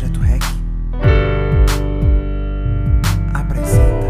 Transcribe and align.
Projeto 0.00 0.20
REC 0.20 0.42
apresenta 3.34 4.06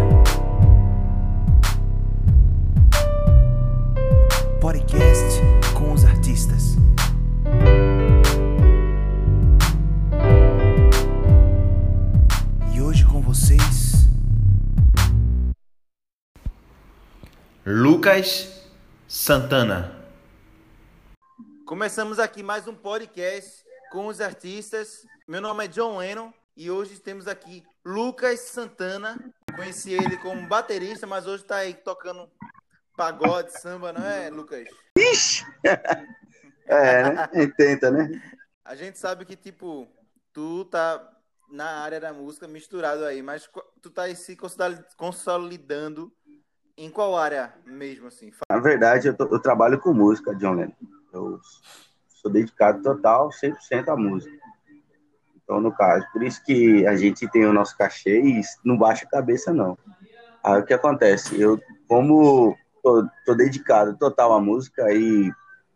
podcast 4.61 5.41
com 5.77 5.93
os 5.93 6.05
artistas. 6.05 6.77
E 12.73 12.81
hoje 12.81 13.05
com 13.05 13.21
vocês, 13.21 14.09
Lucas 17.67 18.63
Santana. 19.09 19.91
Começamos 21.67 22.21
aqui 22.21 22.45
mais 22.45 22.69
um 22.69 22.75
podcast 22.77 23.70
com 23.91 24.07
os 24.07 24.21
artistas. 24.21 25.07
Meu 25.27 25.41
nome 25.41 25.65
é 25.65 25.69
John 25.69 25.99
Lennon 25.99 26.33
e 26.57 26.71
hoje 26.71 26.99
temos 27.01 27.27
aqui 27.27 27.65
Lucas 27.85 28.41
Santana. 28.41 29.19
Conheci 29.55 29.93
ele 29.93 30.17
como 30.19 30.47
baterista, 30.47 31.07
mas 31.07 31.27
hoje 31.27 31.43
está 31.43 31.57
aí 31.57 31.75
tocando 31.75 32.31
pagode, 32.97 33.59
samba, 33.61 33.93
não 33.93 34.05
é, 34.05 34.31
Lucas? 34.31 34.65
É, 36.67 37.03
né? 37.03 37.29
A 37.33 37.37
gente 37.37 37.57
tenta, 37.57 37.91
né? 37.91 38.23
A 38.65 38.77
gente 38.77 38.97
sabe 38.97 39.25
que, 39.25 39.35
tipo, 39.35 39.89
tu 40.33 40.65
tá 40.67 41.05
na 41.51 41.67
área 41.83 41.99
da 41.99 42.13
música 42.13 42.47
misturado 42.47 43.05
aí, 43.05 43.23
mas 43.23 43.51
tu 43.83 43.91
tá 43.91 44.03
aí 44.03 44.15
se 44.15 44.37
consolid- 44.37 44.85
consolidando 44.97 46.13
em 46.77 46.89
qual 46.89 47.19
área 47.19 47.53
mesmo, 47.67 48.07
assim? 48.07 48.31
Na 48.49 48.61
verdade, 48.61 49.09
eu, 49.09 49.17
tô- 49.17 49.27
eu 49.35 49.41
trabalho 49.41 49.81
com 49.81 49.93
música, 49.93 50.33
John 50.37 50.53
Lennon. 50.55 50.73
Eu 51.13 51.41
sou 52.21 52.31
dedicado 52.31 52.83
total, 52.83 53.31
100% 53.31 53.89
à 53.89 53.97
música. 53.97 54.37
Então, 55.43 55.61
no 55.61 55.73
caso, 55.73 56.07
por 56.13 56.23
isso 56.23 56.45
que 56.45 56.87
a 56.87 56.95
gente 56.95 57.29
tem 57.29 57.45
o 57.45 57.53
nosso 57.53 57.77
cachê 57.77 58.21
e 58.21 58.41
não 58.65 58.77
baixa 58.77 59.05
a 59.05 59.11
cabeça, 59.11 59.53
não. 59.53 59.77
Aí 60.45 60.61
o 60.61 60.65
que 60.65 60.73
acontece? 60.73 61.41
Eu, 61.41 61.61
como 61.89 62.57
tô, 62.83 63.07
tô 63.27 63.35
dedicado 63.35 63.97
total 63.97 64.33
à 64.33 64.41
música 64.41 64.93
e 64.93 65.31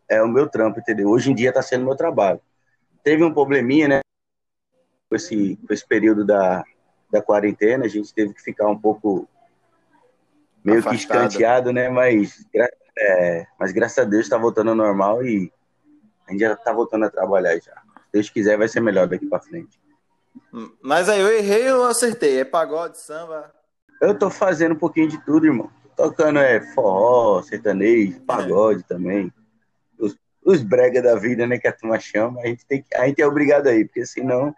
é 0.08 0.22
o 0.22 0.28
meu 0.28 0.48
trampo, 0.48 0.78
entendeu? 0.78 1.08
Hoje 1.08 1.30
em 1.30 1.34
dia 1.34 1.52
tá 1.52 1.60
sendo 1.60 1.84
meu 1.84 1.96
trabalho. 1.96 2.40
Teve 3.02 3.24
um 3.24 3.32
probleminha, 3.34 3.88
né? 3.88 4.00
Com 5.08 5.16
esse, 5.16 5.56
com 5.66 5.72
esse 5.72 5.86
período 5.86 6.24
da, 6.24 6.62
da 7.10 7.20
quarentena, 7.20 7.84
a 7.84 7.88
gente 7.88 8.14
teve 8.14 8.32
que 8.32 8.42
ficar 8.42 8.68
um 8.68 8.78
pouco 8.78 9.28
meio 10.64 10.82
que 10.82 10.88
Afastado. 10.88 11.26
escanteado, 11.26 11.72
né? 11.72 11.88
Mas, 11.88 12.46
é, 12.96 13.46
mas 13.58 13.72
graças 13.72 13.98
a 13.98 14.08
Deus 14.08 14.28
tá 14.28 14.38
voltando 14.38 14.70
ao 14.70 14.76
normal 14.76 15.24
e 15.24 15.52
a 16.26 16.32
gente 16.32 16.40
já 16.40 16.56
tá 16.56 16.72
voltando 16.72 17.04
a 17.04 17.10
trabalhar 17.10 17.54
já. 17.56 17.74
Se 17.74 18.12
Deus 18.12 18.30
quiser, 18.30 18.56
vai 18.56 18.68
ser 18.68 18.80
melhor 18.80 19.06
daqui 19.06 19.26
pra 19.26 19.40
frente. 19.40 19.78
Mas 20.82 21.08
aí 21.08 21.20
eu 21.20 21.32
errei 21.32 21.70
ou 21.72 21.84
acertei? 21.84 22.40
É 22.40 22.44
pagode, 22.44 22.98
samba? 22.98 23.52
Eu 24.00 24.16
tô 24.16 24.30
fazendo 24.30 24.72
um 24.72 24.78
pouquinho 24.78 25.08
de 25.08 25.22
tudo, 25.24 25.46
irmão. 25.46 25.70
Tocando 25.96 26.38
é, 26.38 26.60
forró, 26.74 27.42
sertanejo, 27.42 28.20
pagode 28.22 28.82
também. 28.84 29.32
Os, 29.98 30.16
os 30.44 30.62
brega 30.62 31.00
da 31.00 31.14
vida, 31.14 31.46
né, 31.46 31.58
que 31.58 31.68
a 31.68 31.72
turma 31.72 31.98
chama. 31.98 32.40
A 32.40 32.46
gente, 32.46 32.66
tem 32.66 32.82
que, 32.82 32.94
a 32.96 33.06
gente 33.06 33.22
é 33.22 33.26
obrigado 33.26 33.68
aí, 33.68 33.84
porque 33.84 34.04
senão 34.04 34.54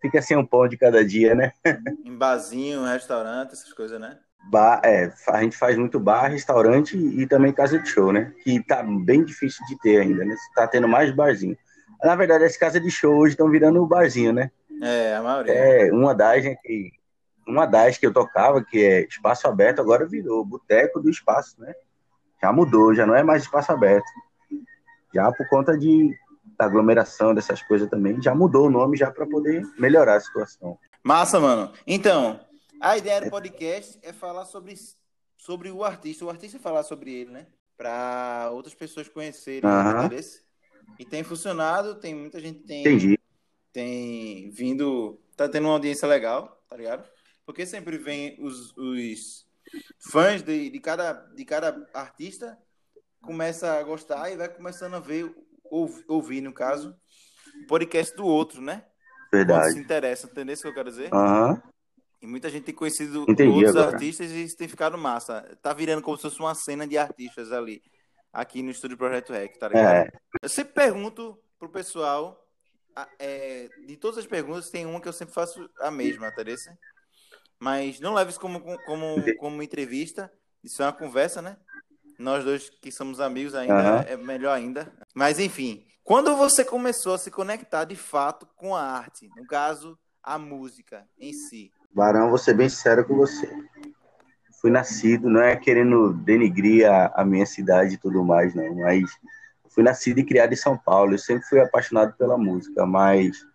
fica 0.00 0.20
sem 0.20 0.36
um 0.36 0.44
pão 0.44 0.68
de 0.68 0.76
cada 0.76 1.04
dia, 1.04 1.34
né? 1.34 1.52
Em 2.04 2.16
barzinho, 2.16 2.84
restaurante, 2.84 3.52
essas 3.52 3.72
coisas, 3.72 3.98
né? 3.98 4.18
Bar, 4.50 4.80
é, 4.84 5.12
a 5.28 5.42
gente 5.42 5.56
faz 5.56 5.76
muito 5.76 5.98
bar, 5.98 6.28
restaurante 6.28 6.96
e 6.96 7.26
também 7.26 7.52
casa 7.52 7.78
de 7.78 7.88
show, 7.88 8.12
né? 8.12 8.32
Que 8.42 8.62
tá 8.62 8.82
bem 8.82 9.24
difícil 9.24 9.64
de 9.66 9.78
ter 9.78 10.00
ainda, 10.00 10.24
né? 10.24 10.34
Tá 10.54 10.66
tendo 10.66 10.86
mais 10.86 11.10
barzinho. 11.14 11.56
Na 12.02 12.14
verdade, 12.14 12.44
as 12.44 12.56
casas 12.56 12.82
de 12.82 12.90
show 12.90 13.16
hoje 13.16 13.32
estão 13.32 13.50
virando 13.50 13.84
barzinho, 13.86 14.32
né? 14.32 14.50
É, 14.82 15.16
a 15.16 15.22
maioria. 15.22 15.52
É, 15.52 15.92
uma 15.92 16.14
das, 16.14 16.44
né, 16.44 16.54
que, 16.62 16.90
uma 17.46 17.66
das 17.66 17.96
que 17.96 18.06
eu 18.06 18.12
tocava, 18.12 18.62
que 18.62 18.84
é 18.84 19.00
espaço 19.06 19.48
aberto, 19.48 19.80
agora 19.80 20.06
virou 20.06 20.44
boteco 20.44 21.00
do 21.00 21.10
espaço, 21.10 21.60
né? 21.60 21.72
Já 22.40 22.52
mudou, 22.52 22.94
já 22.94 23.06
não 23.06 23.14
é 23.14 23.22
mais 23.22 23.42
espaço 23.42 23.72
aberto. 23.72 24.06
Já 25.14 25.32
por 25.32 25.48
conta 25.48 25.76
de 25.76 26.14
da 26.58 26.66
aglomeração 26.66 27.34
dessas 27.34 27.62
coisas 27.62 27.88
também, 27.88 28.20
já 28.22 28.34
mudou 28.34 28.66
o 28.66 28.70
nome 28.70 28.96
já 28.96 29.10
para 29.10 29.26
poder 29.26 29.62
melhorar 29.78 30.16
a 30.16 30.20
situação. 30.20 30.78
Massa, 31.02 31.40
mano. 31.40 31.72
Então, 31.86 32.40
a 32.90 32.98
ideia 32.98 33.20
do 33.20 33.30
podcast 33.30 33.98
é 34.02 34.12
falar 34.12 34.44
sobre, 34.44 34.74
sobre 35.36 35.70
o 35.70 35.82
artista. 35.82 36.24
O 36.24 36.30
artista 36.30 36.58
falar 36.58 36.82
sobre 36.82 37.12
ele, 37.12 37.30
né? 37.30 37.46
Para 37.76 38.50
outras 38.52 38.74
pessoas 38.74 39.08
conhecerem 39.08 39.68
entendeu? 40.06 40.20
E 40.98 41.04
tem 41.04 41.22
funcionado, 41.24 41.96
tem 41.96 42.14
muita 42.14 42.38
gente 42.38 42.60
tem, 42.60 42.80
Entendi. 42.82 43.18
tem 43.72 44.50
vindo, 44.50 45.18
tá 45.36 45.48
tendo 45.48 45.64
uma 45.64 45.72
audiência 45.72 46.06
legal, 46.06 46.62
tá 46.68 46.76
ligado? 46.76 47.08
Porque 47.46 47.66
sempre 47.66 47.98
vem 47.98 48.36
os, 48.38 48.76
os 48.76 49.46
fãs 49.98 50.42
de, 50.42 50.70
de, 50.70 50.78
cada, 50.80 51.12
de 51.12 51.44
cada 51.44 51.88
artista, 51.94 52.56
começa 53.22 53.72
a 53.72 53.82
gostar 53.82 54.30
e 54.30 54.36
vai 54.36 54.48
começando 54.48 54.94
a 54.94 55.00
ver, 55.00 55.34
ou- 55.64 55.90
ouvir, 56.06 56.40
no 56.42 56.52
caso, 56.52 56.94
o 57.64 57.66
podcast 57.66 58.14
do 58.14 58.26
outro, 58.26 58.60
né? 58.60 58.84
Quando 59.30 59.40
se 59.40 59.46
Verdade. 59.46 59.78
interessa, 59.78 60.26
entendeu 60.26 60.54
o 60.54 60.60
que 60.60 60.68
eu 60.68 60.74
quero 60.74 60.90
dizer? 60.90 61.12
Aham. 61.12 61.62
E 62.24 62.26
muita 62.26 62.48
gente 62.48 62.64
tem 62.64 62.74
conhecido 62.74 63.26
Entendi 63.28 63.50
outros 63.50 63.76
agora. 63.76 63.92
artistas 63.92 64.30
e 64.30 64.44
isso 64.44 64.56
tem 64.56 64.66
ficado 64.66 64.96
massa. 64.96 65.42
Tá 65.60 65.74
virando 65.74 66.00
como 66.00 66.16
se 66.16 66.22
fosse 66.22 66.40
uma 66.40 66.54
cena 66.54 66.86
de 66.86 66.96
artistas 66.96 67.52
ali, 67.52 67.82
aqui 68.32 68.62
no 68.62 68.70
estúdio 68.70 68.96
Projeto 68.96 69.30
Rec, 69.34 69.58
tá 69.58 69.68
ligado? 69.68 70.06
É, 70.06 70.12
Eu 70.42 70.48
sempre 70.48 70.72
pergunto 70.72 71.38
pro 71.58 71.68
pessoal, 71.68 72.42
é, 73.18 73.68
de 73.86 73.98
todas 73.98 74.16
as 74.16 74.26
perguntas, 74.26 74.70
tem 74.70 74.86
uma 74.86 75.02
que 75.02 75.06
eu 75.06 75.12
sempre 75.12 75.34
faço 75.34 75.68
a 75.80 75.90
mesma, 75.90 76.32
tá 76.32 76.42
ligado? 76.42 76.62
Mas 77.60 78.00
não 78.00 78.14
leve 78.14 78.30
isso 78.30 78.40
como, 78.40 78.58
como, 78.86 79.36
como 79.36 79.62
entrevista, 79.62 80.32
isso 80.62 80.82
é 80.82 80.86
uma 80.86 80.94
conversa, 80.94 81.42
né? 81.42 81.58
Nós 82.18 82.42
dois 82.42 82.70
que 82.70 82.90
somos 82.90 83.20
amigos 83.20 83.54
ainda, 83.54 83.74
Aham. 83.74 84.04
é 84.08 84.16
melhor 84.16 84.54
ainda. 84.56 84.90
Mas 85.14 85.38
enfim, 85.38 85.86
quando 86.02 86.34
você 86.36 86.64
começou 86.64 87.12
a 87.12 87.18
se 87.18 87.30
conectar 87.30 87.84
de 87.84 87.96
fato 87.96 88.46
com 88.56 88.74
a 88.74 88.82
arte, 88.82 89.28
no 89.36 89.46
caso, 89.46 89.98
a 90.22 90.38
música 90.38 91.06
em 91.18 91.34
si, 91.34 91.70
Barão, 91.94 92.28
vou 92.28 92.38
ser 92.38 92.54
bem 92.54 92.68
sincero 92.68 93.04
com 93.04 93.14
você. 93.14 93.48
Fui 94.60 94.68
nascido, 94.68 95.30
não 95.30 95.40
é 95.40 95.54
querendo 95.54 96.12
denigrir 96.12 96.90
a, 96.90 97.12
a 97.14 97.24
minha 97.24 97.46
cidade 97.46 97.94
e 97.94 97.98
tudo 97.98 98.24
mais, 98.24 98.52
não, 98.52 98.74
mas 98.74 99.16
fui 99.68 99.84
nascido 99.84 100.18
e 100.18 100.24
criado 100.24 100.52
em 100.52 100.56
São 100.56 100.76
Paulo. 100.76 101.14
Eu 101.14 101.18
sempre 101.18 101.46
fui 101.46 101.60
apaixonado 101.60 102.12
pela 102.16 102.36
música, 102.36 102.84
mas 102.84 103.46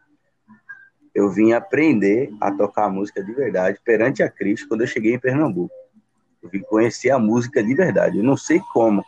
eu 1.13 1.29
vim 1.29 1.51
aprender 1.51 2.31
a 2.39 2.50
tocar 2.50 2.89
música 2.89 3.22
de 3.22 3.33
verdade 3.33 3.77
perante 3.83 4.23
a 4.23 4.29
Cristo 4.29 4.69
quando 4.69 4.81
eu 4.81 4.88
cheguei 4.88 5.13
em 5.13 5.19
Pernambuco. 5.19 5.73
Eu 6.41 6.50
vim 6.50 6.61
conhecer 6.61 7.09
a 7.09 7.19
música 7.19 7.61
de 7.61 7.75
verdade. 7.75 8.19
Eu 8.19 8.23
não 8.23 8.38
sei 8.38 8.61
como. 8.71 9.03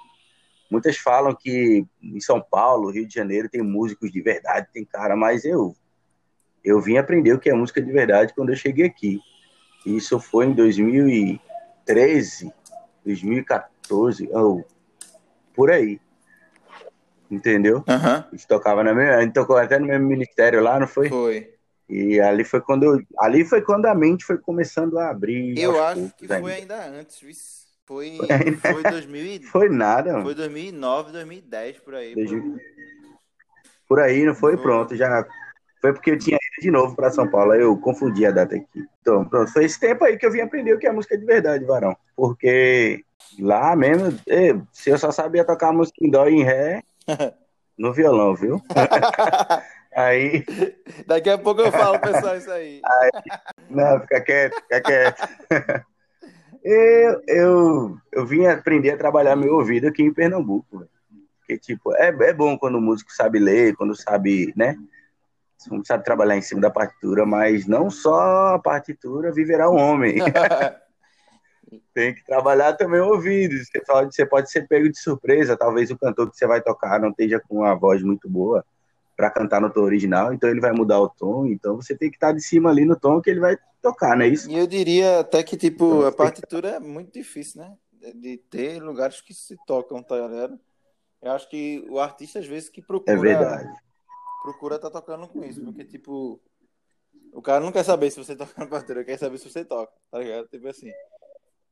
Muitas 0.70 0.98
falam 0.98 1.34
que 1.34 1.86
em 2.02 2.20
São 2.20 2.42
Paulo, 2.42 2.92
Rio 2.92 3.08
de 3.08 3.14
Janeiro, 3.14 3.48
tem 3.48 3.62
músicos 3.62 4.12
de 4.12 4.22
verdade, 4.22 4.68
tem 4.74 4.84
cara, 4.84 5.16
mas 5.16 5.46
eu 5.46 5.74
eu 6.64 6.80
vim 6.82 6.98
aprender 6.98 7.34
o 7.34 7.40
que 7.40 7.50
é 7.50 7.54
música 7.54 7.82
de 7.82 7.92
verdade 7.92 8.34
quando 8.34 8.50
eu 8.50 8.56
cheguei 8.56 8.86
aqui. 8.86 9.20
Isso 9.86 10.20
foi 10.20 10.46
em 10.46 10.54
2013, 10.54 12.52
2014, 13.06 14.30
ou 14.32 14.66
por 15.54 15.72
aí. 15.72 16.00
Entendeu? 17.30 17.84
Aham. 17.88 18.26
A 18.28 18.36
gente 18.36 18.48
tocava 18.48 18.84
na 18.84 18.94
mesma, 18.94 19.16
a 19.16 19.22
gente 19.22 19.34
tocou 19.34 19.58
até 19.58 19.80
no 19.80 19.88
mesmo 19.88 20.06
ministério 20.08 20.62
lá, 20.62 20.80
não 20.80 20.88
foi? 20.88 21.10
Foi. 21.10 21.54
E 21.90 22.20
ali 22.20 22.44
foi 22.44 22.62
quando 22.62 22.84
eu, 22.84 23.00
ali 23.20 23.44
foi 23.46 23.62
quando 23.62 23.86
a 23.86 23.96
mente 23.96 24.24
foi 24.24 24.38
começando 24.38 24.98
a 25.00 25.10
abrir. 25.10 25.58
Eu 25.58 25.82
acho 25.84 26.10
que 26.18 26.28
poucos 26.28 26.44
foi 26.44 26.54
ainda. 26.54 26.76
ainda 26.82 27.00
antes. 27.00 27.62
Foi, 27.86 28.16
Foi 28.18 28.28
ainda- 28.32 28.58
foi 28.58 28.84
2000 28.84 29.26
e- 29.26 29.44
Foi 29.44 29.68
nada, 29.70 30.12
mano. 30.14 30.24
foi 30.24 30.36
2009, 30.36 31.12
2010 31.12 31.78
por 31.80 31.96
aí. 31.96 32.16
Mil- 32.16 32.58
Por 33.88 34.00
aí, 34.00 34.24
não 34.26 34.34
foi? 34.34 34.54
Foi. 34.54 34.62
Pronto, 34.62 34.96
já. 34.96 35.26
Foi 35.82 35.94
porque 35.94 36.12
eu 36.12 36.18
tinha 36.18 36.36
ido 36.38 36.62
de 36.62 36.70
novo 36.72 36.96
para 36.96 37.10
São 37.10 37.28
Paulo, 37.28 37.52
aí 37.52 37.62
eu 37.62 37.76
confundi 37.78 38.26
a 38.26 38.32
data 38.32 38.56
aqui. 38.56 38.86
Então, 39.02 39.26
pronto, 39.26 39.52
foi 39.52 39.66
esse 39.66 39.80
tempo 39.80 40.06
aí 40.06 40.16
que 40.16 40.26
eu 40.26 40.32
vim 40.32 40.42
aprender 40.42 40.74
o 40.74 40.80
que 40.80 40.86
é 40.86 40.92
música 40.92 41.18
de 41.18 41.26
verdade, 41.26 41.66
varão. 41.66 41.96
Porque 42.16 43.04
lá 43.40 43.76
mesmo, 43.76 44.16
eh, 44.28 44.56
se 44.72 44.92
eu 44.92 44.98
só 44.98 45.12
sabia 45.12 45.44
tocar 45.44 45.74
música 45.74 45.98
em 46.06 46.12
dó 46.12 46.28
e 46.28 46.36
em 46.36 46.44
ré, 46.44 46.84
no 47.78 47.92
violão, 47.92 48.36
viu? 48.36 48.62
Aí, 49.94 50.46
Daqui 51.06 51.30
a 51.30 51.38
pouco 51.38 51.60
eu 51.60 51.72
falo, 51.72 52.00
pessoal, 52.00 52.38
isso 52.38 52.50
aí. 52.50 52.82
não, 53.70 54.00
fica 54.00 54.22
quieto, 54.22 54.56
fica 54.62 54.82
quieto. 54.82 55.30
Eu, 56.64 57.22
eu, 57.28 57.98
eu 58.12 58.26
vim 58.26 58.46
aprender 58.46 58.92
a 58.92 58.98
trabalhar 58.98 59.36
meu 59.36 59.56
ouvido 59.56 59.88
aqui 59.88 60.04
em 60.04 60.14
Pernambuco. 60.14 60.88
Porque, 61.40 61.58
tipo, 61.58 61.92
é, 61.96 62.10
é 62.10 62.34
bom 62.34 62.56
quando 62.56 62.78
o 62.78 62.82
músico 62.82 63.12
sabe 63.12 63.40
ler, 63.40 63.76
quando 63.76 63.96
sabe, 63.96 64.54
né? 64.56 64.78
Não 65.70 65.84
sabe 65.84 66.04
trabalhar 66.04 66.38
em 66.38 66.42
cima 66.42 66.62
da 66.62 66.70
partitura, 66.70 67.26
mas 67.26 67.68
não 67.68 67.90
só 67.90 68.56
a 68.56 68.60
partitura 68.60 69.32
viverá 69.32 69.70
o 69.70 69.76
homem. 69.76 70.16
Tem 71.94 72.14
que 72.14 72.24
trabalhar 72.26 72.74
também 72.74 73.00
o 73.00 73.10
ouvido. 73.10 73.56
Você 73.64 73.80
pode, 73.82 74.16
você 74.16 74.26
pode 74.26 74.52
ser 74.52 74.68
pego 74.68 74.90
de 74.90 74.98
surpresa. 75.00 75.56
Talvez 75.58 75.90
o 75.92 75.98
cantor 75.98 76.30
que 76.30 76.38
você 76.38 76.48
vai 76.48 76.62
tocar 76.62 77.00
não 77.00 77.10
esteja 77.10 77.40
com 77.40 77.58
uma 77.60 77.76
voz 77.76 78.02
muito 78.02 78.30
boa 78.30 78.66
para 79.16 79.30
cantar 79.30 79.62
no 79.62 79.70
tom 79.70 79.82
original, 79.82 80.34
então 80.34 80.50
ele 80.50 80.60
vai 80.60 80.72
mudar 80.72 81.00
o 81.00 81.08
tom, 81.08 81.46
então 81.46 81.76
você 81.76 81.96
tem 81.96 82.10
que 82.10 82.16
estar 82.16 82.32
de 82.32 82.42
cima 82.42 82.72
ali 82.72 82.86
no 82.86 82.96
tom 83.00 83.22
que 83.22 83.30
ele 83.30 83.40
vai 83.40 83.56
tocar, 83.80 84.18
não 84.18 84.26
é 84.26 84.30
isso? 84.30 84.50
E 84.50 84.58
eu 84.58 84.66
diria 84.66 85.20
até 85.20 85.44
que, 85.44 85.56
tipo, 85.56 85.86
Então, 85.86 86.00
a 86.00 86.04
tem 86.06 86.12
que- 86.12 86.18
partitura 86.18 86.70
é 86.70 86.80
muito 86.80 87.14
difícil, 87.14 87.62
né? 87.62 87.72
De 88.16 88.38
ter 88.38 88.82
lugares 88.82 89.22
que 89.22 89.32
se 89.32 89.56
tocam, 89.68 90.02
tá 90.02 90.16
ligado? 90.16 90.60
Eu 91.22 91.32
acho 91.34 91.48
que 91.50 91.86
o 91.88 92.00
artista, 92.00 92.40
às 92.40 92.48
vezes, 92.48 92.68
que 92.68 92.82
procura... 92.82 93.14
É 93.16 93.22
verdade. 93.22 93.70
Procura 94.42 94.80
tá 94.80 94.90
tocando 94.90 95.28
com 95.28 95.44
isso, 95.44 95.62
porque, 95.64 95.84
tipo... 95.84 96.40
O 97.34 97.42
cara 97.42 97.62
não 97.62 97.72
quer 97.72 97.84
saber 97.84 98.12
se 98.12 98.18
você 98.18 98.36
toca 98.36 98.52
na 98.58 98.68
partitura, 98.68 99.04
quer 99.04 99.18
saber 99.18 99.38
se 99.38 99.50
você 99.50 99.64
toca, 99.64 99.94
tá 100.10 100.20
ligado? 100.20 100.48
Tipo 100.48 100.68
assim... 100.68 100.92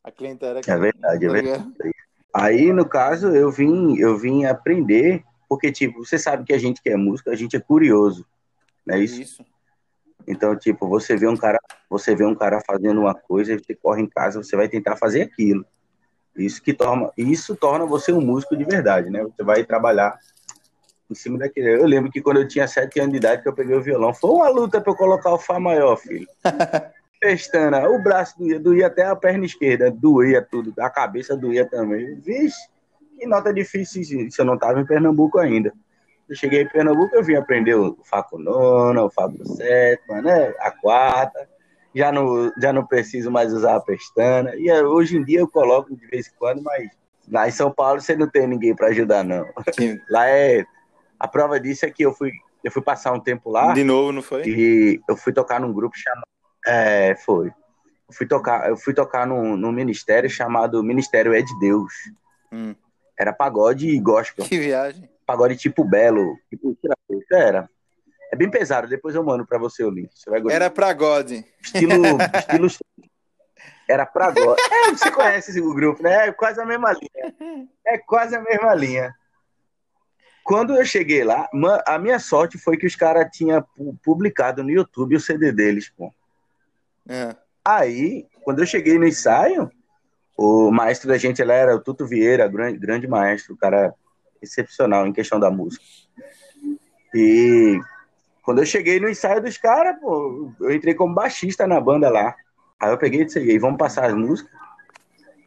A 0.04 0.12
clientela... 0.12 0.62
É 0.66 0.78
verdade, 0.78 1.26
é 1.26 1.28
tá 1.28 1.34
verdade. 1.34 1.64
ligado? 1.64 1.94
Aí, 2.34 2.72
no 2.72 2.88
caso, 2.88 3.30
eu 3.30 3.52
vim, 3.52 3.98
eu 3.98 4.18
vim 4.18 4.46
aprender, 4.46 5.24
porque, 5.48 5.72
tipo, 5.72 6.06
você 6.06 6.18
sabe 6.18 6.46
que 6.46 6.54
a 6.54 6.58
gente 6.58 6.82
que 6.82 6.90
é 6.90 6.96
músico, 6.96 7.30
a 7.30 7.36
gente 7.36 7.56
é 7.56 7.60
curioso, 7.60 8.26
não 8.86 8.96
é 8.96 9.00
isso? 9.00 9.22
Isso. 9.22 9.46
Então, 10.28 10.56
tipo, 10.56 10.88
você 10.88 11.18
vê 11.18 11.28
um 11.28 11.36
cara, 11.36 11.60
você 11.90 12.16
vê 12.16 12.24
um 12.24 12.36
cara 12.36 12.62
fazendo 12.62 13.02
uma 13.02 13.16
coisa, 13.16 13.58
você 13.58 13.74
corre 13.74 14.04
em 14.04 14.08
casa, 14.08 14.42
você 14.42 14.56
vai 14.56 14.70
tentar 14.70 14.96
fazer 14.96 15.24
aquilo. 15.24 15.66
Isso 16.36 16.62
que 16.62 16.74
torna, 16.74 17.12
isso 17.18 17.56
torna 17.56 17.86
você 17.86 18.12
um 18.12 18.22
músico 18.22 18.56
de 18.56 18.64
verdade, 18.64 19.10
né? 19.10 19.24
Você 19.24 19.44
vai 19.44 19.64
trabalhar 19.64 20.18
em 21.10 21.16
cima 21.16 21.38
daquele. 21.38 21.76
Eu 21.76 21.86
lembro 21.86 22.12
que 22.12 22.22
quando 22.22 22.38
eu 22.38 22.48
tinha 22.48 22.68
sete 22.68 23.00
anos 23.00 23.12
de 23.12 23.18
idade 23.18 23.42
que 23.42 23.50
eu 23.50 23.54
peguei 23.54 23.76
o 23.76 23.82
violão, 23.82 24.14
foi 24.14 24.30
uma 24.32 24.50
luta 24.50 24.80
para 24.80 24.92
eu 24.92 24.96
colocar 24.96 25.34
o 25.34 25.40
fá 25.40 25.60
maior, 25.60 25.96
filho. 25.98 26.28
Pestana, 27.20 27.90
o 27.90 28.02
braço 28.02 28.38
doía, 28.38 28.60
doía 28.60 28.88
até 28.88 29.06
a 29.06 29.16
perna 29.16 29.46
esquerda, 29.46 29.92
doía 29.92 30.42
tudo, 30.42 30.74
a 30.80 30.90
cabeça 30.90 31.36
doía 31.36 31.66
também. 31.66 32.16
Vixe, 32.22 32.58
que 33.18 33.28
nota 33.28 33.54
difícil 33.54 34.02
isso. 34.02 34.42
Eu 34.42 34.46
não 34.46 34.54
estava 34.56 34.80
em 34.80 34.86
Pernambuco 34.86 35.38
ainda. 35.38 35.74
Eu 36.30 36.36
cheguei 36.36 36.62
em 36.62 36.70
Pernambuco, 36.70 37.14
eu 37.16 37.24
vim 37.24 37.36
aprender 37.36 37.74
o 37.74 37.98
Fá 38.04 38.24
com 38.24 38.38
nona, 38.38 39.04
o 39.04 39.10
Fá 39.10 39.28
com 39.28 39.44
sétima, 39.46 40.22
né? 40.22 40.54
A 40.60 40.72
quarta. 40.72 41.50
Já 41.94 42.12
não, 42.12 42.52
já 42.62 42.72
não 42.72 42.86
preciso 42.86 43.32
mais 43.32 43.52
usar 43.52 43.76
a 43.76 43.82
pestana. 43.82 44.56
E 44.56 44.70
eh, 44.70 44.84
hoje 44.84 45.18
em 45.18 45.24
dia 45.24 45.40
eu 45.40 45.48
coloco 45.48 45.94
de 45.96 46.06
vez 46.06 46.28
em 46.28 46.32
quando, 46.38 46.62
mas 46.62 46.88
lá 47.30 47.48
em 47.48 47.52
São 47.52 47.72
Paulo 47.72 48.00
você 48.00 48.16
não 48.16 48.30
tem 48.30 48.48
ninguém 48.48 48.76
para 48.76 48.88
ajudar, 48.88 49.24
não. 49.24 49.46
Sim. 49.74 50.00
Lá 50.10 50.28
é. 50.30 50.64
A 51.20 51.28
prova 51.28 51.60
disso 51.60 51.86
é 51.86 51.92
que 51.92 52.04
eu 52.04 52.14
fui, 52.14 52.32
eu 52.64 52.72
fui 52.72 52.82
passar 52.82 53.12
um 53.12 53.20
tempo 53.20 53.50
lá 53.50 53.74
De 53.74 53.84
novo, 53.84 54.12
não 54.12 54.22
foi? 54.22 54.44
e 54.46 55.02
eu 55.08 55.18
fui 55.18 55.34
tocar 55.34 55.60
num 55.60 55.74
grupo 55.74 55.98
chamado. 55.98 56.24
É, 56.66 57.16
foi. 57.16 57.48
Eu 57.48 58.14
fui 58.14 58.26
tocar, 58.26 58.70
eu 58.70 58.78
fui 58.78 58.94
tocar 58.94 59.28
num, 59.28 59.56
num 59.56 59.72
ministério 59.72 60.30
chamado 60.30 60.84
Ministério 60.84 61.34
É 61.34 61.42
de 61.42 61.60
Deus. 61.60 61.94
Hum. 62.52 62.76
Era 63.18 63.34
pagode 63.34 63.88
e 63.88 64.00
gospel. 64.00 64.46
Que 64.46 64.58
viagem. 64.58 65.10
Pagode 65.26 65.58
tipo 65.58 65.84
belo. 65.84 66.38
Tipo, 66.50 66.78
era. 67.32 67.70
É 68.32 68.36
bem 68.36 68.50
pesado, 68.50 68.88
depois 68.88 69.16
eu 69.16 69.24
mando 69.24 69.46
pra 69.46 69.58
você 69.58 69.84
o 69.84 69.90
link. 69.90 70.10
Você 70.14 70.30
vai 70.30 70.40
gostar. 70.40 70.56
Era 70.56 70.70
pra 70.70 70.94
God. 70.94 71.32
Estilo. 71.62 71.94
estilo 72.38 72.70
era 73.90 74.06
pra 74.06 74.28
agora. 74.28 74.62
É, 74.72 74.92
você 74.92 75.10
conhece 75.10 75.60
o 75.60 75.74
grupo, 75.74 76.04
né? 76.04 76.28
É 76.28 76.32
quase 76.32 76.62
a 76.62 76.66
mesma 76.66 76.94
linha. 76.94 77.68
É 77.84 77.98
quase 77.98 78.36
a 78.36 78.42
mesma 78.42 78.76
linha. 78.76 79.16
Quando 80.50 80.76
eu 80.76 80.84
cheguei 80.84 81.24
lá, 81.24 81.48
a 81.86 82.00
minha 82.00 82.18
sorte 82.18 82.58
foi 82.58 82.76
que 82.76 82.88
os 82.88 82.96
caras 82.96 83.30
tinham 83.32 83.62
pu- 83.62 83.96
publicado 84.04 84.64
no 84.64 84.72
YouTube 84.72 85.16
o 85.16 85.20
CD 85.20 85.52
deles, 85.52 85.92
pô. 85.96 86.12
É. 87.08 87.36
Aí, 87.64 88.26
quando 88.42 88.58
eu 88.58 88.66
cheguei 88.66 88.98
no 88.98 89.06
ensaio, 89.06 89.70
o 90.36 90.72
maestro 90.72 91.08
da 91.08 91.20
gente 91.20 91.44
lá 91.44 91.54
era 91.54 91.76
o 91.76 91.80
Tuto 91.80 92.08
Vieira, 92.08 92.48
grande, 92.48 92.80
grande 92.80 93.08
maestro, 93.08 93.54
o 93.54 93.58
cara 93.58 93.94
excepcional 94.42 95.06
em 95.06 95.14
questão 95.14 95.40
da 95.40 95.52
música. 95.52 95.86
E 97.14 97.80
quando 98.42 98.58
eu 98.58 98.66
cheguei 98.66 99.00
no 99.00 99.08
ensaio 99.08 99.44
dos 99.44 99.56
caras, 99.56 100.00
pô, 100.02 100.52
eu 100.62 100.72
entrei 100.74 100.96
como 100.96 101.14
baixista 101.14 101.68
na 101.68 101.80
banda 101.80 102.10
lá. 102.10 102.36
Aí 102.80 102.90
eu 102.90 102.98
peguei 102.98 103.22
e 103.22 103.26
disse, 103.26 103.40
"E 103.40 103.52
aí, 103.52 103.60
vamos 103.60 103.78
passar 103.78 104.06
as 104.06 104.16
músicas? 104.16 104.52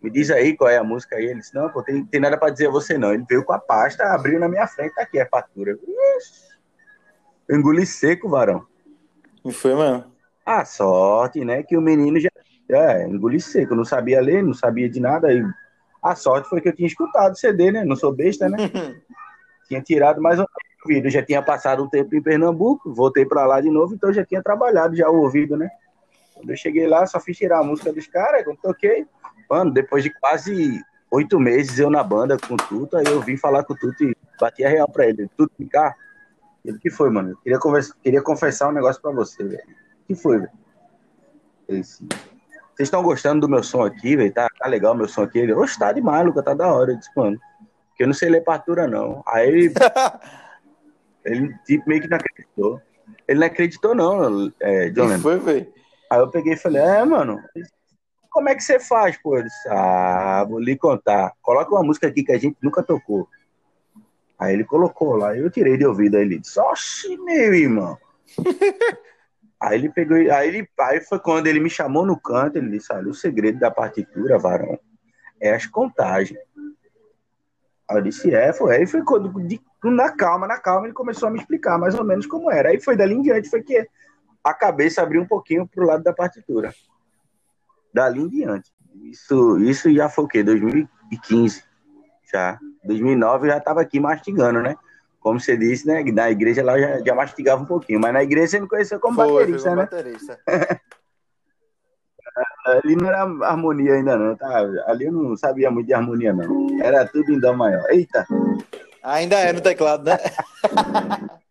Me 0.03 0.11
diz 0.11 0.31
aí 0.31 0.57
qual 0.57 0.69
é 0.69 0.79
a 0.79 0.85
música 0.85 1.17
aí. 1.17 1.27
Ele 1.27 1.41
disse, 1.41 1.55
não, 1.55 1.69
pô, 1.69 1.83
tem, 1.83 2.05
tem 2.05 2.21
nada 2.21 2.37
pra 2.37 2.51
dizer 2.51 2.69
a 2.69 2.71
você 2.71 2.99
não. 2.99 3.13
Ele 3.13 3.25
veio 3.29 3.45
com 3.45 3.53
a 3.53 3.59
pasta, 3.59 4.05
abriu 4.13 4.41
na 4.41 4.49
minha 4.49 4.67
frente, 4.67 4.95
tá 4.95 5.03
aqui 5.03 5.21
a 5.21 5.29
fatura. 5.29 5.73
Ixi, 5.73 6.53
eu 7.49 7.59
engoli 7.59 7.87
seco, 7.87 8.29
varão. 8.29 8.67
Não 9.45 9.53
foi, 9.53 9.75
mano? 9.75 10.13
A 10.45 10.65
sorte, 10.65 11.45
né? 11.45 11.63
Que 11.63 11.77
o 11.77 11.81
menino 11.81 12.19
já 12.19 12.31
é, 12.71 13.07
engoli 13.07 13.41
seco, 13.41 13.75
não 13.75 13.85
sabia 13.85 14.21
ler, 14.21 14.43
não 14.43 14.55
sabia 14.55 14.89
de 14.89 14.99
nada. 14.99 15.33
E 15.33 15.45
a 16.03 16.17
sorte 16.17 16.49
foi 16.49 16.61
que 16.61 16.69
eu 16.69 16.75
tinha 16.75 16.87
escutado 16.87 17.33
o 17.33 17.37
CD, 17.37 17.71
né? 17.71 17.85
Não 17.85 17.95
sou 17.95 18.13
besta, 18.13 18.49
né? 18.49 18.57
tinha 19.69 19.81
tirado 19.81 20.21
mais 20.21 20.41
um 20.41 20.45
ouvido. 20.85 21.11
Já 21.11 21.23
tinha 21.23 21.43
passado 21.43 21.85
um 21.85 21.89
tempo 21.89 22.15
em 22.17 22.23
Pernambuco, 22.23 22.93
voltei 22.93 23.25
pra 23.25 23.47
lá 23.47 23.61
de 23.61 23.71
novo, 23.71 23.95
então 23.95 24.13
já 24.13 24.25
tinha 24.25 24.43
trabalhado 24.43 24.97
já 24.97 25.09
o 25.09 25.21
ouvido, 25.21 25.57
né? 25.57 25.69
Quando 26.35 26.51
eu 26.51 26.57
cheguei 26.57 26.87
lá, 26.87 27.07
só 27.07 27.21
fiz 27.21 27.37
tirar 27.37 27.61
a 27.61 27.65
música 27.65 27.93
dos 27.93 28.07
caras, 28.07 28.45
toquei. 28.61 29.07
Mano, 29.53 29.71
depois 29.71 30.03
de 30.03 30.09
quase 30.09 30.83
oito 31.11 31.39
meses 31.39 31.79
eu 31.79 31.91
na 31.91 32.03
banda 32.03 32.39
com 32.39 32.55
o 32.55 32.57
Tuto, 32.57 32.97
aí 32.97 33.05
eu 33.05 33.21
vim 33.21 33.37
falar 33.37 33.63
com 33.65 33.75
o 33.75 33.77
Tuto 33.77 34.03
e 34.03 34.17
bati 34.41 34.65
a 34.65 34.69
real 34.71 34.89
pra 34.89 35.07
ele. 35.07 35.29
Tuto, 35.37 35.53
vem 35.59 35.69
cá. 35.69 35.95
Ele, 36.65 36.79
que 36.79 36.89
foi, 36.89 37.11
mano? 37.11 37.33
Eu 37.33 37.37
queria, 37.37 37.59
conversa... 37.59 37.95
queria 38.03 38.23
confessar 38.23 38.71
um 38.71 38.73
negócio 38.73 39.03
pra 39.03 39.11
você, 39.11 39.45
velho. 39.45 39.63
Que 40.07 40.15
foi, 40.15 40.39
velho? 40.39 40.53
Vocês 41.69 42.01
estão 42.79 43.03
gostando 43.03 43.43
do 43.43 43.49
meu 43.49 43.63
som 43.63 43.83
aqui, 43.83 44.17
velho? 44.17 44.33
Tá, 44.33 44.49
tá 44.59 44.67
legal 44.67 44.95
meu 44.95 45.07
som 45.07 45.25
aqui? 45.25 45.41
Ele, 45.41 45.53
oxe, 45.53 45.79
tá 45.79 45.93
demais, 45.93 46.25
Luca, 46.25 46.43
tá 46.43 46.55
da 46.55 46.73
hora. 46.73 46.93
Eu 46.93 46.97
disse, 46.97 47.11
mano, 47.15 47.39
porque 47.91 48.05
eu 48.05 48.07
não 48.07 48.15
sei 48.15 48.31
ler 48.31 48.41
partitura, 48.41 48.89
não. 48.89 49.23
Aí 49.27 49.49
ele, 49.51 49.75
ele 51.27 51.55
tipo, 51.67 51.87
meio 51.91 52.01
que 52.01 52.09
não 52.09 52.17
acreditou. 52.17 52.81
Ele 53.29 53.39
não 53.39 53.47
acreditou, 53.47 53.95
não, 53.95 54.51
é, 54.59 54.89
John 54.89 55.09
Lennon. 55.09 55.21
foi, 55.21 55.39
velho? 55.39 55.73
Aí 56.09 56.21
eu 56.21 56.31
peguei 56.31 56.55
e 56.55 56.57
falei, 56.57 56.81
é, 56.81 57.05
mano, 57.05 57.39
como 58.33 58.49
é 58.49 58.55
que 58.55 58.63
você 58.63 58.81
faz, 58.81 59.17
pô? 59.17 59.37
Ele 59.37 59.45
disse, 59.45 59.69
ah, 59.69 60.45
vou 60.49 60.59
lhe 60.59 60.77
contar. 60.77 61.33
Coloca 61.43 61.71
uma 61.71 61.83
música 61.83 62.09
aqui 62.09 62.25
que 62.25 62.33
a 62.33 62.39
gente 62.39 62.57
nunca 62.63 62.83
tocou. 62.83 63.29
Aí 64.39 64.55
ele 64.55 64.65
colocou 64.65 65.17
lá, 65.17 65.37
eu 65.37 65.51
tirei 65.51 65.77
de 65.77 65.87
ouvido, 65.87 66.17
aí 66.17 66.23
ele 66.23 66.39
disse, 66.39 66.59
oxe, 66.59 67.17
meu 67.19 67.55
irmão. 67.55 67.97
aí 69.61 69.79
ele 69.79 69.91
pegou, 69.91 70.17
aí 70.17 70.49
ele, 70.49 70.69
aí 70.81 71.01
foi 71.01 71.21
quando 71.21 71.47
ele 71.47 71.61
me 71.61 71.71
chamou 71.71 72.05
no 72.05 72.19
canto, 72.19 72.57
ele 72.57 72.71
disse, 72.71 72.93
olha, 72.93 73.09
o 73.09 73.15
segredo 73.15 73.61
da 73.61 73.71
partitura, 73.71 74.39
varão, 74.39 74.79
é 75.41 75.55
as 75.55 75.67
contagens. 75.67 76.41
Aí 77.89 77.99
eu 77.99 78.03
disse, 78.03 78.35
é, 78.35 78.53
foi. 78.53 78.77
Aí 78.77 78.87
foi 78.87 79.05
quando, 79.05 79.31
de- 79.47 79.61
na 79.85 80.11
calma, 80.11 80.47
na 80.49 80.59
calma, 80.59 80.87
ele 80.87 80.95
começou 80.95 81.29
a 81.29 81.31
me 81.31 81.39
explicar 81.39 81.79
mais 81.79 81.95
ou 81.95 82.05
menos 82.05 82.27
como 82.27 82.51
era. 82.51 82.71
Aí 82.71 82.81
foi 82.81 82.97
dali 82.97 83.15
em 83.15 83.23
diante, 83.23 83.51
foi 83.51 83.63
que 83.63 83.87
a 84.43 84.55
cabeça 84.55 85.03
abriu 85.03 85.23
um 85.23 85.27
pouquinho 85.27 85.69
pro 85.69 85.87
lado 85.87 86.03
da 86.03 86.13
partitura. 86.13 86.73
Dali 87.93 88.21
em 88.21 88.29
diante. 88.29 88.73
Isso, 89.05 89.59
isso 89.59 89.93
já 89.93 90.09
foi 90.09 90.25
o 90.25 90.29
quê? 90.29 90.43
2015. 90.43 91.65
Já. 92.33 92.59
2009 92.85 93.47
eu 93.47 93.53
já 93.53 93.59
estava 93.59 93.81
aqui 93.81 94.01
mastigando, 94.01 94.61
né? 94.63 94.77
Como 95.21 95.39
você 95.39 95.57
disse, 95.57 95.87
né? 95.87 96.03
Na 96.05 96.31
igreja 96.31 96.65
lá 96.65 96.79
eu 96.79 96.83
já, 96.83 97.05
já 97.05 97.15
mastigava 97.15 97.63
um 97.63 97.67
pouquinho. 97.67 98.01
Mas 98.01 98.13
na 98.13 98.23
igreja 98.23 98.49
você 98.49 98.61
me 98.61 98.69
conheceu 98.69 98.99
como 98.99 99.15
Foi, 99.15 99.33
baterista, 99.33 99.69
como 99.69 99.77
né? 99.77 99.83
baterista. 99.83 100.41
Ali 102.65 102.97
não 102.97 103.09
era 103.09 103.23
harmonia 103.47 103.95
ainda 103.95 104.17
não, 104.17 104.35
tá? 104.37 104.61
Ali 104.87 105.05
eu 105.05 105.13
não 105.13 105.37
sabia 105.37 105.71
muito 105.71 105.87
de 105.87 105.95
harmonia, 105.95 106.33
não. 106.33 106.83
Era 106.83 107.07
tudo 107.07 107.31
em 107.31 107.39
dó 107.39 107.53
maior. 107.53 107.85
Eita! 107.91 108.27
Ainda 109.03 109.37
é 109.37 109.53
no 109.53 109.61
teclado, 109.61 110.05
né? 110.05 110.17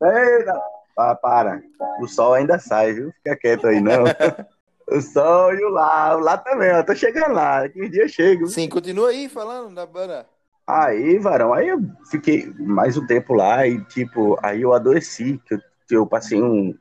Eita! 0.00 0.62
Ah, 0.96 1.14
para. 1.14 1.62
O 2.00 2.06
sol 2.06 2.34
ainda 2.34 2.58
sai, 2.58 2.92
viu? 2.92 3.12
Fica 3.12 3.36
quieto 3.36 3.66
aí, 3.66 3.80
não. 3.80 4.04
o 4.90 5.00
sol 5.00 5.54
e 5.54 5.64
o 5.64 5.68
lá. 5.68 6.16
O 6.16 6.20
lá 6.20 6.36
também, 6.36 6.72
ó. 6.72 6.82
Tô 6.82 6.94
chegando 6.94 7.34
lá. 7.34 7.68
Que 7.68 7.82
um 7.82 7.88
dia 7.88 8.02
eu 8.02 8.08
chego. 8.08 8.46
Sim, 8.46 8.68
continua 8.68 9.10
aí 9.10 9.28
falando 9.28 9.74
da 9.74 9.86
banda. 9.86 10.26
Aí, 10.66 11.18
varão, 11.18 11.54
aí 11.54 11.66
eu 11.68 11.80
fiquei 12.10 12.52
mais 12.58 12.94
um 12.98 13.06
tempo 13.06 13.32
lá 13.32 13.66
e, 13.66 13.82
tipo, 13.86 14.38
aí 14.42 14.60
eu 14.60 14.74
adoeci, 14.74 15.40
que 15.46 15.54
eu, 15.54 15.58
que 15.88 15.96
eu 15.96 16.06
passei 16.06 16.42
um, 16.42 16.74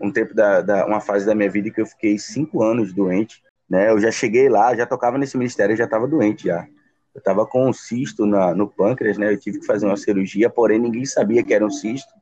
um 0.00 0.12
tempo, 0.12 0.32
da, 0.32 0.60
da, 0.60 0.86
uma 0.86 1.00
fase 1.00 1.26
da 1.26 1.34
minha 1.34 1.50
vida 1.50 1.72
que 1.72 1.80
eu 1.80 1.86
fiquei 1.86 2.16
cinco 2.20 2.62
anos 2.62 2.92
doente, 2.92 3.42
né? 3.68 3.90
Eu 3.90 3.98
já 3.98 4.12
cheguei 4.12 4.48
lá, 4.48 4.76
já 4.76 4.86
tocava 4.86 5.18
nesse 5.18 5.36
ministério, 5.36 5.76
já 5.76 5.88
tava 5.88 6.06
doente 6.06 6.44
já. 6.44 6.68
Eu 7.12 7.20
tava 7.20 7.44
com 7.44 7.68
um 7.68 7.72
cisto 7.72 8.24
na, 8.24 8.54
no 8.54 8.68
pâncreas, 8.68 9.18
né? 9.18 9.32
Eu 9.32 9.40
tive 9.40 9.58
que 9.58 9.66
fazer 9.66 9.86
uma 9.86 9.96
cirurgia, 9.96 10.48
porém 10.48 10.78
ninguém 10.78 11.04
sabia 11.04 11.42
que 11.42 11.52
era 11.52 11.66
um 11.66 11.70
cisto. 11.70 12.12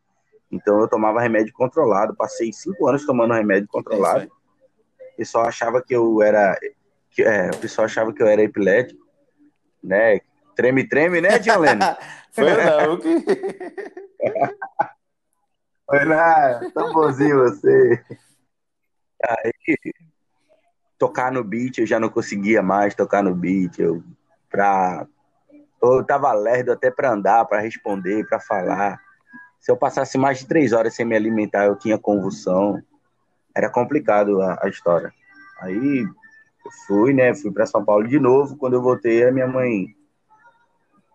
Então 0.50 0.80
eu 0.80 0.88
tomava 0.88 1.20
remédio 1.20 1.52
controlado, 1.52 2.16
passei 2.16 2.50
cinco 2.50 2.88
anos 2.88 3.04
tomando 3.04 3.34
remédio 3.34 3.68
controlado. 3.68 4.26
Pessoal 5.18 5.46
achava 5.46 5.82
que 5.82 5.92
eu 5.92 6.22
era, 6.22 6.56
que, 7.10 7.24
é, 7.24 7.50
o 7.50 7.58
pessoal 7.58 7.86
achava 7.86 8.12
que 8.12 8.22
eu 8.22 8.28
era 8.28 8.40
epilético, 8.40 9.04
né? 9.82 10.20
Treme, 10.54 10.88
treme, 10.88 11.20
né, 11.20 11.40
John 11.40 11.58
Lennon? 11.58 11.96
Foi 12.30 12.44
não, 12.44 12.96
que... 13.00 13.08
Foi 15.90 16.04
lá, 16.04 16.60
tão 16.72 16.92
bonzinho 16.92 17.38
você. 17.38 18.04
Aí, 19.26 19.52
tocar 20.96 21.32
no 21.32 21.42
beat, 21.42 21.78
eu 21.78 21.86
já 21.86 21.98
não 21.98 22.10
conseguia 22.10 22.62
mais 22.62 22.94
tocar 22.94 23.24
no 23.24 23.34
beat. 23.34 23.80
Eu, 23.80 24.04
pra, 24.48 25.04
eu 25.82 26.04
tava 26.04 26.32
lerdo 26.32 26.70
até 26.70 26.92
pra 26.92 27.10
andar, 27.10 27.44
pra 27.46 27.58
responder, 27.58 28.24
pra 28.28 28.38
falar. 28.38 29.00
Se 29.58 29.72
eu 29.72 29.76
passasse 29.76 30.16
mais 30.16 30.38
de 30.38 30.46
três 30.46 30.72
horas 30.72 30.94
sem 30.94 31.04
me 31.04 31.16
alimentar, 31.16 31.64
eu 31.64 31.74
tinha 31.74 31.98
convulsão. 31.98 32.80
Era 33.58 33.68
complicado 33.68 34.40
a, 34.40 34.56
a 34.62 34.68
história. 34.68 35.12
Aí 35.60 36.02
eu 36.02 36.70
fui, 36.86 37.12
né? 37.12 37.34
Fui 37.34 37.50
para 37.50 37.66
São 37.66 37.84
Paulo 37.84 38.06
de 38.06 38.16
novo. 38.20 38.56
Quando 38.56 38.74
eu 38.74 38.80
voltei, 38.80 39.26
a 39.26 39.32
minha 39.32 39.48
mãe, 39.48 39.96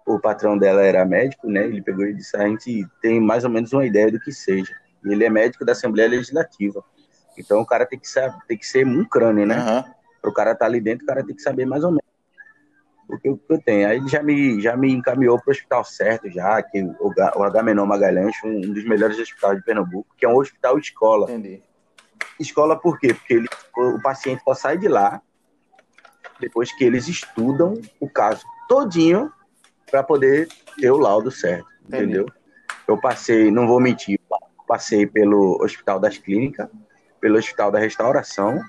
o 0.06 0.20
patrão 0.20 0.58
dela 0.58 0.82
era 0.82 1.06
médico, 1.06 1.48
né? 1.48 1.66
Ele 1.66 1.82
pegou 1.82 2.06
e 2.06 2.14
disse: 2.14 2.36
a 2.36 2.46
gente 2.46 2.86
tem 3.02 3.22
mais 3.22 3.46
ou 3.46 3.50
menos 3.50 3.72
uma 3.72 3.86
ideia 3.86 4.12
do 4.12 4.20
que 4.20 4.34
seja. 4.34 4.76
E 5.06 5.14
ele 5.14 5.24
é 5.24 5.30
médico 5.30 5.64
da 5.64 5.72
Assembleia 5.72 6.10
Legislativa. 6.10 6.84
Então 7.38 7.62
o 7.62 7.66
cara 7.66 7.86
tem 7.86 7.98
que 7.98 8.10
ser, 8.10 8.30
tem 8.46 8.58
que 8.58 8.68
ser 8.68 8.86
um 8.86 9.06
crânio, 9.06 9.46
né? 9.46 9.56
Aham. 9.56 9.86
Para 10.22 10.30
o 10.30 10.34
cara 10.34 10.52
estar 10.52 10.66
ali 10.66 10.82
dentro, 10.82 11.06
o 11.06 11.08
cara 11.08 11.26
tem 11.26 11.34
que 11.34 11.42
saber 11.42 11.66
mais 11.66 11.86
ou 11.86 11.92
menos 11.92 12.04
o 13.08 13.18
que, 13.18 13.30
o 13.30 13.38
que 13.38 13.54
eu 13.54 13.62
tenho. 13.62 13.88
Aí 13.88 13.98
ele 13.98 14.10
já 14.10 14.22
me, 14.22 14.60
já 14.60 14.76
me 14.76 14.92
encaminhou 14.92 15.38
para 15.38 15.50
o 15.50 15.52
hospital 15.52 15.86
certo, 15.86 16.30
já, 16.30 16.62
que 16.62 16.82
o, 16.82 17.14
o 17.38 17.44
Agamenon 17.44 17.86
Magalhães, 17.86 18.36
um 18.44 18.74
dos 18.74 18.84
melhores 18.84 19.18
hospitais 19.18 19.58
de 19.58 19.64
Pernambuco, 19.64 20.14
que 20.18 20.26
é 20.26 20.30
um 20.30 20.36
hospital 20.36 20.78
escola. 20.78 21.32
Entendi. 21.32 21.64
Escola 22.40 22.76
por 22.76 23.00
quê? 23.00 23.14
Porque 23.14 23.34
ele, 23.36 23.48
o 23.78 24.02
paciente 24.02 24.44
só 24.44 24.54
sai 24.54 24.78
de 24.78 24.88
lá 24.88 25.22
depois 26.40 26.72
que 26.76 26.84
eles 26.84 27.08
estudam 27.08 27.80
o 28.00 28.10
caso 28.10 28.44
todinho 28.68 29.32
para 29.90 30.04
poder 30.04 30.48
ter 30.78 30.92
o 30.92 30.98
laudo 30.98 31.30
certo, 31.32 31.68
Entendi. 31.88 32.04
entendeu? 32.04 32.26
Eu 32.88 32.98
passei, 33.00 33.52
não 33.52 33.68
vou 33.68 33.80
mentir, 33.80 34.20
passei 34.68 35.06
pelo 35.06 35.62
Hospital 35.64 36.00
das 36.00 36.18
Clínicas, 36.18 36.68
pelo 37.22 37.38
Hospital 37.38 37.72
da 37.72 37.80
Restauração, 37.80 38.60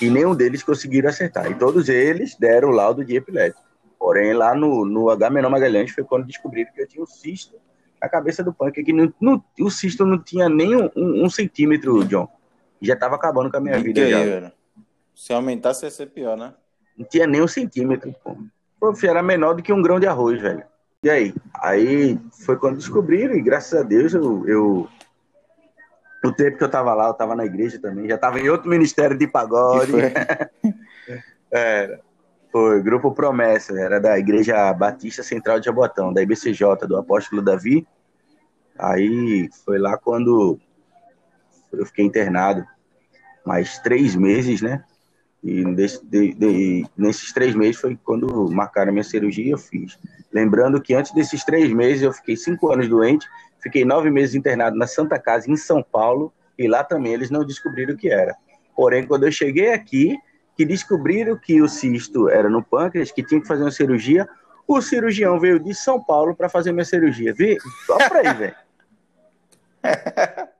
e 0.00 0.08
nenhum 0.08 0.34
deles 0.34 0.62
conseguiram 0.62 1.08
acertar. 1.08 1.50
E 1.50 1.54
todos 1.54 1.88
eles 1.88 2.36
deram 2.36 2.68
o 2.68 2.72
laudo 2.72 3.04
de 3.04 3.16
epilético. 3.16 3.62
Porém, 3.98 4.32
lá 4.34 4.54
no, 4.54 4.84
no 4.84 5.10
H-Menor 5.10 5.50
Magalhães 5.50 5.90
foi 5.90 6.04
quando 6.04 6.26
descobriram 6.26 6.70
que 6.72 6.82
eu 6.82 6.86
tinha 6.86 7.02
um 7.02 7.06
cisto 7.06 7.56
na 8.00 8.08
cabeça 8.08 8.42
do 8.44 8.52
punk, 8.52 8.82
que 8.84 8.92
não, 8.92 9.12
não- 9.20 9.42
o 9.60 9.70
cisto 9.70 10.04
não 10.06 10.18
tinha 10.22 10.48
nem 10.48 10.76
um, 10.76 10.90
um- 10.94 11.24
um 11.24 11.30
centímetro, 11.30 12.04
John. 12.04 12.28
Já 12.80 12.94
estava 12.94 13.16
acabando 13.16 13.50
com 13.50 13.56
a 13.56 13.60
minha 13.60 13.78
E 13.78 13.82
vida 13.82 14.00
aí, 14.02 14.10
já. 14.10 14.22
velho? 14.24 14.52
Se 15.14 15.32
aumentasse, 15.32 15.84
ia 15.84 15.90
ser 15.90 16.06
pior, 16.10 16.36
né? 16.36 16.54
Não 16.96 17.06
tinha 17.06 17.26
nem 17.26 17.42
um 17.42 17.48
centímetro, 17.48 18.14
pô. 18.22 18.36
Pô, 18.78 18.94
filho, 18.94 19.10
era 19.10 19.22
menor 19.22 19.54
do 19.54 19.62
que 19.62 19.72
um 19.72 19.82
grão 19.82 19.98
de 19.98 20.06
arroz, 20.06 20.40
velho. 20.40 20.64
E 21.02 21.10
aí? 21.10 21.34
Aí 21.54 22.18
foi 22.44 22.56
quando 22.56 22.76
descobriram, 22.78 23.34
e 23.34 23.42
graças 23.42 23.78
a 23.78 23.82
Deus 23.82 24.12
eu. 24.14 24.46
eu... 24.46 24.88
No 26.24 26.32
tempo 26.34 26.58
que 26.58 26.64
eu 26.64 26.70
tava 26.70 26.92
lá, 26.94 27.08
eu 27.08 27.14
tava 27.14 27.36
na 27.36 27.44
igreja 27.44 27.78
também, 27.80 28.08
já 28.08 28.18
tava 28.18 28.40
em 28.40 28.48
outro 28.48 28.68
ministério 28.68 29.16
de 29.16 29.26
pagode. 29.28 29.92
foi? 29.92 30.02
Era. 31.52 32.00
Foi, 32.50 32.82
Grupo 32.82 33.12
Promessa, 33.12 33.78
era 33.78 34.00
da 34.00 34.18
Igreja 34.18 34.72
Batista 34.72 35.22
Central 35.22 35.60
de 35.60 35.66
Jabotão, 35.66 36.10
da 36.12 36.22
IBCJ, 36.22 36.86
do 36.88 36.96
Apóstolo 36.96 37.42
Davi. 37.42 37.86
Aí 38.78 39.48
foi 39.64 39.78
lá 39.78 39.98
quando 39.98 40.58
eu 41.78 41.86
fiquei 41.86 42.04
internado, 42.04 42.64
mais 43.44 43.78
três 43.78 44.14
meses, 44.14 44.60
né? 44.60 44.84
E 45.42 45.64
de- 45.74 46.34
de- 46.34 46.86
nesses 46.96 47.32
três 47.32 47.54
meses 47.54 47.76
foi 47.80 47.96
quando 48.02 48.50
marcaram 48.50 48.88
a 48.88 48.92
minha 48.92 49.04
cirurgia 49.04 49.52
eu 49.52 49.58
fiz. 49.58 49.98
Lembrando 50.32 50.80
que 50.80 50.94
antes 50.94 51.12
desses 51.12 51.44
três 51.44 51.72
meses 51.72 52.02
eu 52.02 52.12
fiquei 52.12 52.36
cinco 52.36 52.72
anos 52.72 52.88
doente, 52.88 53.28
fiquei 53.62 53.84
nove 53.84 54.10
meses 54.10 54.34
internado 54.34 54.76
na 54.76 54.86
Santa 54.86 55.18
Casa, 55.18 55.50
em 55.50 55.56
São 55.56 55.82
Paulo, 55.82 56.32
e 56.58 56.66
lá 56.66 56.82
também 56.82 57.12
eles 57.12 57.30
não 57.30 57.44
descobriram 57.44 57.94
o 57.94 57.96
que 57.96 58.08
era. 58.10 58.34
Porém, 58.74 59.06
quando 59.06 59.24
eu 59.24 59.32
cheguei 59.32 59.72
aqui, 59.72 60.18
que 60.56 60.64
descobriram 60.64 61.36
que 61.36 61.60
o 61.62 61.68
cisto 61.68 62.28
era 62.28 62.48
no 62.48 62.62
pâncreas, 62.64 63.12
que 63.12 63.22
tinha 63.22 63.40
que 63.40 63.46
fazer 63.46 63.62
uma 63.62 63.70
cirurgia, 63.70 64.26
o 64.66 64.80
cirurgião 64.80 65.38
veio 65.38 65.60
de 65.60 65.74
São 65.74 66.02
Paulo 66.02 66.34
para 66.34 66.48
fazer 66.48 66.72
minha 66.72 66.84
cirurgia. 66.84 67.32
Vê? 67.32 67.58
Só 67.86 67.96
pra 68.08 68.20
aí, 68.20 68.34
velho. 68.34 68.56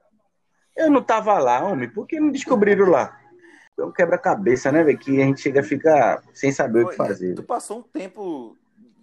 Eu 0.76 0.90
não 0.90 1.02
tava 1.02 1.38
lá, 1.38 1.64
homem. 1.64 1.88
Por 1.88 2.06
que 2.06 2.20
não 2.20 2.30
descobriram 2.30 2.90
lá? 2.90 3.18
É 3.78 3.84
um 3.84 3.92
quebra-cabeça, 3.92 4.70
né, 4.72 4.82
velho? 4.82 4.98
Que 4.98 5.20
a 5.22 5.24
gente 5.24 5.40
chega 5.40 5.60
a 5.60 5.64
ficar 5.64 6.22
sem 6.32 6.50
saber 6.52 6.84
o 6.84 6.88
que 6.90 6.96
fazer. 6.96 7.34
Tu 7.34 7.42
passou 7.42 7.78
um 7.78 7.82
tempo 7.82 8.56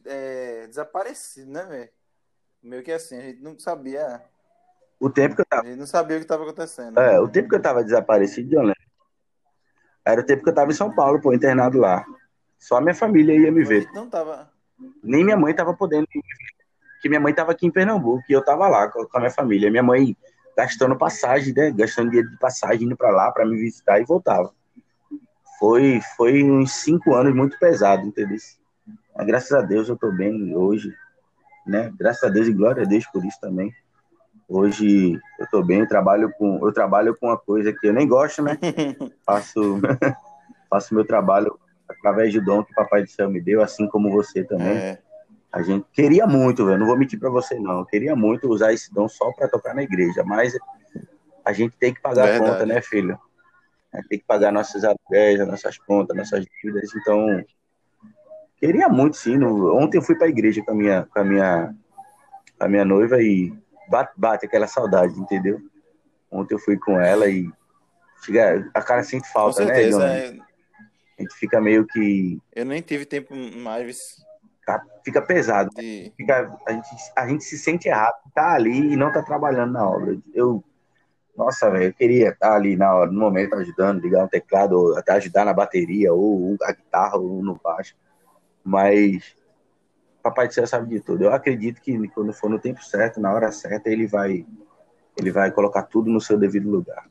é, 0.06 0.68
desaparecido, 0.68 1.52
né, 1.52 1.64
velho? 1.64 1.90
Meio 2.62 2.84
que 2.84 2.92
assim, 2.92 3.18
a 3.18 3.22
gente 3.22 3.42
não 3.42 3.58
sabia. 3.60 4.22
O 5.00 5.10
tempo 5.10 5.36
que 5.36 5.42
eu 5.42 5.46
A 5.50 5.56
tava, 5.56 5.68
gente 5.68 5.80
não 5.80 5.86
sabia 5.86 6.16
o 6.18 6.20
que 6.20 6.26
estava 6.26 6.44
acontecendo. 6.44 7.00
é, 7.00 7.20
o 7.20 7.28
tempo 7.28 7.50
que 7.50 7.56
eu 7.56 7.62
tava 7.62 7.84
desaparecido, 7.84 8.56
eu 8.56 8.62
lembro. 8.62 8.84
Era 10.06 10.22
o 10.22 10.26
tempo 10.26 10.44
que 10.44 10.50
eu 10.50 10.54
tava 10.54 10.72
em 10.72 10.76
São 10.76 10.94
Paulo, 10.94 11.20
pô, 11.22 11.34
internado 11.34 11.78
lá. 11.78 12.06
Só 12.60 12.78
a 12.78 12.82
minha 12.82 12.96
família 12.96 13.36
ia 13.38 13.52
me 13.52 13.64
a 13.64 13.68
ver. 13.68 13.90
não 13.94 14.10
tava. 14.10 14.50
Nem 15.04 15.24
minha 15.24 15.38
mãe 15.38 15.54
tava 15.54 15.74
podendo 15.74 16.08
me 16.14 16.22
ver. 16.22 16.64
Porque 16.94 17.10
minha 17.10 17.20
mãe 17.22 17.34
tava 17.34 17.52
aqui 17.52 17.66
em 17.68 17.72
Pernambuco 17.72 18.24
e 18.30 18.34
eu 18.34 18.44
tava 18.44 18.68
lá 18.70 18.90
com 18.90 19.06
a 19.14 19.20
minha 19.20 19.32
família. 19.32 19.70
Minha 19.70 19.84
mãe 19.84 20.16
gastando 20.56 20.98
passagem, 20.98 21.54
né? 21.54 21.72
Gastando 21.72 22.10
dinheiro 22.10 22.30
de 22.30 22.38
passagem, 22.38 22.86
indo 22.86 22.96
pra 22.96 23.12
lá 23.12 23.32
pra 23.32 23.46
me 23.46 23.58
visitar 23.58 24.00
e 24.00 24.06
voltava. 24.06 24.54
Foi, 25.60 26.02
foi 26.18 26.44
uns 26.44 26.72
cinco 26.74 27.14
anos 27.14 27.34
muito 27.34 27.58
pesado, 27.58 28.06
entendeu? 28.06 28.38
Mas 29.16 29.28
graças 29.28 29.52
a 29.52 29.62
Deus 29.62 29.88
eu 29.88 29.96
tô 29.96 30.12
bem 30.12 30.56
hoje, 30.56 30.94
né? 31.66 31.92
Graças 31.98 32.24
a 32.24 32.30
Deus 32.30 32.48
e 32.48 32.54
glória 32.54 32.84
a 32.84 32.86
Deus 32.86 33.06
por 33.08 33.24
isso 33.26 33.40
também. 33.40 33.74
Hoje 34.48 35.20
eu 35.40 35.48
tô 35.50 35.64
bem, 35.64 35.80
eu 35.80 35.88
trabalho 35.88 36.32
com, 36.38 36.60
eu 36.66 36.72
trabalho 36.74 37.16
com 37.16 37.28
uma 37.28 37.38
coisa 37.38 37.72
que 37.72 37.88
eu 37.88 37.94
nem 37.94 38.08
gosto, 38.08 38.42
né? 38.42 38.58
faço, 39.26 39.80
faço 40.70 40.94
meu 40.94 41.06
trabalho 41.06 41.58
através 41.88 42.34
do 42.34 42.44
dom 42.44 42.64
que 42.64 42.72
o 42.72 42.76
Papai 42.76 43.04
do 43.04 43.10
Céu 43.10 43.30
me 43.30 43.42
deu, 43.42 43.62
assim 43.62 43.88
como 43.88 44.12
você 44.12 44.44
também. 44.44 44.78
É, 44.78 45.00
A 45.54 45.62
gente 45.62 45.86
queria 45.94 46.26
muito, 46.26 46.66
velho. 46.66 46.80
Não 46.80 46.88
vou 46.88 46.98
mentir 46.98 47.20
pra 47.20 47.30
você, 47.30 47.60
não. 47.60 47.86
Queria 47.86 48.16
muito 48.16 48.50
usar 48.50 48.74
esse 48.74 48.92
dom 48.92 49.08
só 49.08 49.32
pra 49.34 49.48
tocar 49.48 49.76
na 49.76 49.84
igreja, 49.84 50.24
mas 50.26 50.58
a 51.46 51.54
gente 51.54 51.78
tem 51.78 51.94
que 51.94 52.02
pagar 52.02 52.24
Verdade. 52.24 52.44
a 52.44 52.54
conta, 52.54 52.66
né, 52.66 52.82
filho? 52.82 53.20
A 53.94 54.02
tem 54.10 54.18
que 54.18 54.26
pagar 54.26 54.52
nossos 54.52 54.84
aluguéis, 54.84 55.40
as 55.40 55.48
nossas 55.48 55.78
contas, 55.78 56.18
nossas 56.18 56.44
dívidas. 56.46 56.90
Então, 56.96 57.46
queria 58.58 58.90
muito, 58.90 59.16
sim. 59.16 59.38
No- 59.38 59.76
Ontem 59.78 60.00
eu 60.00 60.02
fui 60.02 60.16
pra 60.18 60.28
igreja 60.28 60.64
com 60.64 60.72
a 60.72 60.76
minha, 60.76 61.04
com 61.06 61.20
a 61.20 61.24
minha, 61.24 61.76
com 62.58 62.66
a 62.66 62.68
minha 62.68 62.84
noiva 62.84 63.22
e 63.22 63.54
bate, 63.92 64.14
bate 64.18 64.46
aquela 64.48 64.66
saudade, 64.66 65.14
entendeu? 65.20 65.60
Ontem 66.32 66.56
eu 66.56 66.60
fui 66.60 66.80
com 66.80 67.00
ela 67.00 67.30
e 67.30 67.48
chega, 68.26 68.68
a 68.74 68.82
cara 68.82 69.04
sente 69.04 69.32
falta, 69.32 69.64
né, 69.64 69.76
certeza. 69.76 70.00
John? 70.00 70.04
é. 70.40 70.44
A 71.20 71.22
gente 71.22 71.36
fica 71.36 71.62
meio 71.62 71.86
que. 71.86 72.42
eu 72.56 72.66
nem 72.66 72.82
tive 72.82 73.06
tempo 73.06 73.36
mais 73.36 74.16
Fica 75.04 75.22
pesado. 75.22 75.70
fica, 75.76 76.58
a, 76.66 76.72
gente, 76.72 76.88
a 77.16 77.28
gente 77.28 77.44
se 77.44 77.58
sente 77.58 77.88
errado, 77.88 78.16
tá 78.34 78.54
ali 78.54 78.94
e 78.94 78.96
não 78.96 79.12
tá 79.12 79.22
trabalhando 79.22 79.74
na 79.74 79.90
obra. 79.90 80.18
Eu, 80.34 80.64
nossa, 81.38 81.70
velho, 81.70 81.86
eu 81.86 81.94
queria 81.94 82.30
estar 82.30 82.56
ali 82.56 82.76
na 82.76 82.94
hora, 82.94 83.12
no 83.12 83.20
momento, 83.20 83.56
ajudando, 83.56 84.02
ligar 84.02 84.24
um 84.24 84.28
teclado, 84.28 84.74
ou 84.74 84.98
até 84.98 85.14
ajudar 85.14 85.46
na 85.46 85.54
bateria, 85.54 86.14
ou 86.14 86.56
a 86.62 86.72
guitarra, 86.72 87.18
ou 87.18 87.44
no 87.44 87.60
baixo. 87.62 87.96
Mas 88.64 89.36
Papai 90.24 90.48
do 90.48 90.54
Céu 90.54 90.66
sabe 90.66 90.88
de 90.88 91.02
tudo. 91.02 91.26
Eu 91.26 91.34
acredito 91.34 91.82
que 91.82 92.08
quando 92.08 92.32
for 92.32 92.50
no 92.50 92.58
tempo 92.58 92.82
certo, 92.82 93.20
na 93.20 93.34
hora 93.34 93.52
certa, 93.52 93.90
ele 93.90 94.08
vai, 94.08 94.46
ele 95.18 95.32
vai 95.32 95.52
colocar 95.52 95.84
tudo 95.84 96.10
no 96.10 96.22
seu 96.22 96.38
devido 96.38 96.70
lugar. 96.70 97.06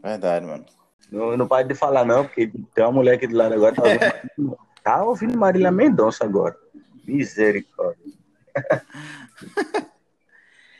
Verdade, 0.00 0.46
mano. 0.46 0.64
Não, 1.10 1.36
não 1.36 1.48
pode 1.48 1.68
de 1.68 1.74
falar, 1.74 2.04
não, 2.04 2.24
porque 2.24 2.50
tem 2.74 2.84
uma 2.84 2.92
mulher 2.92 3.14
aqui 3.14 3.26
do 3.26 3.36
lado 3.36 3.54
agora, 3.54 3.74
tá 3.74 3.82
ouvindo, 3.82 4.56
tá 4.86 5.02
ouvindo 5.02 5.36
Marília 5.36 5.72
Mendonça 5.72 6.24
agora. 6.24 6.56
Misericórdia. 7.04 8.14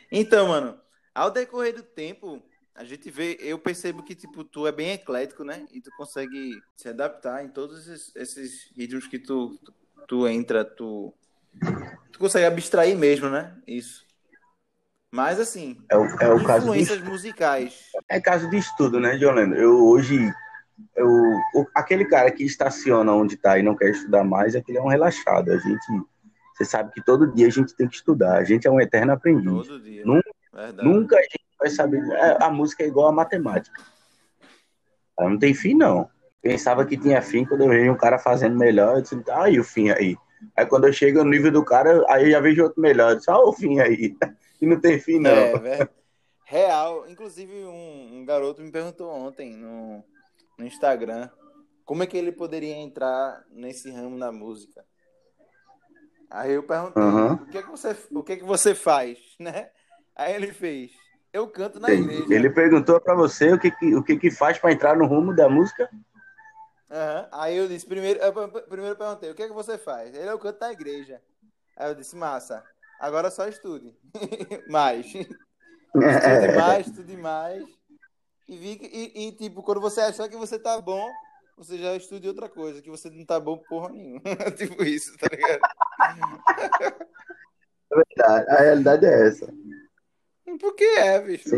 Então, 0.09 0.47
mano, 0.47 0.79
ao 1.13 1.29
decorrer 1.29 1.75
do 1.75 1.83
tempo, 1.83 2.41
a 2.73 2.85
gente 2.85 3.09
vê, 3.11 3.37
eu 3.41 3.59
percebo 3.59 4.01
que, 4.01 4.15
tipo, 4.15 4.41
tu 4.41 4.65
é 4.65 4.71
bem 4.71 4.91
eclético, 4.91 5.43
né? 5.43 5.67
E 5.69 5.81
tu 5.81 5.91
consegue 5.97 6.57
se 6.77 6.87
adaptar 6.87 7.43
em 7.43 7.49
todos 7.49 7.85
esses, 7.89 8.15
esses 8.15 8.71
ritmos 8.73 9.05
que 9.05 9.19
tu, 9.19 9.59
tu, 9.61 9.73
tu 10.07 10.25
entra, 10.25 10.63
tu, 10.63 11.13
tu 12.09 12.19
consegue 12.19 12.45
abstrair 12.45 12.97
mesmo, 12.97 13.29
né? 13.29 13.53
Isso. 13.67 14.05
Mas, 15.11 15.41
assim, 15.41 15.85
É 15.91 15.97
o, 15.97 16.05
é 16.05 16.33
o 16.33 16.41
caso 16.41 16.63
de 16.63 16.71
influências 16.71 17.01
musicais. 17.01 17.91
É 18.07 18.21
caso 18.21 18.49
de 18.49 18.55
estudo, 18.55 18.97
né, 18.97 19.17
John 19.17 19.33
Lennon? 19.33 19.55
Eu 19.55 19.85
hoje, 19.87 20.33
eu, 20.95 21.07
o- 21.07 21.67
aquele 21.75 22.05
cara 22.05 22.31
que 22.31 22.43
estaciona 22.43 23.13
onde 23.13 23.35
está 23.35 23.57
e 23.57 23.63
não 23.63 23.75
quer 23.75 23.89
estudar 23.89 24.23
mais, 24.23 24.55
aquele 24.55 24.77
é 24.77 24.81
um 24.81 24.87
relaxado. 24.87 25.51
A 25.51 25.57
gente, 25.57 25.85
você 26.55 26.65
sabe 26.65 26.91
que 26.91 27.03
todo 27.03 27.31
dia 27.33 27.47
a 27.47 27.51
gente 27.51 27.75
tem 27.75 27.87
que 27.87 27.95
estudar. 27.95 28.37
A 28.37 28.43
gente 28.43 28.67
é 28.67 28.71
um 28.71 28.79
eterno 28.81 29.13
aprendiz. 29.13 29.51
Nunca-. 30.05 30.29
Nunca 30.83 31.17
a 31.17 31.21
gente 31.21 31.39
vai 31.59 31.69
saber. 31.69 32.01
é, 32.11 32.43
A 32.43 32.49
música 32.49 32.83
é 32.83 32.87
igual 32.87 33.07
a 33.07 33.11
matemática. 33.11 33.79
Ela 35.19 35.29
não 35.29 35.39
tem 35.39 35.53
fim, 35.53 35.73
não. 35.73 36.09
Pensava 36.41 36.85
que 36.85 36.97
tinha 36.97 37.21
fim 37.21 37.43
quando 37.45 37.61
eu 37.61 37.69
vejo 37.69 37.91
um 37.91 37.97
cara 37.97 38.17
fazendo 38.19 38.57
melhor. 38.57 38.95
Eu 38.97 39.01
disse, 39.01 39.21
ah, 39.31 39.49
e 39.49 39.59
o 39.59 39.63
fim 39.63 39.89
aí? 39.89 40.15
Aí 40.55 40.65
quando 40.65 40.85
eu 40.85 40.93
chego 40.93 41.23
no 41.23 41.29
nível 41.29 41.51
do 41.51 41.63
cara, 41.65 42.03
aí 42.09 42.25
eu 42.25 42.31
já 42.31 42.39
vejo 42.39 42.63
outro 42.63 42.81
melhor. 42.81 43.11
Eu 43.11 43.15
disse, 43.17 43.29
ah, 43.31 43.39
o 43.39 43.51
fim 43.53 43.79
aí. 43.79 44.15
E 44.59 44.65
não 44.65 44.79
tem 44.79 44.99
fim, 44.99 45.19
não. 45.19 45.29
É, 45.29 45.59
ver- 45.59 45.89
real. 46.43 47.07
Inclusive, 47.07 47.53
um, 47.65 48.17
um 48.17 48.25
garoto 48.25 48.59
me 48.59 48.71
perguntou 48.71 49.07
ontem 49.07 49.55
no, 49.55 50.03
no 50.57 50.65
Instagram 50.65 51.29
como 51.87 52.03
é 52.03 52.07
que 52.07 52.17
ele 52.17 52.33
poderia 52.33 52.75
entrar 52.75 53.45
nesse 53.49 53.89
ramo 53.89 54.19
da 54.19 54.29
música. 54.29 54.83
Aí 56.29 56.51
eu 56.51 56.61
perguntei, 56.63 57.01
Aham. 57.01 57.35
o, 57.35 57.45
que 57.45 57.57
é 57.57 57.63
que 57.63 57.69
você, 57.69 57.97
o 58.11 58.23
que 58.23 58.33
é 58.33 58.35
que 58.35 58.43
você 58.43 58.75
faz, 58.75 59.17
né? 59.39 59.71
Aí 60.13 60.33
ele 60.35 60.51
fez, 60.51 60.91
eu 61.31 61.47
canto 61.47 61.79
na 61.79 61.89
igreja. 61.91 62.33
Ele 62.33 62.49
perguntou 62.49 62.99
pra 62.99 63.15
você 63.15 63.53
o 63.53 63.59
que, 63.59 63.71
que- 63.71 63.95
o 63.95 64.03
que, 64.03 64.17
que 64.17 64.29
faz 64.29 64.57
pra 64.57 64.73
entrar 64.73 64.97
no 64.97 65.05
rumo 65.05 65.33
da 65.33 65.47
música. 65.47 65.89
Aham. 66.91 67.29
Aí 67.31 67.55
eu 67.55 67.69
disse, 67.69 67.85
primeiro, 67.85 68.19
eu, 68.19 68.33
eu- 68.33 68.49
primeiro 68.63 68.91
eu 68.93 68.97
perguntei, 68.97 69.31
o 69.31 69.35
que 69.35 69.43
é 69.43 69.47
que 69.47 69.53
você 69.53 69.77
faz? 69.77 70.13
Ele, 70.13 70.29
eu 70.29 70.39
canto 70.39 70.59
na 70.59 70.73
igreja. 70.73 71.21
Aí 71.77 71.89
eu 71.89 71.95
disse, 71.95 72.17
massa, 72.17 72.65
agora 72.99 73.31
só 73.31 73.47
estude. 73.47 73.95
mais. 74.67 75.05
Estude 75.15 76.55
mais, 76.57 76.87
estude 76.87 77.15
mais. 77.17 77.63
E, 78.47 78.57
vi 78.57 78.75
que- 78.77 78.85
e, 78.87 79.27
e, 79.27 79.31
tipo, 79.33 79.61
quando 79.61 79.81
você 79.81 80.01
achar 80.01 80.29
que 80.29 80.37
você 80.37 80.57
tá 80.57 80.79
bom, 80.79 81.11
você 81.57 81.77
já 81.77 81.95
estude 81.95 82.27
outra 82.27 82.47
coisa, 82.47 82.81
que 82.81 82.89
você 82.89 83.09
não 83.09 83.25
tá 83.25 83.39
bom 83.39 83.57
porra 83.57 83.89
nenhuma. 83.89 84.21
tipo 84.57 84.83
isso, 84.83 85.17
tá 85.17 85.27
ligado? 85.29 85.61
A 88.49 88.61
realidade 88.61 89.05
é 89.05 89.27
essa. 89.27 89.47
Porque 90.59 90.83
é, 90.83 91.21
bicho. 91.21 91.49
Tá 91.49 91.55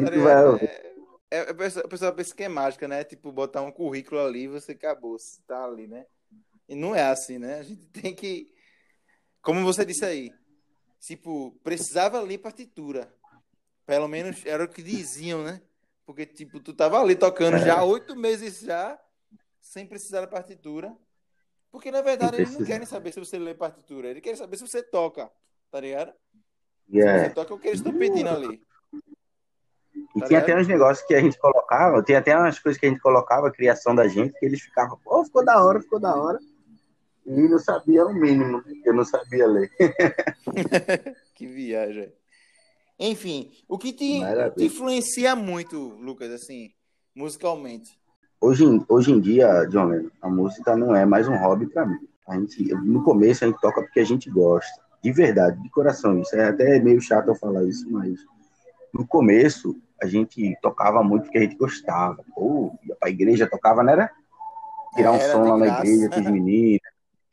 É, 0.61 0.93
é, 1.31 1.39
a 1.41 1.53
pessoa, 1.53 1.85
a 1.85 1.87
pessoa 1.87 2.11
pensa 2.11 2.35
que 2.35 2.43
é 2.43 2.49
mágica, 2.49 2.87
né? 2.87 3.03
Tipo, 3.03 3.31
botar 3.31 3.61
um 3.61 3.71
currículo 3.71 4.21
ali 4.21 4.43
e 4.43 4.47
você 4.47 4.71
acabou, 4.73 5.17
você 5.17 5.41
tá 5.47 5.63
ali, 5.65 5.87
né? 5.87 6.05
E 6.67 6.75
não 6.75 6.95
é 6.95 7.03
assim, 7.03 7.37
né? 7.37 7.59
A 7.59 7.63
gente 7.63 7.87
tem 7.87 8.15
que. 8.15 8.49
Como 9.41 9.63
você 9.63 9.85
disse 9.85 10.05
aí, 10.05 10.31
tipo, 10.99 11.51
precisava 11.63 12.21
ler 12.21 12.39
partitura. 12.39 13.13
Pelo 13.85 14.07
menos 14.07 14.45
era 14.45 14.63
o 14.63 14.67
que 14.67 14.83
diziam, 14.83 15.43
né? 15.43 15.61
Porque, 16.09 16.25
tipo, 16.25 16.59
tu 16.59 16.73
tava 16.73 16.99
ali 16.99 17.15
tocando 17.15 17.59
já 17.59 17.77
há 17.77 17.83
oito 17.83 18.15
meses 18.15 18.61
já, 18.61 18.99
sem 19.61 19.85
precisar 19.85 20.21
da 20.21 20.27
partitura. 20.27 20.91
Porque, 21.71 21.91
na 21.91 22.01
verdade, 22.01 22.37
eles 22.37 22.51
não 22.51 22.65
querem 22.65 22.87
saber 22.87 23.13
se 23.13 23.19
você 23.19 23.37
lê 23.37 23.53
partitura. 23.53 24.07
Eles 24.07 24.23
querem 24.23 24.35
saber 24.35 24.57
se 24.57 24.67
você 24.67 24.81
toca, 24.81 25.29
tá 25.69 25.79
ligado? 25.79 26.11
Se 26.89 26.97
Yeah. 26.97 27.27
você 27.29 27.29
toca 27.35 27.53
é 27.53 27.55
o 27.55 27.59
que 27.59 27.67
eles 27.67 27.79
estão 27.79 27.93
pedindo 27.95 28.27
ali. 28.27 28.59
E 28.91 30.19
Tá 30.19 30.25
tinha 30.25 30.39
ligado? 30.39 30.43
até 30.45 30.57
uns 30.59 30.67
negócios 30.67 31.05
que 31.05 31.13
a 31.13 31.21
gente 31.21 31.37
colocava, 31.37 32.01
tem 32.03 32.15
até 32.15 32.35
umas 32.35 32.57
coisas 32.57 32.79
que 32.79 32.87
a 32.87 32.89
gente 32.89 33.01
colocava, 33.01 33.47
a 33.47 33.51
criação 33.51 33.93
da 33.93 34.07
gente, 34.07 34.33
que 34.39 34.47
eles 34.47 34.61
ficavam, 34.61 34.97
pô, 35.03 35.23
ficou 35.23 35.45
da 35.45 35.63
hora, 35.63 35.79
ficou 35.79 35.99
da 35.99 36.15
hora. 36.15 36.39
E 37.23 37.31
não 37.47 37.59
sabia 37.59 38.03
o 38.03 38.11
mínimo, 38.15 38.63
eu 38.83 38.95
não 38.95 39.05
sabia 39.05 39.45
ler. 39.45 39.69
Que 41.35 41.45
viagem. 41.45 42.11
Enfim, 42.99 43.49
o 43.67 43.77
que 43.77 43.93
te, 43.93 44.19
te 44.57 44.65
influencia 44.65 45.35
muito, 45.35 45.77
Lucas, 45.99 46.29
assim, 46.31 46.69
musicalmente? 47.15 47.97
Hoje, 48.41 48.65
em- 48.65 48.85
hoje 48.89 49.11
em 49.11 49.19
dia, 49.19 49.65
John 49.65 49.85
Lennon, 49.85 50.09
a 50.21 50.29
música 50.29 50.75
não 50.75 50.95
é 50.95 51.05
mais 51.05 51.27
um 51.27 51.35
hobby 51.37 51.67
pra 51.67 51.85
mim. 51.85 51.97
A 52.27 52.35
gente, 52.35 52.63
no 52.75 53.03
começo 53.03 53.43
a 53.43 53.47
gente 53.47 53.59
toca 53.59 53.81
porque 53.81 53.99
a 54.01 54.05
gente 54.05 54.29
gosta, 54.29 54.81
de 55.03 55.11
verdade, 55.11 55.61
de 55.61 55.69
coração. 55.69 56.19
Isso 56.19 56.35
é 56.35 56.45
até 56.49 56.79
meio 56.79 57.01
chato 57.01 57.27
eu 57.29 57.35
falar 57.35 57.63
isso, 57.63 57.89
mas 57.89 58.19
no 58.93 59.05
começo 59.07 59.75
a 60.01 60.05
gente 60.07 60.55
tocava 60.61 61.03
muito 61.03 61.23
porque 61.23 61.37
a 61.39 61.41
gente 61.41 61.55
gostava. 61.57 62.23
Pô, 62.35 62.71
ia 62.83 62.95
pra 62.95 63.09
igreja, 63.09 63.49
tocava, 63.49 63.83
não 63.83 63.93
era? 63.93 64.11
Tirar 64.95 65.11
um 65.13 65.19
Era 65.19 65.33
som 65.33 65.43
lá 65.49 65.57
na 65.57 65.65
graça. 65.65 65.81
igreja 65.83 66.09
com 66.09 66.19
os 66.19 66.25
meninos. 66.27 66.81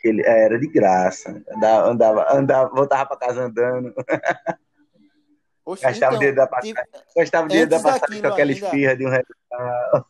Ele, 0.04 0.22
é, 0.22 0.44
era 0.44 0.58
de 0.58 0.68
graça. 0.68 1.42
Andava, 1.50 1.88
andava, 1.90 2.26
andava, 2.36 2.70
voltava 2.70 3.06
pra 3.06 3.16
casa 3.16 3.44
andando. 3.44 3.92
Oxe, 5.66 5.82
Gastava 5.82 6.14
o 6.14 6.18
dinheiro 6.18 6.36
da 6.36 6.46
passagem. 6.46 6.74
tipo, 6.74 6.88
Gostava 7.16 7.44
o 7.44 7.48
dinheiro 7.48 7.70
da 7.70 7.80
passagem 7.80 8.20
com 8.22 8.28
aquela 8.28 8.50
ainda- 8.52 8.66
esfirra 8.66 8.96
de 8.96 9.04
um 9.06 9.10
real. 9.10 10.06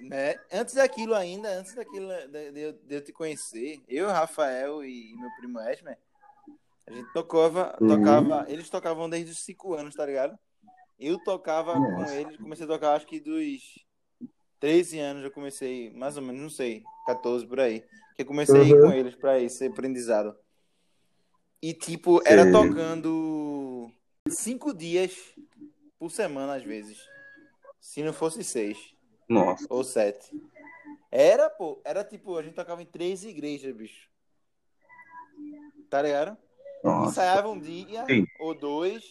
né, 0.00 0.34
antes 0.52 0.74
daquilo 0.74 1.14
ainda, 1.14 1.48
antes 1.50 1.74
daquilo 1.74 2.08
de, 2.28 2.50
de 2.52 2.60
eu- 2.60 2.72
de 2.72 2.94
eu 2.96 3.00
te 3.04 3.12
conhecer, 3.12 3.80
eu, 3.88 4.08
Rafael 4.08 4.82
e 4.84 5.14
meu 5.16 5.30
primo 5.38 5.60
Esmer, 5.60 5.96
a 6.86 6.92
gente 6.92 7.12
tocava, 7.12 7.76
Uhum. 7.80 7.88
tocava, 7.88 8.44
eles 8.48 8.68
tocavam 8.70 9.08
desde 9.08 9.30
os 9.32 9.38
5 9.44 9.74
anos, 9.74 9.94
tá 9.94 10.04
ligado? 10.04 10.36
Eu 10.98 11.18
tocava 11.22 11.74
com 11.74 11.78
Nossa. 12.00 12.14
eles, 12.14 12.36
comecei 12.36 12.64
a 12.64 12.68
tocar 12.68 12.94
acho 12.94 13.06
que 13.06 13.20
dos 13.20 13.84
13 14.58 14.98
anos 14.98 15.22
eu 15.24 15.30
comecei, 15.30 15.90
mais 15.94 16.16
ou 16.16 16.22
menos, 16.22 16.40
não 16.40 16.50
sei, 16.50 16.82
14 17.06 17.46
por 17.46 17.60
aí. 17.60 17.80
Que 18.16 18.22
eu 18.22 18.26
comecei 18.26 18.72
Uhum. 18.74 18.80
com 18.82 18.92
eles 18.92 19.14
pra 19.14 19.38
esse 19.38 19.66
aprendizado. 19.66 20.34
E 21.62 21.72
tipo, 21.74 22.20
era 22.26 22.42
Sei. 22.44 22.52
tocando 22.52 23.08
cinco 24.30 24.72
dias 24.72 25.14
por 25.98 26.10
semana 26.10 26.54
às 26.56 26.62
vezes. 26.62 26.98
Se 27.80 28.02
não 28.02 28.12
fosse 28.12 28.44
seis 28.44 28.94
Nossa. 29.28 29.66
ou 29.68 29.82
sete. 29.82 30.30
Era, 31.10 31.50
pô, 31.50 31.80
era 31.84 32.04
tipo, 32.04 32.36
a 32.36 32.42
gente 32.42 32.54
tocava 32.54 32.82
em 32.82 32.86
três 32.86 33.24
igrejas, 33.24 33.74
bicho. 33.74 34.08
Tá 35.88 36.02
ligado? 36.02 36.36
Nossa. 36.84 37.10
Ensaiava 37.10 37.48
um 37.48 37.58
dia 37.58 38.04
Sim. 38.06 38.24
ou 38.38 38.54
dois 38.54 39.02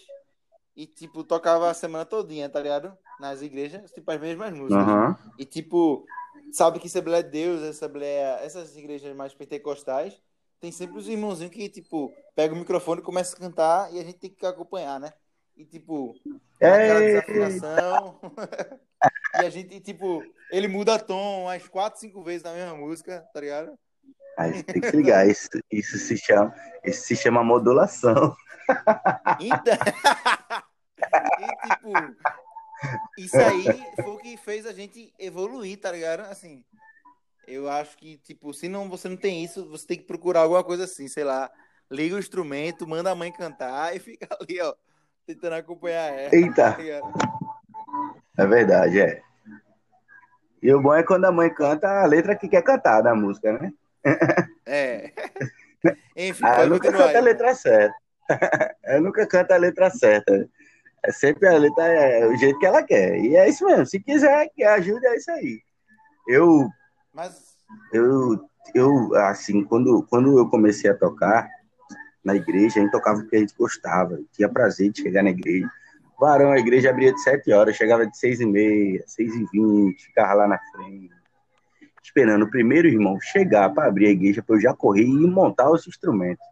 e, 0.76 0.86
tipo, 0.86 1.26
tocava 1.26 1.70
a 1.70 1.74
semana 1.74 2.06
todinha, 2.06 2.48
tá 2.48 2.62
ligado? 2.62 2.98
Nas 3.20 3.42
igrejas, 3.42 3.92
tipo, 3.92 4.10
as 4.10 4.20
mesmas 4.20 4.54
músicas. 4.54 4.78
Aham. 4.78 5.18
E, 5.38 5.44
tipo, 5.44 6.06
sabe 6.54 6.80
que 6.80 6.88
Assembleia 6.88 7.22
de 7.22 7.30
Deus, 7.32 7.62
Assembleia, 7.62 8.40
essas 8.42 8.78
igrejas 8.78 9.14
mais 9.14 9.34
pentecostais, 9.34 10.22
tem 10.60 10.72
sempre 10.72 10.98
os 10.98 11.08
irmãozinhos 11.08 11.54
que, 11.54 11.70
tipo, 11.70 12.14
pega 12.36 12.54
o 12.54 12.58
microfone 12.58 13.02
e 13.02 13.04
começa 13.04 13.36
a 13.36 13.40
cantar 13.40 13.94
e 13.94 14.00
a 14.00 14.04
gente 14.04 14.18
tem 14.20 14.30
que 14.30 14.46
acompanhar, 14.46 15.00
né? 15.00 15.14
E, 15.56 15.66
tipo, 15.66 16.16
aquela 16.56 17.04
Ei. 17.04 17.14
desafinação. 17.14 18.20
e 19.36 19.46
a 19.46 19.50
gente, 19.50 19.80
tipo, 19.80 20.24
ele 20.52 20.68
muda 20.68 21.00
tom 21.00 21.44
umas 21.44 21.68
quatro, 21.68 22.00
cinco 22.00 22.22
vezes 22.24 22.44
na 22.44 22.54
mesma 22.54 22.76
música, 22.76 23.28
tá 23.34 23.42
ligado? 23.42 23.78
Aí 24.38 24.64
tem 24.64 24.80
que 24.80 24.90
se 24.90 24.96
ligar, 24.96 25.28
isso, 25.28 25.50
isso 25.70 25.98
se 25.98 26.18
chama, 26.18 26.56
isso 26.84 27.02
se 27.02 27.16
chama 27.16 27.44
modulação. 27.44 28.36
Então... 29.40 29.74
e, 31.40 31.68
tipo, 31.68 31.92
isso 33.18 33.38
aí 33.38 33.66
foi 33.96 34.14
o 34.14 34.18
que 34.18 34.38
fez 34.38 34.66
a 34.66 34.72
gente 34.72 35.12
evoluir, 35.18 35.80
tá 35.80 35.92
ligado? 35.92 36.22
Assim, 36.22 36.64
eu 37.50 37.70
acho 37.70 37.98
que, 37.98 38.18
tipo, 38.18 38.54
se 38.54 38.70
não, 38.70 38.88
você 38.88 39.10
não 39.10 39.18
tem 39.18 39.44
isso, 39.44 39.68
você 39.70 39.88
tem 39.88 39.98
que 39.98 40.06
procurar 40.06 40.42
alguma 40.42 40.64
coisa 40.64 40.84
assim, 40.84 41.08
sei 41.08 41.24
lá, 41.24 41.52
liga 41.90 42.16
o 42.16 42.20
instrumento, 42.20 42.88
manda 42.88 43.12
a 43.12 43.16
mãe 43.16 43.32
cantar 43.32 43.94
e 43.96 44.00
fica 44.00 44.28
ali, 44.40 44.62
ó, 44.62 44.74
tentando 45.26 45.54
acompanhar 45.54 46.14
ela. 46.14 46.36
Eita. 46.36 46.74
tá? 46.74 46.78
É 48.38 48.46
verdade, 48.46 49.02
é. 49.02 49.22
E 50.62 50.74
o 50.74 50.82
bom 50.82 50.94
é 50.94 51.04
quando 51.04 51.26
a 51.26 51.32
mãe 51.32 51.54
canta 51.54 51.88
a 51.88 52.06
letra 52.06 52.36
que 52.36 52.48
quer 52.48 52.62
cantar 52.62 53.02
da 53.02 53.16
música, 53.16 53.54
né? 53.54 53.72
É. 54.66 55.12
Enfim, 56.16 56.46
eu 56.46 56.70
nunca 56.70 56.92
canta 56.92 57.04
a 57.04 57.20
aí. 57.20 57.22
letra 57.22 57.56
certa. 57.56 57.96
Eu 58.86 59.02
nunca 59.02 59.26
canto 59.26 59.52
a 59.52 59.58
letra 59.58 59.90
certa. 59.90 60.48
É 61.04 61.12
sempre 61.12 61.48
a 61.48 61.58
letra 61.58 61.84
é 61.84 62.28
o 62.28 62.36
jeito 62.36 62.60
que 62.60 62.66
ela 62.66 62.84
quer. 62.84 63.18
E 63.18 63.36
é 63.36 63.50
isso 63.50 63.66
mesmo. 63.66 63.86
Se 63.86 64.00
quiser 64.00 64.50
que 64.50 64.64
ajude, 64.64 65.06
é 65.08 65.16
isso 65.16 65.32
aí. 65.32 65.62
Eu, 66.28 66.70
Mas, 67.14 67.58
eu, 67.92 68.40
eu 68.74 69.16
assim, 69.16 69.64
quando, 69.64 70.04
quando 70.10 70.38
eu 70.38 70.50
comecei 70.50 70.90
a 70.90 70.98
tocar 70.98 71.50
na 72.24 72.36
igreja, 72.36 72.80
a 72.80 72.84
gente 72.84 72.92
tocava 72.92 73.20
porque 73.22 73.36
a 73.36 73.40
gente 73.40 73.56
gostava. 73.58 74.20
Tinha 74.32 74.50
prazer 74.50 74.92
de 74.92 75.02
chegar 75.02 75.24
na 75.24 75.30
igreja. 75.30 75.70
Varão, 76.20 76.52
a 76.52 76.60
igreja 76.60 76.90
abria 76.90 77.14
de 77.14 77.22
7 77.22 77.52
horas, 77.54 77.78
chegava 77.78 78.06
de 78.06 78.18
6 78.18 78.42
e 78.42 78.46
meia, 78.46 79.04
6 79.08 79.36
e 79.36 79.46
20, 79.54 80.04
ficava 80.04 80.34
lá 80.34 80.48
na 80.48 80.60
frente, 80.72 81.16
esperando 82.04 82.44
o 82.44 82.50
primeiro 82.50 82.90
irmão 82.90 83.18
chegar 83.22 83.70
para 83.70 83.88
abrir 83.88 84.08
a 84.08 84.12
igreja, 84.12 84.44
para 84.44 84.58
eu 84.58 84.60
já 84.60 84.74
correr 84.74 85.04
e 85.04 85.28
montar 85.28 85.72
os 85.72 85.88
instrumentos, 85.88 86.46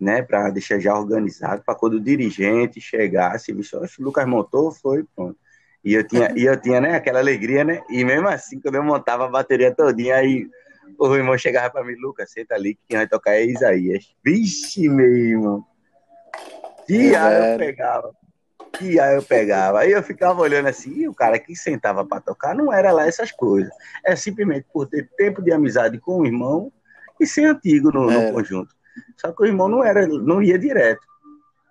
né, 0.00 0.20
para 0.20 0.50
deixar 0.50 0.80
já 0.80 0.98
organizado, 0.98 1.62
para 1.62 1.76
quando 1.76 1.94
o 1.94 2.00
dirigente 2.00 2.80
chegasse, 2.80 3.52
o 3.52 3.60
Lucas 4.00 4.26
montou, 4.26 4.72
foi, 4.72 5.04
pronto. 5.14 5.38
E 5.84 5.94
eu 5.94 6.06
tinha, 6.06 6.32
e 6.36 6.44
eu 6.44 6.60
tinha, 6.60 6.80
né, 6.80 6.94
aquela 6.94 7.20
alegria, 7.20 7.64
né, 7.64 7.82
e 7.88 8.04
mesmo 8.04 8.28
assim, 8.28 8.60
quando 8.60 8.74
eu 8.74 8.82
montava 8.82 9.24
a 9.24 9.30
bateria 9.30 9.74
todinha, 9.74 10.16
aí 10.16 10.46
o 10.98 11.14
irmão 11.16 11.38
chegava 11.38 11.70
para 11.70 11.84
mim, 11.84 11.94
Lucas, 11.94 12.30
senta 12.30 12.54
ali, 12.54 12.74
que 12.74 12.82
quem 12.88 12.98
vai 12.98 13.06
tocar 13.06 13.32
é 13.32 13.44
Isaías. 13.44 14.14
Vixe, 14.22 14.88
meu 14.88 15.16
irmão. 15.16 15.64
Que 16.86 17.14
É 17.14 17.16
aí 17.16 17.52
eu 17.52 17.58
pegava. 17.58 18.14
Que 18.72 19.00
aí 19.00 19.16
eu 19.16 19.22
pegava. 19.22 19.80
Aí 19.80 19.92
eu 19.92 20.02
ficava 20.02 20.40
olhando 20.40 20.68
assim, 20.68 20.92
e 21.00 21.08
o 21.08 21.14
cara 21.14 21.38
que 21.38 21.56
sentava 21.56 22.04
para 22.04 22.20
tocar 22.20 22.54
não 22.54 22.72
era 22.72 22.92
lá 22.92 23.06
essas 23.06 23.32
coisas. 23.32 23.72
É 24.04 24.14
simplesmente 24.14 24.66
por 24.72 24.86
ter 24.86 25.08
tempo 25.16 25.40
de 25.42 25.52
amizade 25.52 25.98
com 25.98 26.18
o 26.18 26.26
irmão 26.26 26.70
e 27.18 27.26
ser 27.26 27.44
antigo 27.44 27.90
no, 27.90 28.04
no 28.04 28.20
Era. 28.20 28.32
conjunto. 28.32 28.74
Só 29.16 29.32
que 29.32 29.42
o 29.42 29.46
irmão 29.46 29.68
não 29.68 29.84
era, 29.84 30.06
não 30.06 30.42
ia 30.42 30.58
direto. 30.58 31.06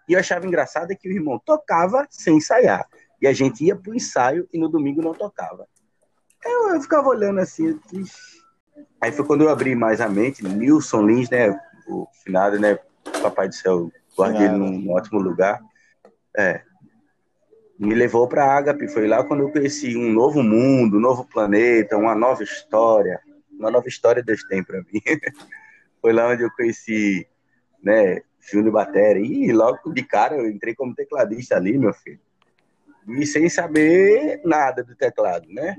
E 0.08 0.14
eu 0.14 0.20
achava 0.20 0.48
engraçado 0.48 0.92
é 0.92 0.96
que 0.96 1.08
o 1.08 1.12
irmão 1.12 1.40
tocava 1.46 2.08
sem 2.10 2.38
ensaiar. 2.38 2.88
E 3.22 3.28
a 3.28 3.34
gente 3.34 3.64
ia 3.66 3.76
pro 3.76 3.96
ensaio 3.96 4.48
e 4.54 4.58
no 4.58 4.70
domingo 4.70 5.02
não 5.02 5.14
tocava. 5.14 5.68
Eu, 6.46 6.76
eu 6.76 6.82
ficava 6.82 7.08
olhando 7.10 7.40
assim, 7.40 7.78
Aí 9.02 9.12
foi 9.12 9.26
quando 9.26 9.42
eu 9.42 9.50
abri 9.50 9.76
mais 9.76 10.02
a 10.02 10.10
mente, 10.10 10.44
Nilson 10.44 11.06
Lins, 11.06 11.30
né? 11.30 11.50
O 11.88 12.08
finado, 12.24 12.60
né? 12.60 12.78
Papai 13.22 13.48
do 13.48 13.56
céu, 13.56 13.92
guarde 14.16 14.44
ele 14.44 14.54
num, 14.54 14.80
num 14.80 14.92
ótimo 14.92 15.20
lugar. 15.20 15.60
É. 16.38 16.62
Me 17.78 17.94
levou 17.96 18.28
para 18.28 18.58
Ágape. 18.58 18.88
Foi 18.90 19.08
lá 19.08 19.24
quando 19.24 19.42
eu 19.42 19.52
conheci 19.52 19.98
um 19.98 20.12
novo 20.12 20.44
mundo, 20.44 20.98
um 20.98 21.02
novo 21.02 21.26
planeta, 21.26 21.98
uma 21.98 22.16
nova 22.16 22.44
história. 22.44 23.20
Uma 23.52 23.72
nova 23.72 23.88
história 23.88 24.24
Deus 24.24 24.44
tem 24.44 24.64
para 24.64 24.80
mim. 24.80 25.02
foi 26.02 26.14
lá 26.14 26.28
onde 26.30 26.44
eu 26.44 26.52
conheci, 26.52 27.28
né? 27.82 28.22
Júnior 28.40 28.74
Batera. 28.74 29.20
E 29.20 29.52
logo 29.52 29.92
de 29.92 30.04
cara 30.04 30.36
eu 30.36 30.50
entrei 30.50 30.76
como 30.76 30.96
tecladista 30.96 31.56
ali, 31.56 31.78
meu 31.78 31.94
filho. 31.94 32.20
E 33.08 33.26
sem 33.26 33.50
saber 33.50 34.42
nada 34.44 34.84
do 34.84 34.96
teclado, 34.96 35.48
né? 35.50 35.76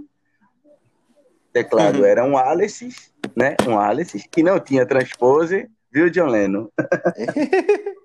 Teclado 1.52 2.00
Uhum. 2.00 2.04
era 2.04 2.24
um 2.24 2.37
Alice, 2.37 2.88
né? 3.37 3.56
Um 3.68 3.78
Alice 3.78 4.28
que 4.28 4.42
não 4.42 4.59
tinha 4.61 4.87
transpose, 4.87 5.68
viu, 5.90 6.11
John 6.11 6.26
Lennon? 6.26 6.68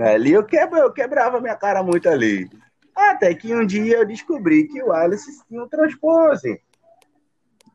ali 0.00 0.32
eu, 0.32 0.44
quebra, 0.44 0.80
eu 0.80 0.92
quebrava 0.92 1.40
minha 1.40 1.56
cara 1.56 1.82
muito 1.82 2.08
ali. 2.08 2.48
Até 2.94 3.34
que 3.34 3.54
um 3.54 3.64
dia 3.64 3.98
eu 3.98 4.06
descobri 4.06 4.66
que 4.68 4.82
o 4.82 4.92
Alice 4.92 5.42
tinha 5.46 5.62
um 5.62 5.68
transpose. 5.68 6.60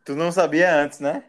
Tu 0.05 0.15
não 0.15 0.31
sabia 0.31 0.75
antes, 0.75 0.99
né? 0.99 1.23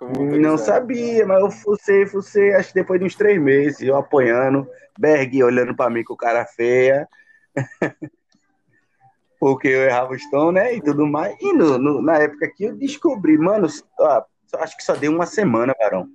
Não 0.00 0.10
motorista. 0.10 0.58
sabia, 0.58 1.26
mas 1.26 1.40
eu 1.40 1.50
fucei, 1.50 2.06
fucei, 2.06 2.54
acho 2.54 2.68
que 2.68 2.74
depois 2.74 3.00
de 3.00 3.06
uns 3.06 3.14
três 3.14 3.40
meses, 3.40 3.80
eu 3.80 3.96
apoiando, 3.96 4.68
Berg 4.98 5.42
olhando 5.42 5.74
pra 5.74 5.88
mim 5.88 6.04
com 6.04 6.16
cara 6.16 6.44
feia, 6.44 7.08
porque 9.38 9.68
eu 9.68 9.82
errava 9.82 10.12
os 10.14 10.28
tons, 10.30 10.52
né, 10.54 10.74
e 10.74 10.80
tudo 10.82 11.06
mais. 11.06 11.36
E 11.40 11.52
no, 11.52 11.78
no- 11.78 12.02
na 12.02 12.18
época 12.18 12.48
que 12.54 12.64
eu 12.64 12.74
descobri, 12.76 13.36
mano, 13.38 13.68
ó, 14.00 14.24
acho 14.58 14.76
que 14.76 14.82
só 14.84 14.94
deu 14.94 15.12
uma 15.12 15.26
semana, 15.26 15.74
varão, 15.78 16.08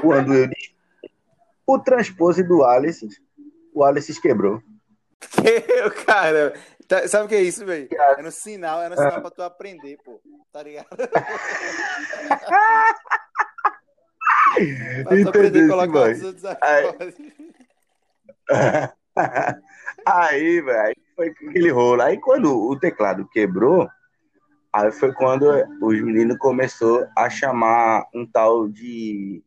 quando 0.00 0.32
eu 0.34 0.46
descobri 0.48 0.72
o 1.66 1.78
transpose 1.78 2.42
do 2.42 2.64
Alice, 2.64 3.06
o 3.74 3.84
Alice 3.84 4.20
quebrou. 4.20 4.60
Eu, 5.68 5.90
cara, 6.04 6.52
tá- 6.88 7.06
sabe 7.06 7.26
o 7.26 7.28
que 7.28 7.34
é 7.36 7.42
isso, 7.42 7.64
velho? 7.64 7.88
É 7.90 8.22
no 8.22 8.30
sinal, 8.32 8.82
é 8.82 8.88
no 8.88 8.96
sinal 8.96 9.20
pra 9.20 9.30
tu 9.30 9.42
aprender, 9.42 9.96
pô. 10.04 10.20
Tá 10.52 10.62
ligado? 10.62 10.88
Entendeu, 14.58 15.66
outros 16.24 16.44
Aí- 16.60 17.14
aí, 20.06 20.60
velho, 20.60 20.96
foi 21.38 21.48
aquele 21.48 21.70
rolo. 21.70 22.02
Aí 22.02 22.18
quando 22.18 22.52
o 22.68 22.78
teclado 22.78 23.28
quebrou, 23.28 23.88
aí 24.72 24.90
foi 24.90 25.12
quando 25.12 25.44
os 25.80 26.00
meninos 26.00 26.36
começou 26.38 27.06
a 27.16 27.28
chamar 27.30 28.06
um 28.14 28.26
tal 28.26 28.68
de. 28.68 29.42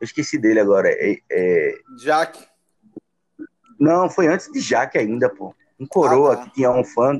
Eu 0.00 0.04
esqueci 0.04 0.38
dele 0.38 0.60
agora. 0.60 0.88
É, 0.90 1.18
é- 1.30 1.74
Jack. 1.98 2.46
Não, 3.78 4.08
foi 4.08 4.26
antes 4.26 4.50
de 4.50 4.60
Jaque 4.60 4.98
ainda, 4.98 5.28
pô. 5.28 5.54
Um 5.78 5.86
coroa 5.86 6.32
Ah, 6.32 6.36
tá. 6.36 6.44
que 6.44 6.52
tinha 6.54 6.70
um 6.70 6.82
fã. 6.84 7.18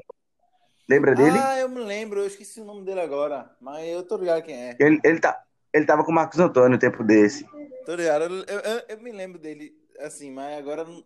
Lembra 0.88 1.14
dele? 1.14 1.38
Ah, 1.38 1.59
eu 1.61 1.68
me 1.68 1.81
lembro, 1.81 2.21
eu 2.21 2.27
esqueci 2.27 2.61
o 2.61 2.64
nome 2.64 2.83
dele 2.85 3.01
agora. 3.01 3.51
Mas 3.61 3.87
eu 3.88 4.03
tô 4.03 4.16
ligado 4.16 4.42
quem 4.42 4.55
é. 4.57 4.77
Ele, 4.81 4.99
ele, 5.05 5.21
tá, 5.21 5.40
ele 5.73 5.85
tava 5.85 6.03
com 6.03 6.11
o 6.11 6.14
Marcos 6.14 6.38
Antônio 6.40 6.77
um 6.77 6.79
tempo 6.81 7.05
desse. 7.05 7.47
Tô 7.85 7.94
ligado. 7.94 8.25
Eu, 8.25 8.31
eu- 8.44 8.61
eu- 8.61 8.83
eu 8.88 9.01
me 9.01 9.12
lembro 9.12 9.38
dele, 9.38 9.73
assim, 10.01 10.33
mas 10.33 10.59
agora, 10.59 10.83
não- 10.85 11.05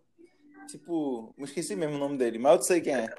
tipo, 0.67 1.33
eu 1.37 1.45
esqueci 1.45 1.75
mesmo 1.75 1.95
o 1.95 1.99
nome 1.99 2.17
dele. 2.17 2.37
Mas 2.39 2.55
eu 2.57 2.61
sei 2.63 2.81
quem 2.81 2.95
é. 2.95 3.09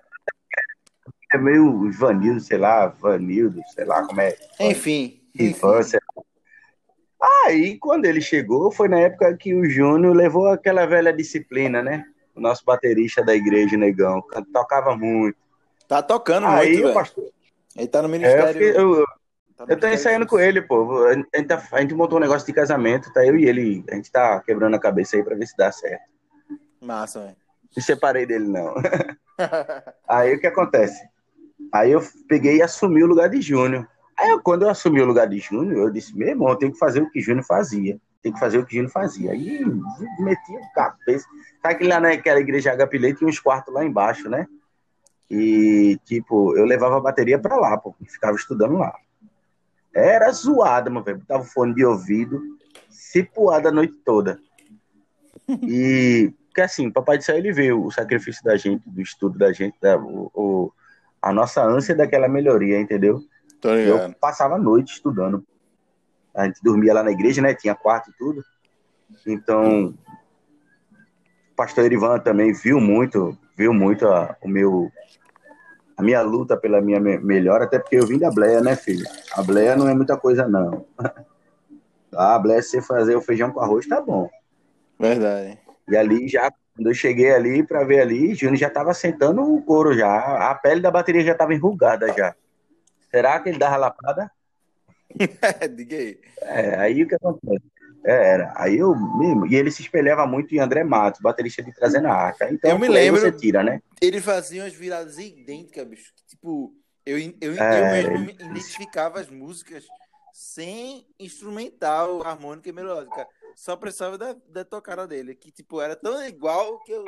É 1.32 1.38
meio 1.38 1.90
Vanildo, 1.92 2.40
sei 2.40 2.58
lá, 2.58 2.86
Vanildo, 2.86 3.60
sei 3.74 3.84
lá 3.84 4.06
como 4.06 4.20
é. 4.20 4.36
Enfim. 4.60 5.20
infância. 5.38 6.00
Aí, 7.46 7.78
quando 7.78 8.04
ele 8.04 8.20
chegou, 8.20 8.70
foi 8.70 8.88
na 8.88 9.00
época 9.00 9.36
que 9.36 9.54
o 9.54 9.68
Júnior 9.68 10.14
levou 10.14 10.46
aquela 10.48 10.86
velha 10.86 11.12
disciplina, 11.12 11.82
né? 11.82 12.04
O 12.34 12.40
nosso 12.40 12.64
baterista 12.64 13.24
da 13.24 13.34
igreja, 13.34 13.76
Negão, 13.76 14.22
tocava 14.52 14.96
muito. 14.96 15.36
Tá 15.88 16.02
tocando 16.02 16.46
Aí, 16.46 16.80
muito, 16.80 16.94
pastor, 16.94 17.30
Ele 17.76 17.88
tá 17.88 18.02
no 18.02 18.08
é, 18.08 18.12
ministério. 18.12 18.52
fiquei- 18.52 18.70
eu, 18.70 18.94
eu, 19.00 19.06
tá 19.56 19.66
no 19.66 19.72
eu 19.72 19.80
tô 19.80 19.88
ensaiando 19.88 20.26
com 20.26 20.38
ele, 20.38 20.62
pô. 20.62 21.04
A 21.04 21.14
gente, 21.14 21.28
tá- 21.46 21.62
a 21.72 21.80
gente 21.80 21.94
montou 21.94 22.18
um 22.18 22.22
negócio 22.22 22.46
de 22.46 22.52
casamento, 22.52 23.12
tá 23.12 23.24
eu 23.24 23.36
e 23.36 23.44
ele. 23.46 23.84
A 23.90 23.94
gente 23.94 24.10
tá 24.10 24.40
quebrando 24.40 24.74
a 24.76 24.80
cabeça 24.80 25.16
aí 25.16 25.22
pra 25.24 25.34
ver 25.36 25.46
se 25.46 25.56
dá 25.56 25.70
certo. 25.72 26.13
Massa, 26.84 27.20
velho. 27.20 27.36
Não 27.76 27.82
separei 27.82 28.26
dele, 28.26 28.46
não. 28.46 28.74
Aí 30.08 30.34
o 30.34 30.40
que 30.40 30.46
acontece? 30.46 31.02
Aí 31.72 31.90
eu 31.90 32.00
peguei 32.28 32.58
e 32.58 32.62
assumi 32.62 33.02
o 33.02 33.06
lugar 33.06 33.28
de 33.28 33.40
Júnior. 33.40 33.88
Aí 34.16 34.38
quando 34.40 34.62
eu 34.62 34.70
assumi 34.70 35.00
o 35.00 35.06
lugar 35.06 35.26
de 35.26 35.38
Júnior, 35.38 35.76
eu 35.76 35.90
disse, 35.90 36.16
meu 36.16 36.28
irmão, 36.28 36.48
eu 36.50 36.56
tenho 36.56 36.72
que 36.72 36.78
fazer 36.78 37.00
o 37.00 37.10
que 37.10 37.20
Júnior 37.20 37.44
fazia. 37.44 37.98
Tem 38.22 38.32
que 38.32 38.38
fazer 38.38 38.58
o 38.58 38.64
que 38.64 38.76
Júnior 38.76 38.92
fazia. 38.92 39.32
Aí 39.32 39.64
meti 40.20 40.56
a 40.56 40.74
cabeça. 40.74 41.26
Sabe 41.60 41.74
que 41.76 41.84
lá 41.84 41.98
naquela 41.98 42.38
igreja 42.38 42.72
Agapilei 42.72 43.14
tinha 43.14 43.28
uns 43.28 43.40
quartos 43.40 43.74
lá 43.74 43.84
embaixo, 43.84 44.28
né? 44.28 44.46
E, 45.30 45.98
tipo, 46.04 46.56
eu 46.56 46.64
levava 46.64 46.96
a 46.96 47.00
bateria 47.00 47.38
pra 47.38 47.56
lá, 47.56 47.76
pô, 47.76 47.94
ficava 48.06 48.36
estudando 48.36 48.76
lá. 48.76 48.94
Era 49.92 50.30
zoada, 50.30 50.90
meu 50.90 51.02
velho. 51.02 51.18
Botava 51.18 51.42
o 51.42 51.46
fone 51.46 51.74
de 51.74 51.84
ouvido, 51.84 52.40
cipuada 52.88 53.70
a 53.70 53.72
noite 53.72 53.94
toda. 54.04 54.38
E, 55.62 56.32
porque 56.54 56.60
assim, 56.60 56.88
Papai 56.88 57.18
do 57.18 57.24
Céu, 57.24 57.36
ele 57.36 57.52
vê 57.52 57.72
o 57.72 57.90
sacrifício 57.90 58.40
da 58.44 58.56
gente, 58.56 58.88
do 58.88 59.00
estudo 59.02 59.36
da 59.36 59.52
gente, 59.52 59.74
da, 59.80 59.98
o, 59.98 60.30
o- 60.32 60.72
a 61.20 61.32
nossa 61.32 61.64
ânsia 61.64 61.96
daquela 61.96 62.28
melhoria, 62.28 62.78
entendeu? 62.78 63.20
Eu 63.88 63.98
passava 64.20 64.54
a 64.54 64.58
noite 64.58 64.92
estudando. 64.92 65.44
A 66.32 66.44
gente 66.44 66.62
dormia 66.62 66.94
lá 66.94 67.02
na 67.02 67.10
igreja, 67.10 67.42
né? 67.42 67.54
Tinha 67.54 67.74
quarto 67.74 68.08
e 68.10 68.12
tudo. 68.16 68.44
Então, 69.26 69.86
o 71.50 71.56
pastor 71.56 71.86
Erivan 71.86 72.20
também 72.20 72.52
viu 72.52 72.80
muito, 72.80 73.36
viu 73.56 73.74
muito 73.74 74.06
a, 74.06 74.36
o 74.40 74.46
meu, 74.46 74.92
a 75.96 76.02
minha 76.04 76.22
luta 76.22 76.56
pela 76.56 76.80
minha 76.80 77.00
me- 77.00 77.18
melhora, 77.18 77.64
até 77.64 77.80
porque 77.80 77.96
eu 77.96 78.06
vim 78.06 78.18
da 78.18 78.30
Bleia, 78.30 78.60
né, 78.60 78.76
filho? 78.76 79.04
A 79.32 79.42
Bleia 79.42 79.74
não 79.74 79.88
é 79.88 79.94
muita 79.94 80.16
coisa, 80.16 80.46
não. 80.46 80.86
A 82.14 82.38
Bleia, 82.38 82.62
se 82.62 82.70
você 82.70 82.82
fazer 82.82 83.16
o 83.16 83.20
feijão 83.20 83.50
com 83.50 83.58
arroz, 83.58 83.88
tá 83.88 84.00
bom. 84.00 84.30
Verdade. 85.00 85.58
E 85.88 85.96
ali 85.96 86.28
já, 86.28 86.50
quando 86.74 86.88
eu 86.88 86.94
cheguei 86.94 87.30
ali 87.32 87.62
pra 87.66 87.84
ver 87.84 88.00
ali, 88.00 88.34
Júnior 88.34 88.56
já 88.56 88.70
tava 88.70 88.94
sentando 88.94 89.42
o 89.42 89.62
couro 89.62 89.92
já. 89.96 90.50
A 90.50 90.54
pele 90.54 90.80
da 90.80 90.90
bateria 90.90 91.22
já 91.22 91.34
tava 91.34 91.54
enrugada 91.54 92.12
já. 92.12 92.34
Será 93.10 93.38
que 93.40 93.48
ele 93.50 93.58
dava 93.58 93.76
lapada? 93.76 94.30
Diga 95.76 95.96
aí. 95.96 96.18
É, 96.42 96.74
aí 96.76 97.02
o 97.02 97.08
que 97.08 97.14
acontece? 97.14 97.62
É, 98.04 98.32
era. 98.32 98.52
Aí 98.56 98.76
eu 98.78 98.94
mesmo. 98.94 99.46
E 99.46 99.54
ele 99.54 99.70
se 99.70 99.82
espelhava 99.82 100.26
muito 100.26 100.54
em 100.54 100.58
André 100.58 100.84
Matos, 100.84 101.20
baterista 101.20 101.62
de 101.62 101.72
Trazendo 101.72 102.08
a 102.08 102.12
Arte. 102.12 102.44
Então, 102.50 102.70
Eu 102.70 102.78
me 102.78 102.88
lembro- 102.88 103.20
Você 103.20 103.32
tira, 103.32 103.62
né? 103.62 103.80
Ele 104.00 104.20
fazia 104.20 104.62
umas 104.62 104.74
viradas 104.74 105.18
idênticas, 105.18 105.86
bicho. 105.86 106.12
Tipo, 106.28 106.74
eu, 107.06 107.18
eu, 107.18 107.54
É, 107.56 107.80
eu 107.80 108.10
mesmo 108.12 108.30
ele- 108.30 108.36
identificava 108.40 109.20
as 109.20 109.30
músicas 109.30 109.84
sem 110.34 111.06
instrumental, 111.16 112.26
harmônica 112.26 112.68
e 112.68 112.72
melódica. 112.72 113.24
Só 113.54 113.76
precisava 113.76 114.18
da, 114.18 114.34
da 114.48 114.64
tocada 114.64 115.06
dele, 115.06 115.32
que 115.32 115.52
tipo, 115.52 115.80
era 115.80 115.94
tão 115.94 116.20
igual 116.26 116.80
que 116.80 116.90
eu. 116.90 117.04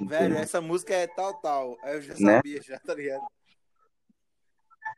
Velho, 0.00 0.34
essa 0.34 0.58
música 0.58 0.94
é 0.94 1.06
tal, 1.06 1.34
tal. 1.34 1.76
Aí 1.82 1.96
eu 1.96 2.00
já 2.00 2.14
Né? 2.14 2.36
sabia, 2.36 2.62
já, 2.62 2.78
tá 2.78 2.94
ligado? 2.94 3.26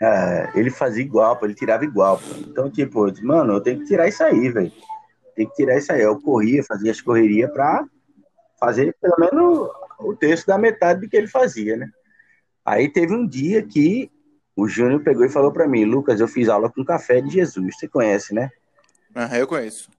É, 0.01 0.53
ele 0.55 0.71
fazia 0.71 1.03
igual, 1.03 1.37
pô, 1.37 1.45
ele 1.45 1.57
tirava 1.57 1.83
igual. 1.85 2.19
Pô. 2.19 2.25
Então, 2.39 2.71
tipo, 2.71 3.09
eu 3.09 3.11
disse, 3.11 3.25
mano, 3.25 3.55
eu 3.55 3.61
tenho 3.61 3.81
que 3.81 3.87
tirar 3.87 4.07
isso 4.07 4.23
aí, 4.23 4.49
velho. 4.49 4.73
Tem 5.35 5.49
que 5.49 5.55
tirar 5.57 5.77
isso 5.77 5.93
aí. 5.93 6.03
Eu 6.03 6.21
corria, 6.23 6.63
fazia 6.63 6.93
as 6.93 7.01
correrias 7.01 7.51
pra 7.51 7.85
fazer 8.61 8.97
pelo 9.01 9.17
menos 9.19 9.69
o 9.99 10.15
terço 10.15 10.47
da 10.47 10.57
metade 10.57 11.01
do 11.01 11.09
que 11.09 11.17
ele 11.17 11.27
fazia, 11.27 11.77
né? 11.77 11.91
Aí 12.65 12.89
teve 12.89 13.13
um 13.13 13.27
dia 13.27 13.61
que 13.67 14.09
o 14.57 14.69
Júnior 14.69 15.03
pegou 15.03 15.25
e 15.25 15.31
falou 15.31 15.53
pra 15.53 15.69
mim, 15.69 15.85
Lucas, 15.85 16.21
eu 16.21 16.29
fiz 16.29 16.49
aula 16.49 16.71
com 16.71 16.85
Café 16.85 17.21
de 17.21 17.31
Jesus. 17.31 17.77
Você 17.79 17.89
conhece, 17.89 18.35
né? 18.35 18.51
Aham, 19.15 19.37
eu 19.37 19.47
conheço. 19.47 19.91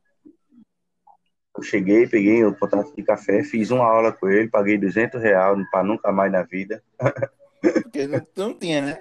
Eu 1.56 1.64
cheguei, 1.64 2.08
peguei 2.08 2.44
o 2.46 2.56
contrato 2.56 2.96
de 2.96 3.04
café, 3.04 3.44
fiz 3.44 3.72
uma 3.72 3.86
aula 3.86 4.12
com 4.14 4.30
ele, 4.30 4.48
paguei 4.50 4.78
200 4.78 5.22
reais 5.22 5.58
pra 5.70 5.84
nunca 5.84 6.12
mais 6.12 6.32
na 6.32 6.44
vida. 6.44 6.82
Porque 7.62 8.08
não, 8.08 8.26
não 8.38 8.54
tinha, 8.58 8.82
né? 8.82 9.00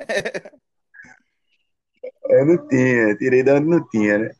Eu 2.28 2.46
não 2.46 2.68
tinha, 2.68 3.16
tirei 3.16 3.42
de 3.42 3.52
onde 3.52 3.66
não 3.66 3.88
tinha, 3.88 4.18
né? 4.18 4.30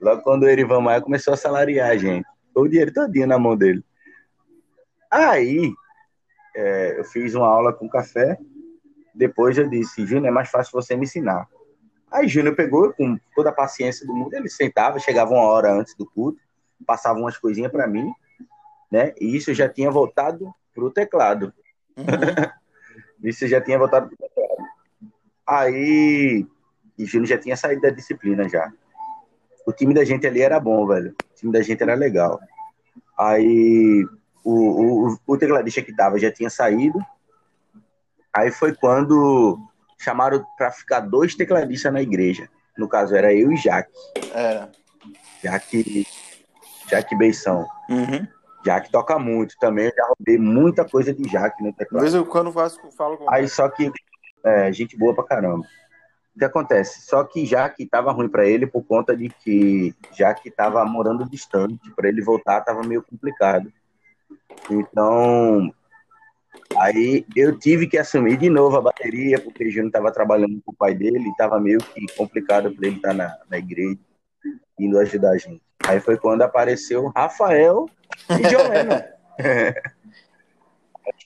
Logo 0.00 0.22
quando 0.22 0.44
o 0.44 0.48
Erivan 0.48 0.80
Maia 0.80 1.00
começou 1.00 1.34
a 1.34 1.36
salariar 1.36 1.90
a 1.90 1.96
gente. 1.96 2.26
O 2.54 2.66
dinheiro 2.66 2.92
todinho 2.92 3.26
na 3.26 3.38
mão 3.38 3.56
dele. 3.56 3.84
Aí, 5.10 5.72
é, 6.54 6.98
eu 6.98 7.04
fiz 7.04 7.34
uma 7.34 7.46
aula 7.46 7.72
com 7.72 7.88
café. 7.88 8.38
Depois 9.16 9.56
eu 9.56 9.68
disse, 9.68 10.04
Júnior, 10.06 10.26
é 10.26 10.30
mais 10.30 10.50
fácil 10.50 10.72
você 10.72 10.94
me 10.94 11.04
ensinar. 11.04 11.48
Aí 12.10 12.28
Júnior 12.28 12.54
pegou, 12.54 12.92
com 12.92 13.18
toda 13.34 13.48
a 13.48 13.52
paciência 13.52 14.06
do 14.06 14.14
mundo, 14.14 14.34
ele 14.34 14.48
sentava, 14.48 14.98
chegava 14.98 15.32
uma 15.32 15.42
hora 15.42 15.72
antes 15.72 15.94
do 15.94 16.04
culto, 16.06 16.38
passava 16.86 17.18
umas 17.18 17.38
coisinhas 17.38 17.72
para 17.72 17.86
mim, 17.86 18.12
né? 18.90 19.14
E 19.20 19.34
isso 19.34 19.54
já 19.54 19.68
tinha 19.68 19.90
voltado 19.90 20.54
pro 20.74 20.90
teclado. 20.90 21.52
Uhum. 21.96 22.04
Isso 23.24 23.48
já 23.48 23.62
tinha 23.62 23.78
voltado 23.78 24.08
pro 24.08 24.16
teclado. 24.16 24.68
Aí, 25.46 26.46
e 26.98 27.04
Júnior 27.06 27.26
já 27.26 27.38
tinha 27.38 27.56
saído 27.56 27.80
da 27.80 27.88
disciplina 27.88 28.46
já. 28.46 28.70
O 29.66 29.72
time 29.72 29.94
da 29.94 30.04
gente 30.04 30.26
ali 30.26 30.42
era 30.42 30.60
bom, 30.60 30.86
velho. 30.86 31.12
O 31.12 31.34
time 31.34 31.50
da 31.50 31.62
gente 31.62 31.82
era 31.82 31.94
legal. 31.94 32.38
Aí 33.18 34.06
o, 34.44 35.08
o, 35.08 35.18
o 35.26 35.38
tecladista 35.38 35.82
que 35.82 35.96
tava 35.96 36.18
já 36.18 36.30
tinha 36.30 36.50
saído. 36.50 36.98
Aí 38.36 38.50
foi 38.50 38.74
quando 38.74 39.58
chamaram 39.98 40.44
para 40.58 40.70
ficar 40.70 41.00
dois 41.00 41.34
tecladistas 41.34 41.90
na 41.90 42.02
igreja. 42.02 42.50
No 42.76 42.86
caso, 42.86 43.16
era 43.16 43.32
eu 43.32 43.50
e 43.50 43.56
Jaque. 43.56 43.90
Era. 44.34 44.70
Jaque 45.42 46.06
Jaque 46.90 47.16
Beição. 47.16 47.66
Uhum. 47.88 48.26
Jaque 48.62 48.90
toca 48.92 49.18
muito 49.18 49.56
também. 49.58 49.86
Eu 49.86 49.92
já 49.96 50.06
roubei 50.06 50.36
muita 50.36 50.84
coisa 50.84 51.14
de 51.14 51.26
Jaque 51.26 51.62
no 51.62 51.72
teclado. 51.72 52.02
vez 52.02 52.14
em 52.14 52.24
quando 52.24 52.48
eu 52.48 52.52
faço, 52.52 52.78
falo 52.94 53.16
com 53.16 53.30
Aí 53.32 53.48
só 53.48 53.70
que 53.70 53.90
é, 54.44 54.70
gente 54.70 54.98
boa 54.98 55.14
pra 55.14 55.24
caramba. 55.24 55.66
O 56.34 56.38
que 56.38 56.44
acontece? 56.44 57.06
Só 57.06 57.24
que 57.24 57.46
já 57.46 57.66
que 57.70 57.86
tava 57.86 58.12
ruim 58.12 58.28
pra 58.28 58.46
ele 58.46 58.66
por 58.66 58.84
conta 58.84 59.16
de 59.16 59.30
que 59.30 59.94
já 60.12 60.34
que 60.34 60.50
tava 60.50 60.84
morando 60.84 61.24
distante, 61.24 61.90
pra 61.96 62.06
ele 62.06 62.20
voltar 62.20 62.60
tava 62.60 62.82
meio 62.82 63.02
complicado. 63.02 63.72
Então, 64.70 65.72
aí 66.78 67.24
eu 67.34 67.58
tive 67.58 67.86
que 67.86 67.98
assumir 67.98 68.36
de 68.36 68.50
novo 68.50 68.76
a 68.76 68.82
bateria, 68.82 69.40
porque 69.40 69.64
o 69.64 69.70
Júnior 69.70 69.92
tava 69.92 70.12
trabalhando 70.12 70.60
com 70.64 70.72
o 70.72 70.76
pai 70.76 70.94
dele 70.94 71.28
e 71.28 71.36
tava 71.36 71.60
meio 71.60 71.78
que 71.78 72.06
complicado 72.16 72.74
pra 72.74 72.86
ele 72.86 72.96
estar 72.96 73.14
na, 73.14 73.36
na 73.48 73.58
igreja, 73.58 73.98
indo 74.78 74.98
ajudar 74.98 75.30
a 75.30 75.38
gente. 75.38 75.62
Aí 75.86 76.00
foi 76.00 76.16
quando 76.16 76.42
apareceu 76.42 77.12
Rafael 77.14 77.88
e 78.30 78.42
Lennon. 78.42 79.02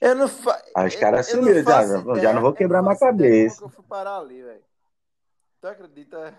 Eu 0.01 0.15
não 0.15 0.29
fa... 0.29 0.63
Aí 0.75 0.89
os 0.89 0.97
caras 0.97 1.29
eu 1.29 1.37
não 1.37 1.45
sumiram, 1.45 1.63
já, 1.63 1.71
faço 1.73 2.21
já 2.21 2.33
não 2.33 2.43
vou 2.43 2.53
quebrar 2.53 2.83
minha 2.83 2.97
cabeça. 2.97 3.63
eu 3.63 3.69
fui 3.69 3.85
parar 3.89 4.19
ali, 4.19 4.43
velho. 4.43 4.63
Tu 5.61 5.67
acredita? 5.67 6.35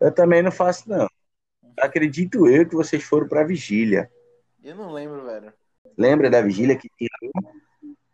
Eu 0.00 0.12
também 0.12 0.42
não 0.42 0.50
faço, 0.50 0.88
não. 0.88 1.08
Acredito 1.78 2.48
eu 2.48 2.68
que 2.68 2.74
vocês 2.74 3.02
foram 3.02 3.28
pra 3.28 3.44
vigília. 3.44 4.10
Eu 4.62 4.74
não 4.74 4.92
lembro, 4.92 5.24
velho. 5.24 5.52
Lembra 5.96 6.30
da 6.30 6.40
vigília 6.40 6.76
que 6.76 6.88
tinha? 6.96 7.10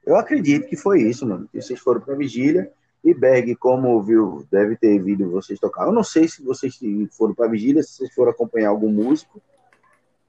Eu 0.07 0.17
acredito 0.17 0.69
que 0.69 0.77
foi 0.77 1.03
isso, 1.03 1.27
mano. 1.27 1.49
Que 1.53 1.61
vocês 1.61 1.81
foram 1.81 2.01
pra 2.01 2.15
vigília 2.15 2.71
e 3.05 3.13
Berg, 3.13 3.55
como 3.57 4.03
viu, 4.03 4.47
deve 4.51 4.77
ter 4.77 4.99
vindo 5.03 5.31
vocês 5.31 5.59
tocar. 5.59 5.87
Eu 5.87 5.93
não 5.93 6.05
sei 6.05 6.27
se 6.29 6.43
vocês 6.43 6.79
foram 7.13 7.35
pra 7.35 7.49
vigília, 7.49 7.83
se 7.83 7.97
vocês 7.97 8.15
foram 8.15 8.31
acompanhar 8.31 8.71
algum 8.71 8.91
músico, 8.91 9.41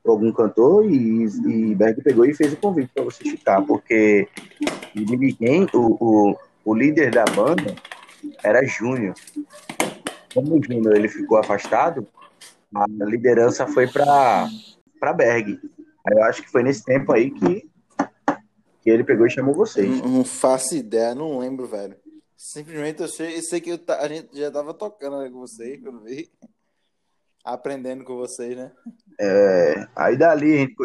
algum 0.05 0.31
cantor, 0.31 0.85
e, 0.85 1.25
e 1.25 1.75
Berg 1.75 2.01
pegou 2.01 2.25
e 2.25 2.33
fez 2.33 2.53
o 2.53 2.57
convite 2.57 2.91
pra 2.93 3.03
vocês 3.03 3.29
ficar, 3.29 3.61
porque 3.63 4.27
dirigente, 4.93 5.75
o, 5.75 5.97
o, 5.99 6.37
o 6.63 6.73
líder 6.73 7.11
da 7.11 7.25
banda 7.25 7.75
era 8.43 8.65
Júnior. 8.65 9.15
Como 10.33 10.57
o 10.57 10.63
Júnior 10.63 10.95
ele 10.95 11.09
ficou 11.09 11.37
afastado, 11.37 12.07
a 12.73 12.85
liderança 13.05 13.67
foi 13.67 13.87
pra 13.87 14.47
Berg. 15.15 15.59
Eu 16.09 16.23
acho 16.23 16.41
que 16.41 16.51
foi 16.51 16.63
nesse 16.63 16.85
tempo 16.85 17.11
aí 17.11 17.31
que, 17.31 17.69
ele 18.89 19.03
pegou 19.03 19.25
e 19.25 19.29
chamou 19.29 19.53
vocês. 19.53 19.87
Não, 19.87 20.07
não 20.07 20.25
faço 20.25 20.75
ideia, 20.75 21.15
não 21.15 21.39
lembro, 21.39 21.67
velho. 21.67 21.95
Simplesmente 22.35 23.01
eu 23.01 23.07
sei, 23.07 23.37
eu 23.37 23.41
sei 23.41 23.59
que 23.59 23.71
eu 23.71 23.79
a 23.87 24.07
gente 24.07 24.37
já 24.37 24.51
tava 24.51 24.73
tocando 24.73 25.19
né, 25.19 25.29
com 25.29 25.39
vocês, 25.39 25.81
quando 25.81 26.03
vi. 26.03 26.29
Aprendendo 27.43 28.03
com 28.03 28.15
vocês, 28.15 28.55
né? 28.55 28.71
É, 29.19 29.87
aí 29.95 30.17
dali 30.17 30.53
a 30.53 30.57
gente 30.57 30.75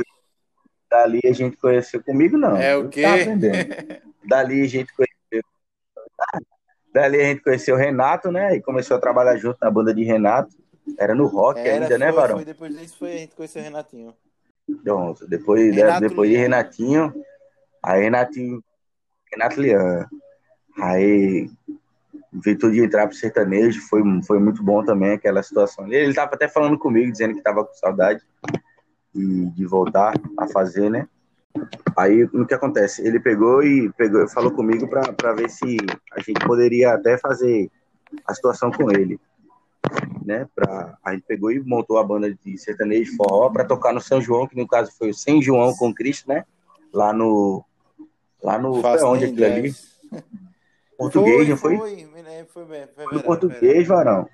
dali 0.88 1.20
a 1.24 1.32
gente 1.32 1.56
conheceu 1.56 2.02
comigo 2.02 2.38
não. 2.38 2.56
É 2.56 2.76
o 2.76 2.88
quê? 2.88 3.02
Dali 4.24 4.62
a 4.62 4.68
gente 4.68 4.92
conheceu. 4.94 5.42
Dali 6.92 7.20
a 7.20 7.24
gente 7.24 7.42
conheceu 7.42 7.74
o 7.74 7.78
Renato, 7.78 8.30
né? 8.30 8.54
E 8.54 8.62
começou 8.62 8.96
a 8.96 9.00
trabalhar 9.00 9.36
junto 9.36 9.58
na 9.60 9.70
banda 9.70 9.92
de 9.92 10.04
Renato. 10.04 10.54
Era 10.98 11.14
no 11.14 11.26
rock 11.26 11.58
Era, 11.58 11.84
ainda, 11.84 11.98
né, 11.98 12.06
foi, 12.06 12.20
Varão? 12.20 12.36
foi, 12.36 12.44
depois 12.44 12.76
disso 12.76 12.98
foi 12.98 13.12
a 13.12 13.18
gente 13.18 13.34
conheceu 13.34 13.60
o 13.60 13.64
Renatinho. 13.64 14.14
Pronto, 14.84 15.26
depois, 15.26 15.74
Renato 15.74 16.08
depois 16.08 16.30
de. 16.30 16.36
Renatinho, 16.36 17.12
aí 17.83 18.03
Renatinho, 18.03 18.62
Renato 19.31 19.61
Lian. 19.61 20.07
Aí 20.79 21.51
inventou 22.33 22.71
de 22.71 22.83
entrar 22.83 23.07
pro 23.07 23.16
sertanejo, 23.16 23.81
foi, 23.88 24.03
foi 24.23 24.38
muito 24.38 24.62
bom 24.62 24.85
também 24.85 25.12
aquela 25.12 25.42
situação. 25.42 25.87
Ele, 25.87 25.97
ele 25.97 26.14
tava 26.14 26.35
até 26.35 26.49
falando 26.49 26.79
comigo, 26.79 27.12
dizendo 27.12 27.35
que 27.35 27.42
tava 27.42 27.64
com 27.64 27.75
saudade 27.75 28.23
de, 29.14 29.47
de 29.51 29.66
voltar 29.66 30.14
a 30.38 30.49
fazer, 30.49 30.90
né? 30.90 31.07
Aí 31.97 32.25
o 32.25 32.47
que 32.47 32.55
acontece? 32.55 33.07
Ele 33.07 33.21
pegou 33.21 33.62
e 33.62 33.92
pegou, 33.92 34.27
falou 34.29 34.51
comigo 34.51 34.88
pra 34.88 35.33
ver 35.35 35.51
se 35.51 35.77
a 36.12 36.21
gente 36.21 36.45
poderia 36.47 36.95
até 36.95 37.18
fazer 37.18 37.71
a 38.27 38.35
situação 38.35 38.71
com 38.71 38.90
ele. 38.90 39.21
Né, 40.25 40.49
pra, 40.55 40.97
a 41.05 41.12
gente 41.12 41.25
pegou 41.27 41.51
e 41.51 41.61
montou 41.61 41.99
a 41.99 42.05
banda 42.05 42.33
de 42.33 42.57
sertanejo 42.57 43.16
forró 43.16 43.51
para 43.51 43.64
tocar 43.64 43.92
no 43.92 44.01
São 44.01 44.21
João, 44.21 44.47
que 44.47 44.57
no 44.57 44.66
caso 44.66 44.92
foi 44.97 45.11
o 45.11 45.14
Sem 45.14 45.42
João 45.42 45.75
com 45.75 45.92
Cristo, 45.92 46.29
né? 46.29 46.45
Lá 46.92 47.12
no. 47.12 47.64
Lá 48.42 48.59
no. 48.59 48.81
Faço 48.83 49.07
onde 49.07 49.24
aquilo 49.24 49.38
ideia. 49.38 49.55
ali? 49.57 49.74
Português, 50.96 51.48
não 51.48 51.57
foi? 51.57 51.76
Foi, 51.76 51.88
foi, 51.88 52.22
bem, 52.22 52.46
foi 52.46 52.64
Foi 52.64 53.05
verdade, 53.07 53.24
português, 53.24 53.88
varão. 53.88 54.28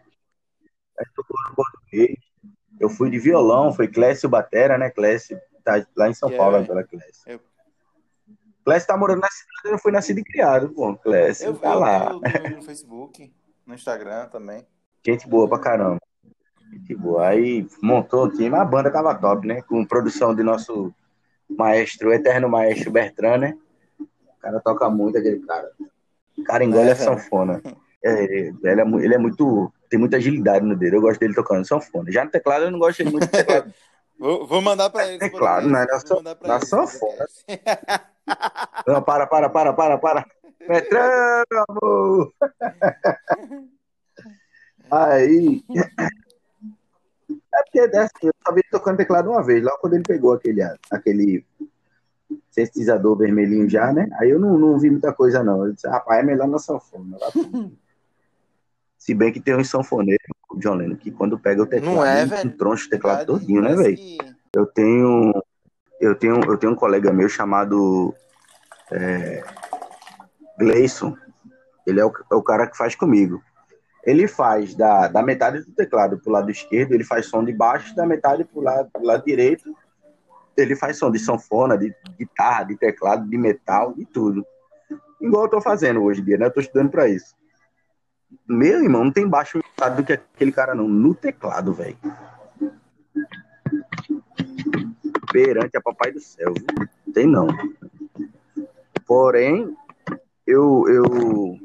Aí 0.99 1.07
tocou 1.15 1.37
no 1.49 1.55
português. 1.55 2.17
Eu 2.79 2.91
fui 2.91 3.11
de 3.11 3.19
violão, 3.19 3.73
foi 3.73 3.89
Clécio 3.89 4.29
Batera, 4.29 4.77
né? 4.77 4.91
Clécio 4.91 5.41
tá 5.65 5.85
lá 5.97 6.09
em 6.09 6.15
São 6.15 6.31
Paulo 6.31 6.57
é, 6.57 6.61
agora, 6.61 6.85
Clécio. 6.85 7.23
eu- 7.27 7.41
Clécio 8.65 8.87
tá 8.89 8.97
morando 8.97 9.21
na 9.21 9.31
cidade, 9.31 9.75
eu 9.75 9.79
fui 9.79 9.91
nascido 9.91 10.19
e 10.19 10.25
criado, 10.25 10.69
pô. 10.71 10.95
Clécio 10.97 11.47
Eu, 11.47 11.59
tá 11.59 11.73
eu, 11.73 11.79
lá. 11.79 12.11
eu, 12.11 12.57
no 12.57 12.63
Facebook, 12.63 13.33
no 13.65 13.75
Instagram 13.75 14.27
também. 14.27 14.67
Gente 15.05 15.27
boa 15.27 15.49
pra 15.49 15.59
caramba. 15.59 15.99
Gente 16.71 16.95
boa. 16.95 17.29
Aí 17.29 17.67
montou 17.83 18.27
o 18.27 18.31
time, 18.31 18.55
a 18.55 18.65
banda 18.65 18.91
tava 18.93 19.15
top, 19.15 19.47
né? 19.47 19.63
Com 19.63 19.85
produção 19.87 20.35
de 20.35 20.43
nosso 20.43 20.95
maestro, 21.49 22.13
eterno 22.13 22.49
maestro 22.49 22.91
Bertrand, 22.91 23.39
né? 23.41 23.59
O 24.39 24.41
cara 24.41 24.61
toca 24.61 24.89
muito, 24.89 25.19
aquele 25.19 25.41
cara. 25.41 25.71
O 26.37 26.45
cara 26.45 26.65
engole 26.65 26.89
É, 26.89 26.93
a 26.93 26.97
sanfona. 26.97 27.61
É, 28.03 28.25
ele, 28.25 28.55
é, 28.65 29.05
ele 29.05 29.15
é 29.15 29.19
muito. 29.19 29.73
Tem 29.91 29.99
muita 29.99 30.17
agilidade 30.17 30.65
no 30.65 30.77
dele. 30.77 30.97
Eu 30.97 31.01
gosto 31.01 31.19
dele 31.19 31.35
tocando 31.35 31.67
sanfona. 31.67 32.13
Já 32.13 32.25
no 32.25 32.31
teclado 32.31 32.65
eu 32.65 32.71
não 32.71 32.79
gosto 32.79 33.05
muito 33.05 33.27
de 33.27 33.29
teclado. 33.29 33.75
Vou, 34.21 34.49
vou 34.49 34.61
mandar 34.61 34.91
pra 34.91 35.07
ele. 35.07 35.25
É 35.25 35.31
não 35.31 35.79
é 35.79 35.87
na 35.87 35.99
Vou 36.01 36.17
mandar 36.17 36.35
pra 36.35 36.49
na 36.49 36.57
ele 36.57 36.67
sanfona. 36.67 37.25
Não, 38.85 39.01
para, 39.07 39.29
para, 39.29 39.49
para, 39.49 39.73
para, 39.73 39.97
para. 39.97 40.27
Amor! 41.69 42.33
Aí. 44.91 45.63
É 47.55 47.63
porque 47.63 47.79
eu 47.79 48.33
só 48.45 48.53
vi 48.53 48.61
ele 48.61 48.69
tocando 48.73 48.97
teclado 48.97 49.31
uma 49.31 49.43
vez, 49.43 49.63
logo 49.63 49.79
quando 49.79 49.95
ele 49.95 50.03
pegou 50.03 50.33
aquele, 50.33 50.63
aquele 50.91 51.45
sintetizador 52.51 53.17
vermelhinho 53.17 53.69
já, 53.69 53.93
né? 53.93 54.09
Aí 54.21 54.31
eu 54.31 54.39
não, 54.39 54.59
não 54.59 54.79
vi 54.79 54.91
muita 54.91 55.13
coisa, 55.13 55.43
não. 55.43 55.67
Eu 55.67 55.73
disse, 55.73 55.89
rapaz, 55.89 56.21
é 56.21 56.23
melhor 56.23 56.47
na 56.49 56.59
sanfona. 56.59 57.17
Se 58.99 59.15
bem 59.15 59.33
que 59.33 59.41
tem 59.41 59.57
um 59.57 59.65
sanfoneiro, 59.65 60.23
John 60.57 60.75
Lennon, 60.75 60.97
que 60.97 61.11
quando 61.11 61.39
pega 61.39 61.63
o 61.63 61.67
teclado, 61.67 61.95
Não 61.95 62.05
é, 62.05 62.27
velho? 62.27 62.51
troncha 62.57 62.87
o 62.87 62.91
teclado 62.91 63.19
Verdade, 63.19 63.41
todinho, 63.41 63.63
né, 63.63 63.75
velho? 63.75 63.97
que- 63.97 64.19
Eu 64.55 64.67
tenho, 64.67 65.33
eu 66.01 66.15
tenho, 66.15 66.41
eu 66.45 66.59
tenho 66.59 66.73
um 66.73 66.77
colega 66.77 67.13
meu 67.13 67.29
chamado 67.29 68.15
é, 68.91 69.43
Gleison. 70.59 71.17
Ele 71.87 72.01
é 72.01 72.05
o, 72.05 72.13
é 72.31 72.35
o 72.35 72.43
cara 72.43 72.67
que 72.67 72.77
faz 72.77 72.95
comigo. 72.95 73.43
Ele 74.05 74.27
faz 74.29 74.75
da, 74.75 75.09
da 75.09 75.23
metade 75.23 75.61
do 75.65 75.73
teclado 75.73 76.19
pro 76.19 76.33
lado 76.33 76.51
esquerdo, 76.51 76.93
ele 76.93 77.05
faz 77.05 77.27
som 77.27 77.45
de 77.45 77.53
baixo, 77.53 77.95
da 77.95 78.05
metade 78.07 78.45
pro 78.45 78.61
lado, 78.61 78.91
pro 78.91 79.05
lado 79.05 79.25
direito, 79.25 79.75
ele 80.61 80.77
faz 80.77 80.99
som 80.99 81.11
de 81.11 81.19
sanfona, 81.19 81.77
de 81.77 81.95
guitarra, 82.19 82.65
de 82.65 82.77
teclado, 82.77 83.29
de 83.29 83.39
metal, 83.39 83.95
de 83.95 84.05
tudo. 84.05 84.45
Igual 85.21 85.45
eu 85.45 85.51
tô 85.51 85.61
fazendo 85.61 86.03
hoje 86.03 86.21
em 86.21 86.25
dia, 86.25 86.39
né? 86.39 86.47
Eu 86.47 86.53
tô 86.53 86.61
estudando 86.61 86.91
pra 86.91 87.09
isso. 87.09 87.35
Meu 88.47 88.83
irmão, 88.83 89.05
não 89.05 89.13
tem 89.13 89.27
baixo 89.27 89.59
do 89.97 90.05
que 90.05 90.13
aquele 90.13 90.53
cara, 90.53 90.75
não. 90.75 90.87
No 90.87 91.15
teclado, 91.15 91.73
velho. 91.73 91.97
perante 95.33 95.77
a 95.77 95.81
papai 95.81 96.13
do 96.13 96.21
céu. 96.21 96.53
viu? 96.55 96.89
Não 97.07 97.13
tem 97.13 97.27
não. 97.27 97.47
Porém, 99.07 99.75
eu, 100.47 100.85
eu. 100.89 101.59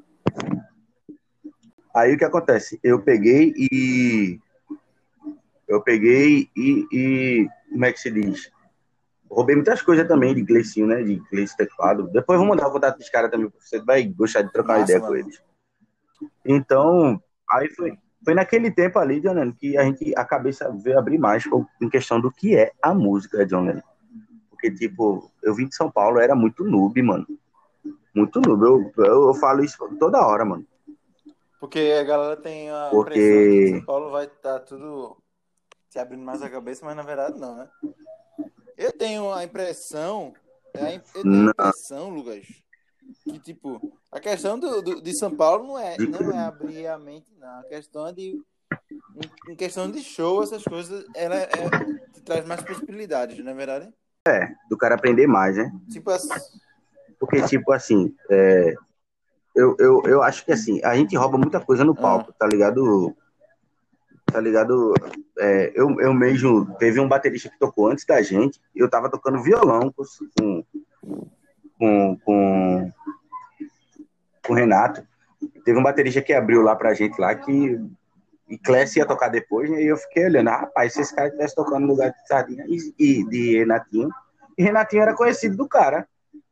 Aí 1.96 2.14
o 2.14 2.18
que 2.18 2.26
acontece? 2.26 2.80
Eu 2.84 3.02
peguei 3.02 3.54
e. 3.58 4.40
Eu 5.68 5.82
peguei 5.82 6.50
e, 6.56 6.88
e. 6.92 7.50
Como 7.70 7.86
é 7.86 7.92
que 7.92 8.00
se 8.00 8.12
diz? 8.12 8.52
Roubei 9.34 9.56
muitas 9.56 9.82
coisas 9.82 10.08
também 10.08 10.34
de 10.36 10.44
Gleicinho, 10.44 10.88
né? 10.88 11.02
De 11.04 11.16
Gleice 11.32 11.56
teclado. 11.58 12.08
Depois 12.10 12.38
vou 12.40 12.48
mandar 12.48 12.68
o 12.68 12.72
contato 12.72 12.98
dos 12.98 13.10
caras 13.10 13.32
também, 13.32 13.50
porque 13.50 13.66
você 13.68 13.80
vai 13.82 14.04
gostar 14.06 14.42
de 14.44 14.52
trocar 14.52 14.80
Massa, 14.80 14.84
ideia 14.84 15.00
mano. 15.00 15.12
com 15.12 15.18
eles. 15.20 15.42
Então, 16.46 17.22
aí 17.52 17.70
foi, 17.70 17.98
foi 18.24 18.34
naquele 18.34 18.72
tempo 18.72 19.00
ali, 19.00 19.20
John 19.20 19.34
Lennon, 19.34 19.52
que 19.54 19.78
a 19.78 19.84
gente, 19.84 20.14
a 20.18 20.24
cabeça 20.26 20.72
veio 20.72 20.98
abrir 21.00 21.18
mais 21.18 21.44
em 21.82 21.90
questão 21.90 22.20
do 22.20 22.32
que 22.32 22.56
é 22.56 22.72
a 22.82 22.94
música, 22.94 23.46
John 23.46 23.66
Lennon. 23.66 23.82
Porque, 24.50 24.72
tipo, 24.72 25.32
eu 25.42 25.54
vim 25.54 25.68
de 25.68 25.76
São 25.76 25.92
Paulo, 25.92 26.20
era 26.20 26.36
muito 26.36 26.64
noob, 26.64 27.02
mano. 27.02 27.28
Muito 28.16 28.40
noob. 28.40 28.64
Eu, 28.66 28.92
eu, 29.06 29.28
eu 29.30 29.34
falo 29.36 29.64
isso 29.64 29.78
toda 30.00 30.26
hora, 30.26 30.46
mano. 30.46 30.66
Porque 31.60 31.80
a 32.00 32.04
galera 32.04 32.36
tem 32.38 32.70
a 32.70 32.90
Porque- 32.92 33.12
impressão 33.20 33.52
que 33.72 33.78
São 33.78 33.86
Paulo 33.86 34.12
vai 34.12 34.26
estar 34.26 34.60
tudo 34.60 35.18
se 35.90 35.98
abrindo 36.00 36.24
mais 36.24 36.42
a 36.42 36.50
cabeça, 36.50 36.86
mas 36.86 36.96
na 36.96 37.04
verdade 37.04 37.40
não, 37.40 37.56
né? 37.56 37.70
Eu 38.84 38.92
tenho 38.92 39.32
a 39.32 39.46
impressão, 39.46 40.34
é 40.74 40.96
eu 41.16 41.24
tenho 41.24 41.48
a 41.48 41.52
impressão, 41.52 42.10
Lucas, 42.10 42.46
que 43.24 43.40
tipo, 43.40 43.94
a 44.12 44.20
questão 44.20 44.60
do, 44.60 44.82
do- 44.82 45.02
de 45.02 45.18
São 45.18 45.32
Paulo 45.32 45.66
não 45.68 45.80
é, 45.80 45.98
não 45.98 46.30
é 46.34 46.40
abrir 46.40 46.86
a 46.88 46.98
mente, 47.00 47.32
não. 47.40 47.60
A 47.60 47.64
questão 47.64 48.06
é 48.08 48.12
de 48.12 48.38
em- 49.48 49.56
questão 49.56 49.90
de 49.90 50.02
show, 50.04 50.44
essas 50.44 50.64
coisas, 50.66 51.06
ela 51.16 51.36
é, 51.38 51.70
te 52.14 52.22
traz 52.26 52.46
mais 52.46 52.62
possibilidades, 52.64 53.42
não 53.42 53.52
é 53.52 53.56
verdade? 53.56 53.94
Do 54.70 54.78
cara 54.78 54.96
aprender 54.96 55.28
mais, 55.28 55.56
né? 55.56 55.72
Tipo 55.90 56.10
assim. 56.12 56.34
Porque, 57.18 57.42
tipo 57.44 57.72
assim, 57.72 58.14
é, 58.30 58.74
eu, 59.56 59.78
eu, 59.80 60.02
eu 60.06 60.22
acho 60.24 60.44
que 60.44 60.52
assim, 60.52 60.84
a 60.84 60.94
gente 60.94 61.16
rouba 61.16 61.38
muita 61.38 61.62
coisa 61.62 61.86
no 61.86 61.96
palco, 61.96 62.34
tá 62.34 62.46
ligado? 62.46 63.16
Tá 64.34 64.42
ligado? 64.42 64.96
É, 65.38 65.72
eu, 65.76 65.96
eu 66.02 66.12
mesmo, 66.12 66.66
teve 66.80 67.00
um 67.00 67.08
baterista 67.08 67.50
que 67.50 67.60
tocou 67.60 67.88
antes 67.88 68.04
da 68.04 68.20
gente, 68.24 68.60
eu 68.76 68.90
tava 68.90 69.08
tocando 69.08 69.44
violão 69.44 69.94
com, 69.96 70.04
com, 71.78 72.18
com, 72.18 72.92
com, 74.44 74.54
o 74.54 74.56
Renato. 74.56 75.06
Teve 75.64 75.78
um 75.78 75.84
baterista 75.84 76.20
que 76.20 76.34
abriu 76.34 76.64
lá 76.64 76.76
pra 76.76 76.96
gente 76.96 77.22
lá 77.22 77.36
que. 77.36 77.80
E 78.50 78.58
Clécio 78.58 79.00
ia 79.00 79.06
tocar 79.06 79.30
depois, 79.30 79.70
né? 79.70 79.84
E 79.84 79.86
eu 79.86 79.98
fiquei 79.98 80.26
olhando, 80.26 80.50
ah, 80.50 80.58
rapaz, 80.62 80.94
se 80.94 81.02
esse 81.02 81.16
cara 81.16 81.28
estivesse 81.28 81.54
tocando 81.54 81.82
no 81.82 81.94
lugar 81.94 82.12
de 82.12 82.28
Sardinha 82.28 82.66
e, 82.68 82.78
e 82.98 83.24
de 83.30 83.60
Renatinho, 83.60 84.10
e 84.58 84.64
Renatinho 84.64 85.04
era 85.04 85.14
conhecido 85.14 85.56
do 85.56 85.68
cara. 85.68 86.08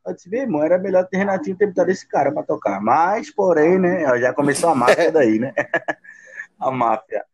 Eu 0.06 0.14
disse, 0.14 0.30
meu 0.30 0.42
irmão, 0.42 0.64
era 0.64 0.78
melhor 0.78 1.08
ter 1.08 1.18
Renatinho 1.18 1.58
ter 1.58 1.66
botado 1.66 1.90
esse 1.90 2.08
cara 2.08 2.32
pra 2.32 2.44
tocar. 2.44 2.80
Mas, 2.80 3.32
porém, 3.32 3.80
né? 3.80 4.20
Já 4.20 4.32
começou 4.34 4.70
a 4.70 4.76
máfia 4.76 5.12
daí, 5.12 5.40
né? 5.40 5.52
a 6.60 6.70
máfia. 6.70 7.26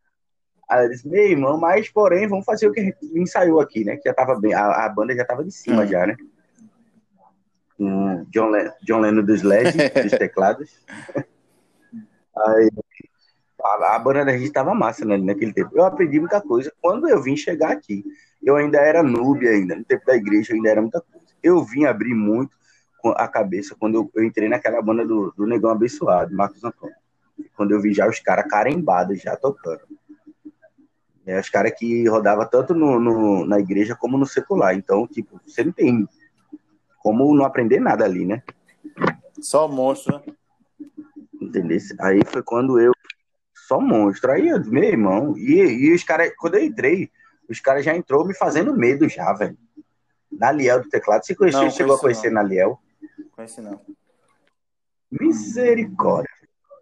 Aí 0.68 0.84
eu 0.84 0.90
disse, 0.90 1.08
meu 1.08 1.24
irmão, 1.24 1.58
mas, 1.58 1.88
porém, 1.88 2.28
vamos 2.28 2.44
fazer 2.44 2.68
o 2.68 2.72
que 2.72 2.80
a 2.80 2.84
gente 2.84 2.98
ensaiou 3.14 3.60
aqui, 3.60 3.84
né? 3.84 3.96
Que 3.96 4.08
já 4.08 4.14
tava 4.14 4.38
bem, 4.38 4.52
a, 4.52 4.84
a 4.84 4.88
banda 4.88 5.14
já 5.14 5.24
tava 5.24 5.42
de 5.42 5.50
cima 5.52 5.84
Hum. 5.84 5.86
já, 5.86 6.06
né? 6.06 6.16
Com 7.76 8.26
John, 8.30 8.50
Le- 8.50 8.72
John 8.82 9.00
Lennon 9.00 9.22
dos 9.22 9.42
LED, 9.42 9.78
dos 10.02 10.12
teclados. 10.18 10.70
Aí, 12.36 12.70
a, 13.62 13.96
a 13.96 13.98
banda 13.98 14.24
da 14.24 14.36
gente 14.36 14.52
tava 14.52 14.74
massa 14.74 15.04
né, 15.04 15.16
naquele 15.16 15.52
tempo. 15.52 15.70
Eu 15.74 15.84
aprendi 15.84 16.20
muita 16.20 16.40
coisa. 16.40 16.72
Quando 16.82 17.08
eu 17.08 17.22
vim 17.22 17.36
chegar 17.36 17.72
aqui, 17.72 18.04
eu 18.42 18.56
ainda 18.56 18.78
era 18.78 19.02
noob 19.02 19.46
ainda, 19.48 19.74
no 19.74 19.84
tempo 19.84 20.04
da 20.04 20.16
igreja 20.16 20.52
eu 20.52 20.56
ainda 20.56 20.68
era 20.70 20.82
muita 20.82 21.00
coisa. 21.00 21.26
Eu 21.42 21.64
vim 21.64 21.84
abrir 21.84 22.14
muito 22.14 22.56
a 23.16 23.26
cabeça 23.28 23.74
quando 23.78 23.94
eu, 23.94 24.10
eu 24.14 24.24
entrei 24.24 24.48
naquela 24.48 24.82
banda 24.82 25.06
do, 25.06 25.32
do 25.36 25.46
Negão 25.46 25.70
Abençoado, 25.70 26.34
Marcos 26.34 26.62
Antônio. 26.62 26.94
Quando 27.56 27.70
eu 27.72 27.80
vi 27.80 27.94
já 27.94 28.08
os 28.08 28.18
caras 28.20 28.46
carimbados 28.50 29.20
já 29.20 29.36
tocando. 29.36 29.80
É, 31.28 31.38
os 31.38 31.50
caras 31.50 31.72
que 31.76 32.08
rodavam 32.08 32.48
tanto 32.48 32.72
no, 32.74 32.98
no- 32.98 33.44
na 33.44 33.58
igreja 33.60 33.94
como 33.94 34.16
no 34.16 34.24
secular. 34.24 34.74
Então, 34.74 35.06
tipo, 35.06 35.38
você 35.46 35.62
não 35.62 35.72
tem 35.72 36.08
como 37.02 37.34
não 37.34 37.44
aprender 37.44 37.78
nada 37.78 38.02
ali, 38.06 38.24
né? 38.24 38.42
Só 39.38 39.68
monstro, 39.68 40.16
né? 40.16 40.22
Entendeu? 41.40 41.78
Aí 42.00 42.20
foi 42.24 42.42
quando 42.42 42.80
eu. 42.80 42.92
Só 43.66 43.78
monstro. 43.78 44.32
Aí, 44.32 44.48
eu, 44.48 44.64
meu 44.64 44.82
irmão. 44.84 45.36
E, 45.36 45.52
e 45.60 45.94
os 45.94 46.02
caras, 46.02 46.32
quando 46.38 46.54
eu 46.54 46.64
entrei, 46.64 47.10
os 47.46 47.60
caras 47.60 47.84
já 47.84 47.94
entrou 47.94 48.26
me 48.26 48.34
fazendo 48.34 48.74
medo 48.74 49.06
já, 49.06 49.30
velho. 49.34 49.56
Naliel 50.32 50.82
do 50.82 50.88
teclado. 50.88 51.26
Você 51.26 51.34
conheceu, 51.34 51.62
Não, 51.64 51.70
chegou 51.70 51.94
a 51.96 51.98
conhecer 52.00 52.30
não. 52.30 52.42
Naliel? 52.42 52.80
Conheci 53.32 53.60
não. 53.60 53.78
Misericórdia. 55.10 56.30